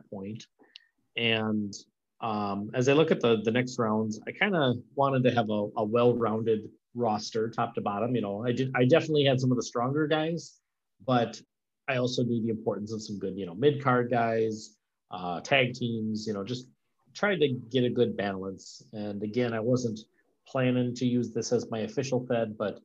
And 1.15 1.73
um, 2.21 2.69
as 2.73 2.87
I 2.87 2.93
look 2.93 3.11
at 3.11 3.19
the 3.19 3.41
the 3.43 3.51
next 3.51 3.77
rounds, 3.79 4.19
I 4.27 4.31
kind 4.31 4.55
of 4.55 4.77
wanted 4.95 5.23
to 5.23 5.31
have 5.31 5.49
a, 5.49 5.67
a 5.77 5.83
well-rounded 5.83 6.69
roster, 6.93 7.49
top 7.49 7.75
to 7.75 7.81
bottom. 7.81 8.15
You 8.15 8.21
know, 8.21 8.45
I 8.45 8.51
did 8.51 8.71
I 8.75 8.85
definitely 8.85 9.25
had 9.25 9.39
some 9.39 9.51
of 9.51 9.57
the 9.57 9.63
stronger 9.63 10.07
guys, 10.07 10.59
but 11.05 11.41
I 11.87 11.97
also 11.97 12.23
knew 12.23 12.41
the 12.41 12.49
importance 12.49 12.93
of 12.93 13.01
some 13.01 13.19
good, 13.19 13.37
you 13.37 13.45
know, 13.45 13.55
mid 13.55 13.83
card 13.83 14.11
guys, 14.11 14.77
uh, 15.09 15.41
tag 15.41 15.73
teams. 15.73 16.27
You 16.27 16.33
know, 16.33 16.43
just 16.43 16.67
tried 17.15 17.39
to 17.39 17.49
get 17.71 17.83
a 17.83 17.89
good 17.89 18.15
balance. 18.15 18.83
And 18.93 19.23
again, 19.23 19.53
I 19.53 19.59
wasn't 19.59 19.99
planning 20.47 20.93
to 20.95 21.05
use 21.05 21.31
this 21.31 21.51
as 21.51 21.69
my 21.71 21.79
official 21.79 22.25
Fed, 22.27 22.57
but 22.57 22.79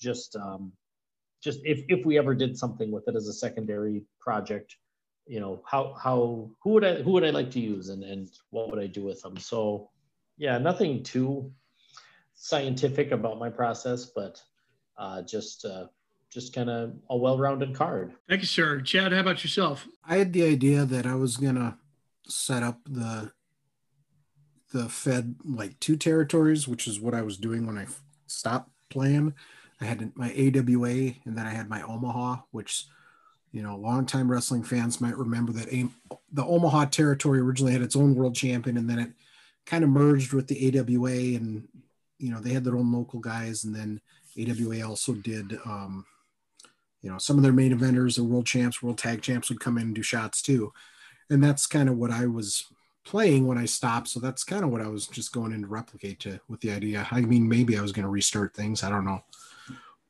just 0.00 0.34
um, 0.36 0.72
just 1.42 1.60
if 1.64 1.82
if 1.88 2.06
we 2.06 2.16
ever 2.18 2.34
did 2.34 2.56
something 2.56 2.90
with 2.90 3.06
it 3.06 3.16
as 3.16 3.28
a 3.28 3.32
secondary 3.32 4.02
project, 4.18 4.76
you 5.26 5.40
know 5.40 5.62
how 5.64 5.94
how 6.02 6.50
who 6.62 6.70
would 6.70 6.84
I 6.84 7.02
who 7.02 7.12
would 7.12 7.24
I 7.24 7.30
like 7.30 7.50
to 7.52 7.60
use 7.60 7.88
and 7.88 8.02
and 8.02 8.30
what 8.50 8.70
would 8.70 8.82
I 8.82 8.86
do 8.86 9.04
with 9.04 9.22
them? 9.22 9.36
So 9.36 9.90
yeah, 10.36 10.58
nothing 10.58 11.02
too 11.02 11.52
scientific 12.34 13.12
about 13.12 13.38
my 13.38 13.50
process, 13.50 14.06
but 14.06 14.42
uh, 14.98 15.22
just 15.22 15.64
uh, 15.64 15.86
just 16.30 16.54
kind 16.54 16.70
of 16.70 16.94
a 17.10 17.16
well-rounded 17.16 17.74
card. 17.74 18.14
Thank 18.28 18.40
you, 18.40 18.46
sir. 18.46 18.80
Chad, 18.80 19.12
how 19.12 19.20
about 19.20 19.44
yourself? 19.44 19.86
I 20.04 20.16
had 20.16 20.32
the 20.32 20.44
idea 20.44 20.84
that 20.84 21.06
I 21.06 21.14
was 21.14 21.36
gonna 21.36 21.78
set 22.26 22.62
up 22.62 22.80
the 22.88 23.32
the 24.72 24.88
Fed 24.88 25.36
like 25.44 25.78
two 25.80 25.96
territories, 25.96 26.66
which 26.66 26.86
is 26.86 27.00
what 27.00 27.14
I 27.14 27.22
was 27.22 27.36
doing 27.36 27.66
when 27.66 27.78
I 27.78 27.86
stopped 28.26 28.70
playing. 28.88 29.34
I 29.80 29.84
had 29.84 30.16
my 30.16 30.32
AWA 30.32 31.14
and 31.24 31.36
then 31.36 31.46
I 31.46 31.50
had 31.50 31.68
my 31.68 31.82
Omaha, 31.82 32.42
which 32.50 32.86
you 33.52 33.62
know, 33.62 33.76
longtime 33.76 34.30
wrestling 34.30 34.64
fans 34.64 35.00
might 35.00 35.16
remember 35.16 35.52
that 35.52 35.68
the 36.32 36.44
Omaha 36.44 36.86
territory 36.86 37.38
originally 37.38 37.72
had 37.72 37.82
its 37.82 37.96
own 37.96 38.14
world 38.14 38.34
champion, 38.34 38.78
and 38.78 38.88
then 38.88 38.98
it 38.98 39.10
kind 39.66 39.84
of 39.84 39.90
merged 39.90 40.32
with 40.32 40.48
the 40.48 40.78
AWA, 40.78 41.36
and 41.36 41.68
you 42.18 42.30
know, 42.30 42.40
they 42.40 42.52
had 42.52 42.64
their 42.64 42.76
own 42.76 42.90
local 42.90 43.20
guys, 43.20 43.64
and 43.64 43.74
then 43.74 44.00
AWA 44.40 44.88
also 44.88 45.12
did, 45.12 45.58
um, 45.66 46.06
you 47.02 47.10
know, 47.10 47.18
some 47.18 47.36
of 47.36 47.42
their 47.42 47.52
main 47.52 47.76
eventers, 47.78 48.16
the 48.16 48.24
world 48.24 48.46
champs, 48.46 48.82
world 48.82 48.96
tag 48.98 49.20
champs 49.20 49.50
would 49.50 49.60
come 49.60 49.76
in 49.76 49.84
and 49.84 49.94
do 49.94 50.02
shots 50.02 50.40
too, 50.40 50.72
and 51.28 51.44
that's 51.44 51.66
kind 51.66 51.90
of 51.90 51.98
what 51.98 52.10
I 52.10 52.24
was 52.26 52.64
playing 53.04 53.46
when 53.46 53.58
I 53.58 53.66
stopped. 53.66 54.08
So 54.08 54.18
that's 54.18 54.44
kind 54.44 54.64
of 54.64 54.70
what 54.70 54.80
I 54.80 54.88
was 54.88 55.06
just 55.08 55.32
going 55.32 55.52
in 55.52 55.62
to 55.62 55.66
replicate 55.66 56.20
to 56.20 56.40
with 56.48 56.60
the 56.60 56.70
idea. 56.70 57.06
I 57.10 57.20
mean, 57.20 57.46
maybe 57.46 57.76
I 57.76 57.82
was 57.82 57.92
going 57.92 58.04
to 58.04 58.08
restart 58.08 58.54
things. 58.54 58.82
I 58.82 58.88
don't 58.88 59.04
know 59.04 59.22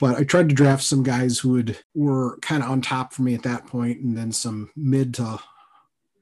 but 0.03 0.19
I 0.19 0.25
tried 0.25 0.49
to 0.49 0.55
draft 0.57 0.83
some 0.83 1.05
guys 1.05 1.39
who 1.39 1.51
would 1.51 1.79
were 1.95 2.37
kind 2.39 2.61
of 2.61 2.69
on 2.69 2.81
top 2.81 3.13
for 3.13 3.23
me 3.23 3.35
at 3.35 3.45
that 3.45 3.69
point, 3.69 4.01
and 4.01 4.19
then 4.19 4.33
some 4.33 4.69
mid 4.75 5.15
to 5.15 5.39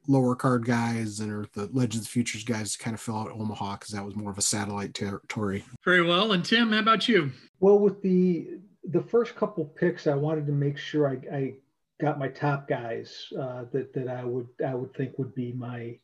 lower 0.07 0.37
card 0.37 0.67
guys 0.67 1.19
and 1.21 1.33
or 1.33 1.47
the 1.55 1.71
Legends 1.73 2.07
Futures 2.07 2.45
guys 2.45 2.73
to 2.73 2.79
kind 2.79 2.93
of 2.93 3.01
fill 3.01 3.17
out 3.17 3.31
Omaha 3.31 3.77
because 3.77 3.95
that 3.95 4.05
was 4.05 4.15
more 4.15 4.31
of 4.31 4.37
a 4.37 4.43
satellite 4.43 4.93
territory. 4.93 5.65
Very 5.83 6.03
well. 6.03 6.33
And 6.33 6.45
Tim, 6.45 6.73
how 6.73 6.81
about 6.81 7.09
you? 7.09 7.31
Well, 7.61 7.79
with 7.79 8.03
the 8.03 8.59
the 8.85 9.01
first 9.01 9.35
couple 9.35 9.65
picks, 9.65 10.07
I 10.07 10.15
wanted 10.15 10.45
to 10.49 10.53
make 10.53 10.77
sure 10.77 11.09
I, 11.09 11.35
I 11.35 11.55
got 12.03 12.19
my 12.19 12.29
top 12.29 12.69
guys 12.69 13.33
uh, 13.33 13.65
that 13.73 13.95
that 13.95 14.09
I 14.09 14.27
would 14.27 14.49
I 14.63 14.75
would 14.75 14.93
think 14.93 15.19
would 15.19 15.35
be 15.35 15.53
my 15.53 15.97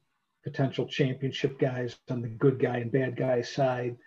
potential 0.44 0.86
championship 0.86 1.58
guys 1.58 1.94
on 2.08 2.22
the 2.22 2.28
good 2.28 2.58
guy 2.58 2.78
and 2.78 2.90
bad 2.90 3.18
guy 3.18 3.42
side. 3.42 3.98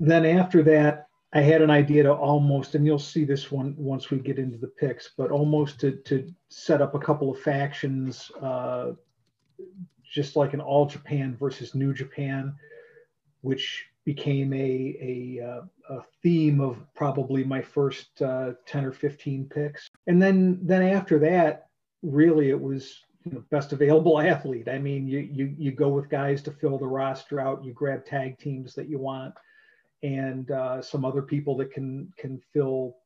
Then 0.00 0.26
after 0.26 0.64
that, 0.64 1.06
I 1.34 1.40
had 1.40 1.62
an 1.62 1.70
idea 1.70 2.02
to 2.02 2.12
almost, 2.12 2.74
and 2.74 2.84
you'll 2.84 2.98
see 2.98 3.24
this 3.24 3.50
one 3.50 3.74
once 3.78 4.10
we 4.10 4.18
get 4.18 4.38
into 4.38 4.58
the 4.58 4.66
picks, 4.68 5.10
but 5.16 5.30
almost 5.30 5.80
to, 5.80 5.92
to 5.92 6.30
set 6.50 6.82
up 6.82 6.94
a 6.94 6.98
couple 6.98 7.30
of 7.30 7.40
factions, 7.40 8.30
uh, 8.42 8.92
just 10.04 10.36
like 10.36 10.52
an 10.52 10.60
All 10.60 10.84
Japan 10.84 11.34
versus 11.34 11.74
New 11.74 11.94
Japan, 11.94 12.54
which 13.40 13.86
became 14.04 14.52
a, 14.52 14.58
a, 15.00 15.40
uh, 15.42 15.94
a 15.94 16.02
theme 16.22 16.60
of 16.60 16.76
probably 16.94 17.44
my 17.44 17.62
first 17.62 18.20
uh, 18.20 18.52
10 18.66 18.84
or 18.84 18.92
15 18.92 19.48
picks. 19.48 19.88
And 20.06 20.20
then, 20.20 20.58
then 20.60 20.82
after 20.82 21.18
that, 21.20 21.68
really 22.02 22.50
it 22.50 22.60
was 22.60 23.00
you 23.24 23.32
know, 23.32 23.44
best 23.50 23.72
available 23.72 24.20
athlete. 24.20 24.68
I 24.68 24.78
mean, 24.78 25.06
you, 25.06 25.20
you, 25.20 25.54
you 25.56 25.72
go 25.72 25.88
with 25.88 26.10
guys 26.10 26.42
to 26.42 26.50
fill 26.50 26.76
the 26.76 26.86
roster 26.86 27.40
out, 27.40 27.64
you 27.64 27.72
grab 27.72 28.04
tag 28.04 28.38
teams 28.38 28.74
that 28.74 28.90
you 28.90 28.98
want 28.98 29.34
and 30.02 30.50
uh, 30.50 30.82
some 30.82 31.04
other 31.04 31.22
people 31.22 31.56
that 31.56 31.72
can 31.72 32.12
can 32.18 32.40
fill 32.52 32.96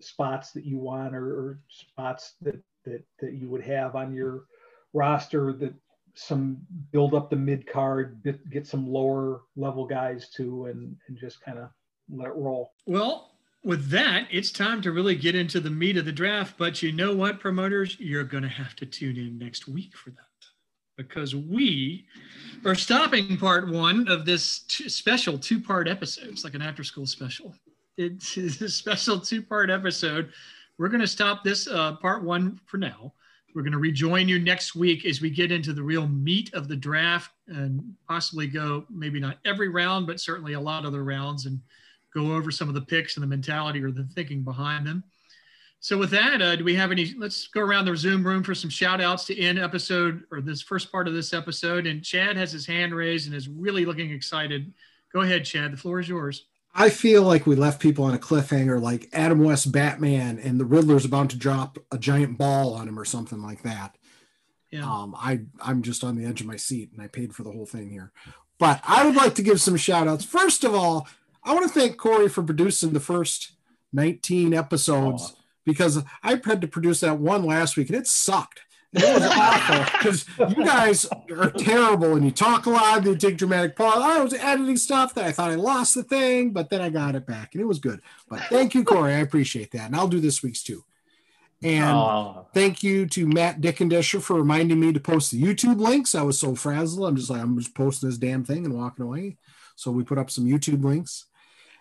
spots 0.00 0.52
that 0.52 0.64
you 0.64 0.78
want 0.78 1.14
or, 1.14 1.26
or, 1.26 1.60
spots 1.68 2.34
that, 2.42 2.60
that 2.84 3.04
that 3.20 3.32
you 3.32 3.48
would 3.48 3.62
have 3.62 3.96
on 3.96 4.14
your 4.14 4.44
roster 4.92 5.52
that 5.52 5.74
some 6.14 6.58
build 6.92 7.14
up 7.14 7.28
the 7.28 7.36
mid 7.36 7.66
card 7.66 8.22
get 8.50 8.66
some 8.66 8.88
lower 8.88 9.42
level 9.56 9.86
guys 9.86 10.28
too 10.30 10.66
and 10.66 10.96
and 11.08 11.18
just 11.18 11.42
kind 11.42 11.58
of 11.58 11.68
let 12.10 12.28
it 12.28 12.34
roll. 12.36 12.72
Well 12.86 13.32
with 13.64 13.88
that 13.90 14.28
it's 14.30 14.50
time 14.50 14.80
to 14.80 14.92
really 14.92 15.16
get 15.16 15.34
into 15.34 15.60
the 15.60 15.70
meat 15.70 15.96
of 15.96 16.04
the 16.04 16.12
draft 16.12 16.56
but 16.56 16.82
you 16.82 16.92
know 16.92 17.14
what 17.14 17.40
promoters? 17.40 17.96
You're 17.98 18.24
going 18.24 18.44
to 18.44 18.48
have 18.48 18.76
to 18.76 18.86
tune 18.86 19.16
in 19.16 19.38
next 19.38 19.68
week 19.68 19.96
for 19.96 20.10
that 20.10 20.35
because 20.96 21.34
we 21.34 22.06
are 22.64 22.74
stopping 22.74 23.36
part 23.36 23.68
one 23.68 24.08
of 24.08 24.24
this 24.24 24.64
special 24.68 25.38
two 25.38 25.60
part 25.60 25.88
episode. 25.88 26.28
It's 26.28 26.44
like 26.44 26.54
an 26.54 26.62
after 26.62 26.82
school 26.82 27.06
special. 27.06 27.54
It's 27.96 28.36
a 28.36 28.68
special 28.68 29.20
two 29.20 29.42
part 29.42 29.70
episode. 29.70 30.30
We're 30.78 30.88
going 30.88 31.00
to 31.00 31.06
stop 31.06 31.44
this 31.44 31.68
uh, 31.68 31.96
part 31.96 32.22
one 32.22 32.60
for 32.66 32.76
now. 32.76 33.12
We're 33.54 33.62
going 33.62 33.72
to 33.72 33.78
rejoin 33.78 34.28
you 34.28 34.38
next 34.38 34.74
week 34.74 35.06
as 35.06 35.22
we 35.22 35.30
get 35.30 35.50
into 35.50 35.72
the 35.72 35.82
real 35.82 36.06
meat 36.06 36.52
of 36.52 36.68
the 36.68 36.76
draft 36.76 37.30
and 37.48 37.82
possibly 38.06 38.46
go 38.46 38.84
maybe 38.90 39.18
not 39.18 39.38
every 39.46 39.70
round, 39.70 40.06
but 40.06 40.20
certainly 40.20 40.52
a 40.52 40.60
lot 40.60 40.84
of 40.84 40.92
the 40.92 41.00
rounds 41.00 41.46
and 41.46 41.58
go 42.12 42.34
over 42.34 42.50
some 42.50 42.68
of 42.68 42.74
the 42.74 42.82
picks 42.82 43.16
and 43.16 43.22
the 43.22 43.26
mentality 43.26 43.82
or 43.82 43.90
the 43.90 44.04
thinking 44.14 44.42
behind 44.42 44.86
them. 44.86 45.02
So 45.80 45.98
with 45.98 46.10
that, 46.10 46.42
uh, 46.42 46.56
do 46.56 46.64
we 46.64 46.74
have 46.74 46.90
any? 46.90 47.14
Let's 47.16 47.46
go 47.48 47.60
around 47.60 47.84
the 47.84 47.96
Zoom 47.96 48.26
room 48.26 48.42
for 48.42 48.54
some 48.54 48.70
shout 48.70 49.00
outs 49.00 49.24
to 49.26 49.38
end 49.38 49.58
episode 49.58 50.24
or 50.32 50.40
this 50.40 50.62
first 50.62 50.90
part 50.90 51.06
of 51.06 51.14
this 51.14 51.32
episode. 51.32 51.86
And 51.86 52.02
Chad 52.02 52.36
has 52.36 52.50
his 52.50 52.66
hand 52.66 52.94
raised 52.94 53.26
and 53.26 53.36
is 53.36 53.48
really 53.48 53.84
looking 53.84 54.10
excited. 54.10 54.72
Go 55.12 55.20
ahead, 55.20 55.44
Chad. 55.44 55.72
The 55.72 55.76
floor 55.76 56.00
is 56.00 56.08
yours. 56.08 56.46
I 56.74 56.90
feel 56.90 57.22
like 57.22 57.46
we 57.46 57.56
left 57.56 57.80
people 57.80 58.04
on 58.04 58.14
a 58.14 58.18
cliffhanger, 58.18 58.80
like 58.80 59.08
Adam 59.12 59.42
West 59.42 59.72
Batman, 59.72 60.38
and 60.38 60.60
the 60.60 60.66
Riddler's 60.66 61.06
about 61.06 61.30
to 61.30 61.36
drop 61.36 61.78
a 61.90 61.96
giant 61.96 62.36
ball 62.36 62.74
on 62.74 62.86
him 62.86 62.98
or 62.98 63.04
something 63.06 63.40
like 63.40 63.62
that. 63.62 63.96
Yeah. 64.70 64.84
Um, 64.84 65.14
I 65.16 65.40
I'm 65.60 65.82
just 65.82 66.04
on 66.04 66.16
the 66.16 66.26
edge 66.26 66.40
of 66.40 66.46
my 66.46 66.56
seat, 66.56 66.90
and 66.92 67.00
I 67.00 67.06
paid 67.06 67.34
for 67.34 67.44
the 67.44 67.52
whole 67.52 67.66
thing 67.66 67.90
here. 67.90 68.12
But 68.58 68.80
I 68.86 69.06
would 69.06 69.16
like 69.16 69.34
to 69.36 69.42
give 69.42 69.60
some 69.60 69.76
shout 69.76 70.08
outs. 70.08 70.24
First 70.24 70.64
of 70.64 70.74
all, 70.74 71.08
I 71.44 71.54
want 71.54 71.66
to 71.66 71.80
thank 71.80 71.96
Corey 71.96 72.28
for 72.28 72.42
producing 72.42 72.92
the 72.92 73.00
first 73.00 73.52
19 73.92 74.52
episodes 74.52 75.34
oh. 75.34 75.40
Because 75.66 76.02
I 76.22 76.40
had 76.42 76.62
to 76.62 76.68
produce 76.68 77.00
that 77.00 77.18
one 77.18 77.44
last 77.44 77.76
week 77.76 77.90
and 77.90 77.98
it 77.98 78.06
sucked. 78.06 78.60
It 78.92 79.02
was 79.02 79.30
awful 79.36 79.98
because 79.98 80.56
you 80.56 80.64
guys 80.64 81.06
are 81.30 81.50
terrible 81.50 82.14
and 82.14 82.24
you 82.24 82.30
talk 82.30 82.64
a 82.64 82.70
lot 82.70 82.98
and 82.98 83.06
you 83.06 83.16
take 83.16 83.36
dramatic 83.36 83.76
pause. 83.76 84.02
I 84.02 84.22
was 84.22 84.32
editing 84.32 84.78
stuff 84.78 85.12
that 85.14 85.24
I 85.24 85.32
thought 85.32 85.50
I 85.50 85.56
lost 85.56 85.94
the 85.94 86.02
thing, 86.02 86.50
but 86.52 86.70
then 86.70 86.80
I 86.80 86.88
got 86.88 87.14
it 87.14 87.26
back 87.26 87.50
and 87.52 87.60
it 87.60 87.66
was 87.66 87.78
good. 87.78 88.00
But 88.28 88.40
thank 88.44 88.74
you, 88.74 88.84
Corey. 88.84 89.12
I 89.12 89.18
appreciate 89.18 89.72
that. 89.72 89.86
And 89.86 89.96
I'll 89.96 90.08
do 90.08 90.20
this 90.20 90.42
week's 90.42 90.62
too. 90.62 90.84
And 91.62 91.84
oh. 91.84 92.46
thank 92.54 92.82
you 92.82 93.06
to 93.06 93.26
Matt 93.26 93.60
Dickendisher 93.60 94.22
for 94.22 94.36
reminding 94.36 94.78
me 94.78 94.92
to 94.92 95.00
post 95.00 95.30
the 95.30 95.42
YouTube 95.42 95.80
links. 95.80 96.14
I 96.14 96.22
was 96.22 96.38
so 96.38 96.54
frazzled. 96.54 97.08
I'm 97.08 97.16
just 97.16 97.30
like, 97.30 97.40
I'm 97.40 97.58
just 97.58 97.74
posting 97.74 98.08
this 98.08 98.18
damn 98.18 98.44
thing 98.44 98.64
and 98.64 98.74
walking 98.74 99.04
away. 99.04 99.36
So 99.74 99.90
we 99.90 100.04
put 100.04 100.18
up 100.18 100.30
some 100.30 100.46
YouTube 100.46 100.84
links. 100.84 101.26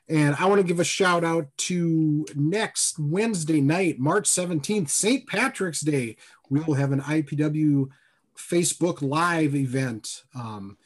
And 0.07 0.35
I 0.35 0.45
want 0.45 0.61
to 0.61 0.67
give 0.67 0.79
a 0.79 0.83
shout 0.83 1.23
out 1.23 1.47
to 1.57 2.25
next 2.35 2.99
Wednesday 2.99 3.59
night, 3.59 3.99
March 3.99 4.29
17th, 4.29 4.89
St. 4.89 5.27
Patrick's 5.27 5.81
Day. 5.81 6.17
We 6.49 6.59
will 6.59 6.75
have 6.75 6.91
an 6.91 7.01
IPW 7.01 7.89
Facebook 8.37 9.01
Live 9.01 9.55
event. 9.55 10.23
Um, 10.35 10.77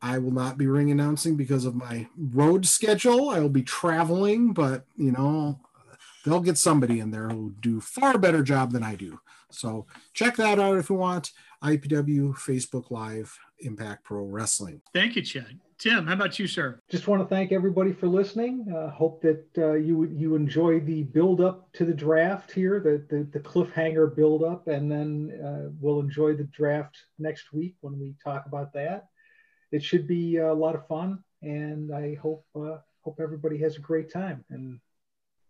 I 0.00 0.18
will 0.18 0.30
not 0.30 0.58
be 0.58 0.66
ring 0.66 0.90
announcing 0.90 1.36
because 1.36 1.64
of 1.64 1.74
my 1.74 2.06
road 2.16 2.66
schedule. 2.66 3.30
I 3.30 3.40
will 3.40 3.48
be 3.48 3.62
traveling, 3.62 4.52
but 4.52 4.84
you 4.96 5.10
know, 5.10 5.58
they'll 6.24 6.40
get 6.40 6.58
somebody 6.58 7.00
in 7.00 7.10
there 7.10 7.28
who'll 7.28 7.50
do 7.60 7.80
far 7.80 8.18
better 8.18 8.42
job 8.42 8.72
than 8.72 8.84
I 8.84 8.94
do. 8.94 9.18
So 9.50 9.86
check 10.12 10.36
that 10.36 10.60
out 10.60 10.78
if 10.78 10.90
you 10.90 10.96
want. 10.96 11.32
IPW 11.64 12.36
Facebook 12.36 12.90
Live 12.90 13.36
Impact 13.60 14.04
Pro 14.04 14.24
Wrestling. 14.24 14.82
Thank 14.92 15.16
you, 15.16 15.22
Chad. 15.22 15.58
Tim, 15.78 16.06
how 16.06 16.14
about 16.14 16.38
you, 16.38 16.46
sir? 16.46 16.80
Just 16.90 17.06
want 17.06 17.20
to 17.22 17.28
thank 17.28 17.52
everybody 17.52 17.92
for 17.92 18.08
listening. 18.08 18.66
Uh, 18.74 18.88
hope 18.90 19.20
that 19.20 19.44
uh, 19.58 19.74
you 19.74 20.04
you 20.04 20.34
enjoy 20.34 20.80
the 20.80 21.02
build 21.02 21.42
up 21.42 21.70
to 21.74 21.84
the 21.84 21.92
draft 21.92 22.50
here, 22.50 22.80
the 22.80 23.04
the, 23.14 23.24
the 23.24 23.40
cliffhanger 23.40 24.14
build 24.14 24.42
up, 24.42 24.68
and 24.68 24.90
then 24.90 25.38
uh, 25.44 25.70
we'll 25.78 26.00
enjoy 26.00 26.34
the 26.34 26.44
draft 26.44 26.96
next 27.18 27.52
week 27.52 27.76
when 27.82 27.98
we 27.98 28.14
talk 28.24 28.46
about 28.46 28.72
that. 28.72 29.08
It 29.70 29.82
should 29.82 30.06
be 30.06 30.38
a 30.38 30.54
lot 30.54 30.76
of 30.76 30.86
fun, 30.86 31.22
and 31.42 31.92
I 31.94 32.14
hope 32.14 32.46
uh, 32.54 32.78
hope 33.02 33.20
everybody 33.20 33.58
has 33.58 33.76
a 33.76 33.80
great 33.80 34.10
time. 34.10 34.46
And 34.48 34.80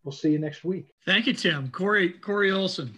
we'll 0.03 0.11
see 0.11 0.33
you 0.33 0.41
next 0.41 0.65
week. 0.65 0.93
Thank 1.05 1.29
you, 1.29 1.35
Tim. 1.35 1.71
Corey 1.71 2.11
Corey 2.11 2.51
Olson. 2.51 2.93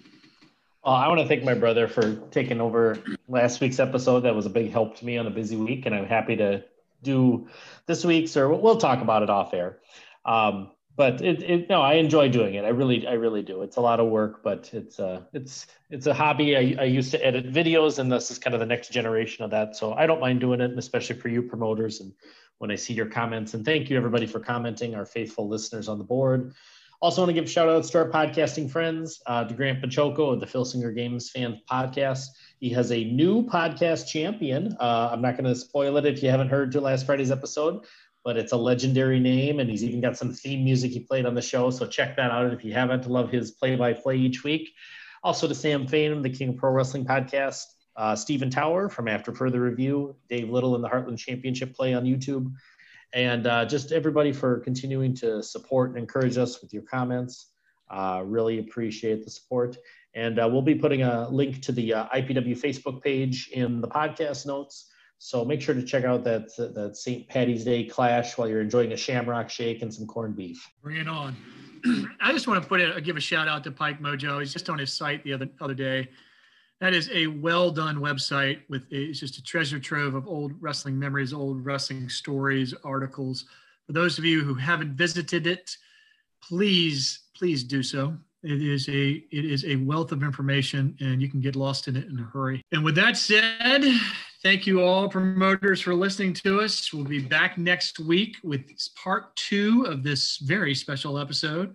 Uh, 0.82 0.92
I 0.92 1.08
want 1.08 1.20
to 1.20 1.28
thank 1.28 1.44
my 1.44 1.54
brother 1.54 1.88
for 1.88 2.14
taking 2.30 2.62
over 2.62 2.98
last 3.28 3.60
week's 3.60 3.80
episode. 3.80 4.20
That 4.20 4.34
was 4.34 4.46
a 4.46 4.50
big 4.50 4.70
help 4.70 4.96
to 4.96 5.04
me 5.04 5.18
on 5.18 5.26
a 5.26 5.30
busy 5.30 5.56
week, 5.56 5.84
and 5.84 5.94
I'm 5.94 6.06
happy 6.06 6.34
to 6.36 6.64
do 7.02 7.48
this 7.86 8.04
week's, 8.04 8.36
or 8.36 8.48
we'll 8.48 8.76
talk 8.76 9.02
about 9.02 9.22
it 9.22 9.30
off 9.30 9.54
air. 9.54 9.78
Um, 10.24 10.70
but 10.96 11.20
it, 11.22 11.42
it, 11.44 11.68
no, 11.68 11.80
I 11.80 11.94
enjoy 11.94 12.28
doing 12.28 12.54
it. 12.54 12.64
I 12.64 12.70
really, 12.70 13.06
I 13.06 13.12
really 13.12 13.42
do. 13.42 13.62
It's 13.62 13.76
a 13.76 13.80
lot 13.80 14.00
of 14.00 14.08
work, 14.08 14.42
but 14.42 14.68
it's 14.74 14.98
a, 14.98 15.06
uh, 15.06 15.20
it's, 15.32 15.68
it's 15.90 16.06
a 16.06 16.12
hobby. 16.12 16.56
I, 16.56 16.82
I 16.82 16.86
used 16.86 17.12
to 17.12 17.24
edit 17.24 17.52
videos, 17.52 18.00
and 18.00 18.10
this 18.10 18.32
is 18.32 18.38
kind 18.40 18.52
of 18.52 18.58
the 18.58 18.66
next 18.66 18.90
generation 18.90 19.44
of 19.44 19.52
that. 19.52 19.76
So 19.76 19.92
I 19.92 20.06
don't 20.06 20.20
mind 20.20 20.40
doing 20.40 20.60
it, 20.60 20.70
and 20.70 20.78
especially 20.78 21.16
for 21.16 21.28
you 21.28 21.40
promoters. 21.42 22.00
And 22.00 22.12
when 22.58 22.72
I 22.72 22.74
see 22.74 22.94
your 22.94 23.06
comments, 23.06 23.54
and 23.54 23.64
thank 23.64 23.88
you 23.88 23.96
everybody 23.96 24.26
for 24.26 24.40
commenting, 24.40 24.96
our 24.96 25.06
faithful 25.06 25.48
listeners 25.48 25.88
on 25.88 25.98
the 25.98 26.04
board. 26.04 26.52
Also, 27.00 27.22
want 27.22 27.28
to 27.28 27.32
give 27.32 27.48
shout 27.48 27.68
outs 27.68 27.90
to 27.90 27.98
our 27.98 28.10
podcasting 28.10 28.68
friends, 28.68 29.22
uh, 29.26 29.44
to 29.44 29.54
Grant 29.54 29.80
Pacheco 29.80 30.30
of 30.30 30.40
the 30.40 30.46
Filsinger 30.46 30.92
Games 30.92 31.30
Fan 31.30 31.60
Podcast. 31.70 32.26
He 32.60 32.70
has 32.70 32.90
a 32.90 33.04
new 33.04 33.44
podcast 33.44 34.08
champion. 34.08 34.76
Uh, 34.80 35.10
I'm 35.12 35.22
not 35.22 35.32
going 35.36 35.44
to 35.44 35.54
spoil 35.54 35.96
it 35.96 36.06
if 36.06 36.22
you 36.22 36.30
haven't 36.30 36.48
heard 36.48 36.72
to 36.72 36.80
last 36.80 37.06
Friday's 37.06 37.30
episode, 37.30 37.84
but 38.24 38.36
it's 38.36 38.52
a 38.52 38.56
legendary 38.56 39.20
name, 39.20 39.60
and 39.60 39.70
he's 39.70 39.84
even 39.84 40.00
got 40.00 40.16
some 40.16 40.32
theme 40.32 40.64
music 40.64 40.90
he 40.90 41.00
played 41.00 41.24
on 41.24 41.34
the 41.34 41.42
show. 41.42 41.70
So 41.70 41.86
check 41.86 42.16
that 42.16 42.32
out 42.32 42.52
if 42.52 42.64
you 42.64 42.72
haven't. 42.72 43.08
Love 43.08 43.30
his 43.30 43.52
play 43.52 43.76
by 43.76 43.92
play 43.92 44.16
each 44.16 44.42
week. 44.42 44.70
Also 45.22 45.46
to 45.46 45.54
Sam 45.54 45.86
Fain, 45.86 46.20
the 46.22 46.30
King 46.30 46.50
of 46.50 46.56
Pro 46.56 46.70
Wrestling 46.70 47.04
podcast, 47.04 47.64
uh, 47.96 48.16
Stephen 48.16 48.50
Tower 48.50 48.88
from 48.88 49.06
After 49.06 49.32
Further 49.32 49.60
Review, 49.60 50.16
Dave 50.28 50.50
Little 50.50 50.74
in 50.74 50.82
the 50.82 50.88
Heartland 50.88 51.18
Championship 51.18 51.74
play 51.74 51.94
on 51.94 52.04
YouTube, 52.04 52.52
and 53.12 53.46
uh, 53.46 53.64
just 53.66 53.92
everybody 53.92 54.32
for 54.32 54.58
continuing 54.60 55.14
to 55.16 55.42
support 55.44 55.90
and 55.90 55.98
encourage 55.98 56.36
us 56.36 56.60
with 56.60 56.72
your 56.72 56.82
comments. 56.82 57.46
Uh, 57.88 58.22
really 58.24 58.58
appreciate 58.58 59.24
the 59.24 59.30
support. 59.30 59.76
And 60.14 60.38
uh, 60.38 60.48
we'll 60.50 60.62
be 60.62 60.74
putting 60.74 61.02
a 61.02 61.28
link 61.28 61.62
to 61.62 61.72
the 61.72 61.94
uh, 61.94 62.08
IPW 62.08 62.58
Facebook 62.58 63.02
page 63.02 63.50
in 63.52 63.80
the 63.80 63.88
podcast 63.88 64.46
notes. 64.46 64.90
So 65.18 65.44
make 65.44 65.60
sure 65.60 65.74
to 65.74 65.82
check 65.82 66.04
out 66.04 66.24
that 66.24 66.54
that 66.56 66.96
St. 66.96 67.28
Patty's 67.28 67.64
Day 67.64 67.84
clash 67.84 68.38
while 68.38 68.48
you're 68.48 68.60
enjoying 68.60 68.92
a 68.92 68.96
Shamrock 68.96 69.50
Shake 69.50 69.82
and 69.82 69.92
some 69.92 70.06
corned 70.06 70.36
beef. 70.36 70.64
Bring 70.82 70.98
it 70.98 71.08
on! 71.08 71.36
I 72.20 72.32
just 72.32 72.46
want 72.46 72.62
to 72.62 72.68
put 72.68 72.80
it, 72.80 73.04
give 73.04 73.16
a 73.16 73.20
shout 73.20 73.48
out 73.48 73.64
to 73.64 73.72
Pike 73.72 74.00
Mojo. 74.00 74.38
He's 74.38 74.52
just 74.52 74.70
on 74.70 74.78
his 74.78 74.92
site 74.92 75.24
the 75.24 75.32
other 75.32 75.48
other 75.60 75.74
day. 75.74 76.08
That 76.80 76.94
is 76.94 77.10
a 77.12 77.26
well 77.26 77.72
done 77.72 77.96
website 77.96 78.60
with 78.68 78.84
it's 78.90 79.18
just 79.18 79.38
a 79.38 79.42
treasure 79.42 79.80
trove 79.80 80.14
of 80.14 80.28
old 80.28 80.52
wrestling 80.60 80.98
memories, 80.98 81.32
old 81.32 81.64
wrestling 81.64 82.08
stories, 82.08 82.72
articles. 82.84 83.46
For 83.86 83.92
those 83.92 84.18
of 84.18 84.24
you 84.24 84.42
who 84.42 84.54
haven't 84.54 84.92
visited 84.92 85.48
it, 85.48 85.76
please 86.42 87.20
please 87.34 87.64
do 87.64 87.82
so. 87.82 88.16
It 88.42 88.62
is 88.62 88.88
a 88.88 89.24
it 89.32 89.44
is 89.44 89.64
a 89.64 89.76
wealth 89.76 90.12
of 90.12 90.22
information, 90.22 90.96
and 91.00 91.20
you 91.20 91.28
can 91.28 91.40
get 91.40 91.56
lost 91.56 91.88
in 91.88 91.96
it 91.96 92.06
in 92.06 92.18
a 92.18 92.22
hurry. 92.22 92.62
And 92.70 92.84
with 92.84 92.94
that 92.94 93.16
said, 93.16 93.84
thank 94.42 94.66
you 94.66 94.80
all 94.80 95.08
promoters 95.08 95.80
for 95.80 95.94
listening 95.94 96.34
to 96.34 96.60
us. 96.60 96.92
We'll 96.92 97.04
be 97.04 97.18
back 97.18 97.58
next 97.58 97.98
week 97.98 98.36
with 98.44 98.62
part 98.94 99.34
two 99.34 99.86
of 99.88 100.04
this 100.04 100.38
very 100.38 100.74
special 100.74 101.18
episode. 101.18 101.74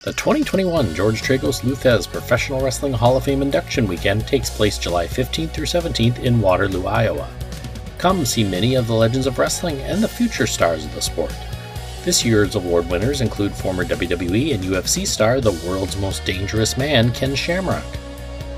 The 0.00 0.12
2021 0.12 0.94
George 0.94 1.22
Tragos 1.22 1.64
Lou 1.64 1.74
Professional 1.74 2.60
Wrestling 2.60 2.92
Hall 2.92 3.16
of 3.16 3.24
Fame 3.24 3.42
induction 3.42 3.88
weekend 3.88 4.26
takes 4.28 4.50
place 4.50 4.78
July 4.78 5.06
15th 5.06 5.52
through 5.52 5.64
17th 5.64 6.18
in 6.22 6.40
Waterloo, 6.40 6.86
Iowa. 6.86 7.28
Come 7.98 8.26
see 8.26 8.44
many 8.44 8.74
of 8.74 8.86
the 8.86 8.94
legends 8.94 9.26
of 9.26 9.38
wrestling 9.38 9.80
and 9.80 10.04
the 10.04 10.08
future 10.08 10.46
stars 10.46 10.84
of 10.84 10.94
the 10.94 11.00
sport. 11.00 11.34
This 12.06 12.24
year's 12.24 12.54
award 12.54 12.88
winners 12.88 13.20
include 13.20 13.52
former 13.52 13.84
WWE 13.84 14.54
and 14.54 14.62
UFC 14.62 15.04
star, 15.04 15.40
the 15.40 15.60
world's 15.66 15.96
most 15.96 16.24
dangerous 16.24 16.76
man, 16.76 17.10
Ken 17.10 17.34
Shamrock, 17.34 17.82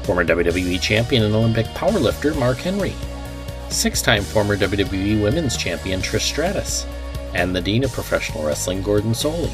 former 0.02 0.22
WWE 0.22 0.78
champion 0.78 1.22
and 1.22 1.34
Olympic 1.34 1.64
powerlifter, 1.68 2.38
Mark 2.38 2.58
Henry, 2.58 2.92
six 3.70 4.02
time 4.02 4.22
former 4.22 4.54
WWE 4.54 5.22
Women's 5.22 5.56
Champion, 5.56 6.02
Trish 6.02 6.28
Stratus, 6.28 6.84
and 7.32 7.56
the 7.56 7.60
Dean 7.62 7.84
of 7.84 7.92
Professional 7.94 8.44
Wrestling, 8.44 8.82
Gordon 8.82 9.12
Solie. 9.12 9.50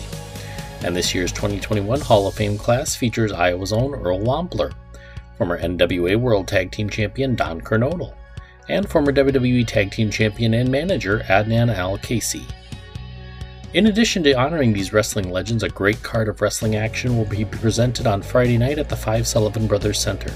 And 0.84 0.96
this 0.96 1.14
year's 1.14 1.30
2021 1.30 2.00
Hall 2.00 2.26
of 2.26 2.34
Fame 2.34 2.58
class 2.58 2.96
features 2.96 3.30
Iowa's 3.30 3.72
own 3.72 3.94
Earl 3.94 4.18
Wampler, 4.18 4.72
former 5.38 5.62
NWA 5.62 6.16
World 6.16 6.48
Tag 6.48 6.72
Team 6.72 6.90
Champion 6.90 7.36
Don 7.36 7.60
Kernodle, 7.60 8.12
and 8.68 8.90
former 8.90 9.12
WWE 9.12 9.64
Tag 9.64 9.92
Team 9.92 10.10
Champion 10.10 10.54
and 10.54 10.68
manager 10.68 11.20
Adnan 11.28 11.72
Al-Kaissie. 11.72 12.50
In 13.74 13.88
addition 13.88 14.22
to 14.22 14.34
honoring 14.34 14.72
these 14.72 14.92
wrestling 14.92 15.32
legends, 15.32 15.64
a 15.64 15.68
great 15.68 16.00
card 16.00 16.28
of 16.28 16.40
wrestling 16.40 16.76
action 16.76 17.16
will 17.16 17.24
be 17.24 17.44
presented 17.44 18.06
on 18.06 18.22
Friday 18.22 18.56
night 18.56 18.78
at 18.78 18.88
the 18.88 18.94
Five 18.94 19.26
Sullivan 19.26 19.66
Brothers 19.66 19.98
Center. 19.98 20.30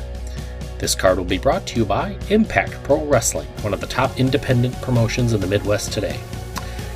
This 0.80 0.96
card 0.96 1.18
will 1.18 1.24
be 1.24 1.38
brought 1.38 1.64
to 1.68 1.76
you 1.76 1.84
by 1.84 2.18
Impact 2.30 2.72
Pro 2.82 3.04
Wrestling, 3.04 3.46
one 3.60 3.72
of 3.72 3.80
the 3.80 3.86
top 3.86 4.18
independent 4.18 4.74
promotions 4.82 5.34
in 5.34 5.40
the 5.40 5.46
Midwest 5.46 5.92
today. 5.92 6.18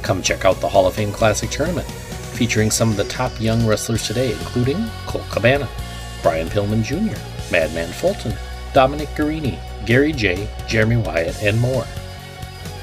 Come 0.03 0.21
check 0.21 0.45
out 0.45 0.61
the 0.61 0.69
Hall 0.69 0.89
of 0.89 0.95
Fame 0.95 1.12
Classic 1.12 1.49
Tournament, 1.49 1.87
featuring 1.87 2.73
some 2.73 2.91
of 2.91 2.97
the 2.97 3.05
top 3.05 3.41
young 3.41 3.64
wrestlers 3.64 4.05
today, 4.05 4.33
including 4.33 4.85
Colt 5.07 5.23
Cabana, 5.31 5.69
Brian 6.25 6.49
Pillman 6.49 6.83
Jr., 6.83 7.16
Madman 7.53 7.93
Fulton, 7.93 8.35
Dominic 8.75 9.11
Garrini, 9.11 9.61
Gary 9.87 10.12
J., 10.12 10.51
Jeremy 10.66 10.97
Wyatt, 10.97 11.41
and 11.41 11.61
more. 11.61 11.85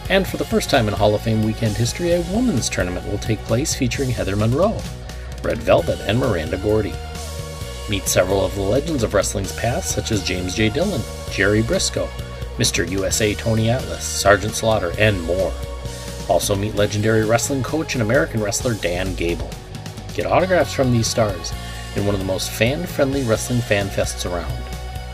And 0.09 0.27
for 0.27 0.37
the 0.37 0.45
first 0.45 0.71
time 0.71 0.87
in 0.87 0.93
Hall 0.95 1.13
of 1.13 1.21
Fame 1.21 1.43
weekend 1.43 1.77
history, 1.77 2.13
a 2.13 2.21
women's 2.33 2.67
tournament 2.67 3.07
will 3.07 3.19
take 3.19 3.37
place 3.43 3.75
featuring 3.75 4.09
Heather 4.09 4.35
Monroe, 4.35 4.81
Red 5.43 5.59
Velvet, 5.59 5.99
and 6.01 6.17
Miranda 6.17 6.57
Gordy. 6.57 6.95
Meet 7.91 8.07
several 8.07 8.43
of 8.43 8.55
the 8.55 8.61
legends 8.61 9.03
of 9.03 9.13
wrestling's 9.13 9.55
past, 9.55 9.91
such 9.91 10.11
as 10.11 10.23
James 10.23 10.55
J. 10.55 10.69
Dillon, 10.69 11.01
Jerry 11.31 11.61
Brisco, 11.61 12.07
Mr. 12.57 12.89
USA 12.89 13.35
Tony 13.35 13.69
Atlas, 13.69 14.03
Sergeant 14.03 14.55
Slaughter, 14.55 14.91
and 14.97 15.21
more. 15.23 15.53
Also 16.27 16.55
meet 16.55 16.75
legendary 16.75 17.23
wrestling 17.23 17.61
coach 17.61 17.93
and 17.93 18.01
American 18.01 18.41
wrestler 18.41 18.73
Dan 18.73 19.13
Gable. 19.13 19.49
Get 20.15 20.25
autographs 20.25 20.73
from 20.73 20.91
these 20.91 21.07
stars 21.07 21.53
in 21.95 22.05
one 22.05 22.15
of 22.15 22.19
the 22.19 22.25
most 22.25 22.49
fan-friendly 22.49 23.23
wrestling 23.23 23.61
fan 23.61 23.87
fests 23.89 24.29
around. 24.29 24.68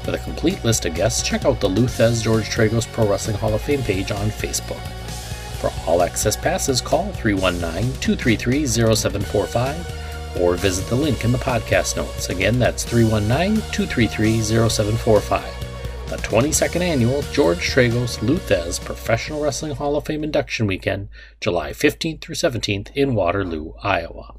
For 0.06 0.12
the 0.12 0.20
complete 0.20 0.64
list 0.64 0.86
of 0.86 0.94
guests, 0.94 1.28
check 1.28 1.46
out 1.46 1.60
the 1.60 1.68
Lou 1.68 1.88
Thesz 1.88 2.22
George 2.22 2.46
Tragos 2.46 2.86
Pro 2.94 3.10
Wrestling 3.10 3.38
Hall 3.38 3.56
of 3.56 3.62
Fame 3.64 3.82
page 3.82 4.12
on 4.12 4.30
Facebook. 4.30 4.80
For 5.60 5.72
all 5.88 6.04
access 6.04 6.38
passes, 6.38 6.80
call 6.80 7.12
319 7.14 7.92
233 8.02 8.68
0745 8.68 10.42
or 10.42 10.54
visit 10.58 10.86
the 10.90 10.96
link 10.96 11.24
in 11.24 11.32
the 11.32 11.40
podcast 11.40 11.96
notes. 11.96 12.30
Again, 12.30 12.60
that's 12.60 12.84
319 12.84 13.56
233 13.72 14.42
0745. 14.42 16.10
The 16.10 16.18
22nd 16.18 16.82
annual 16.82 17.24
George 17.32 17.68
Tragos 17.68 18.22
Lou 18.22 18.38
Thesz 18.38 18.80
Professional 18.80 19.42
Wrestling 19.42 19.74
Hall 19.74 19.96
of 19.96 20.06
Fame 20.06 20.24
induction 20.24 20.68
weekend, 20.68 21.10
July 21.42 21.72
15th 21.72 22.22
through 22.22 22.36
17th 22.36 22.92
in 22.94 23.16
Waterloo, 23.16 23.74
Iowa. 23.82 24.36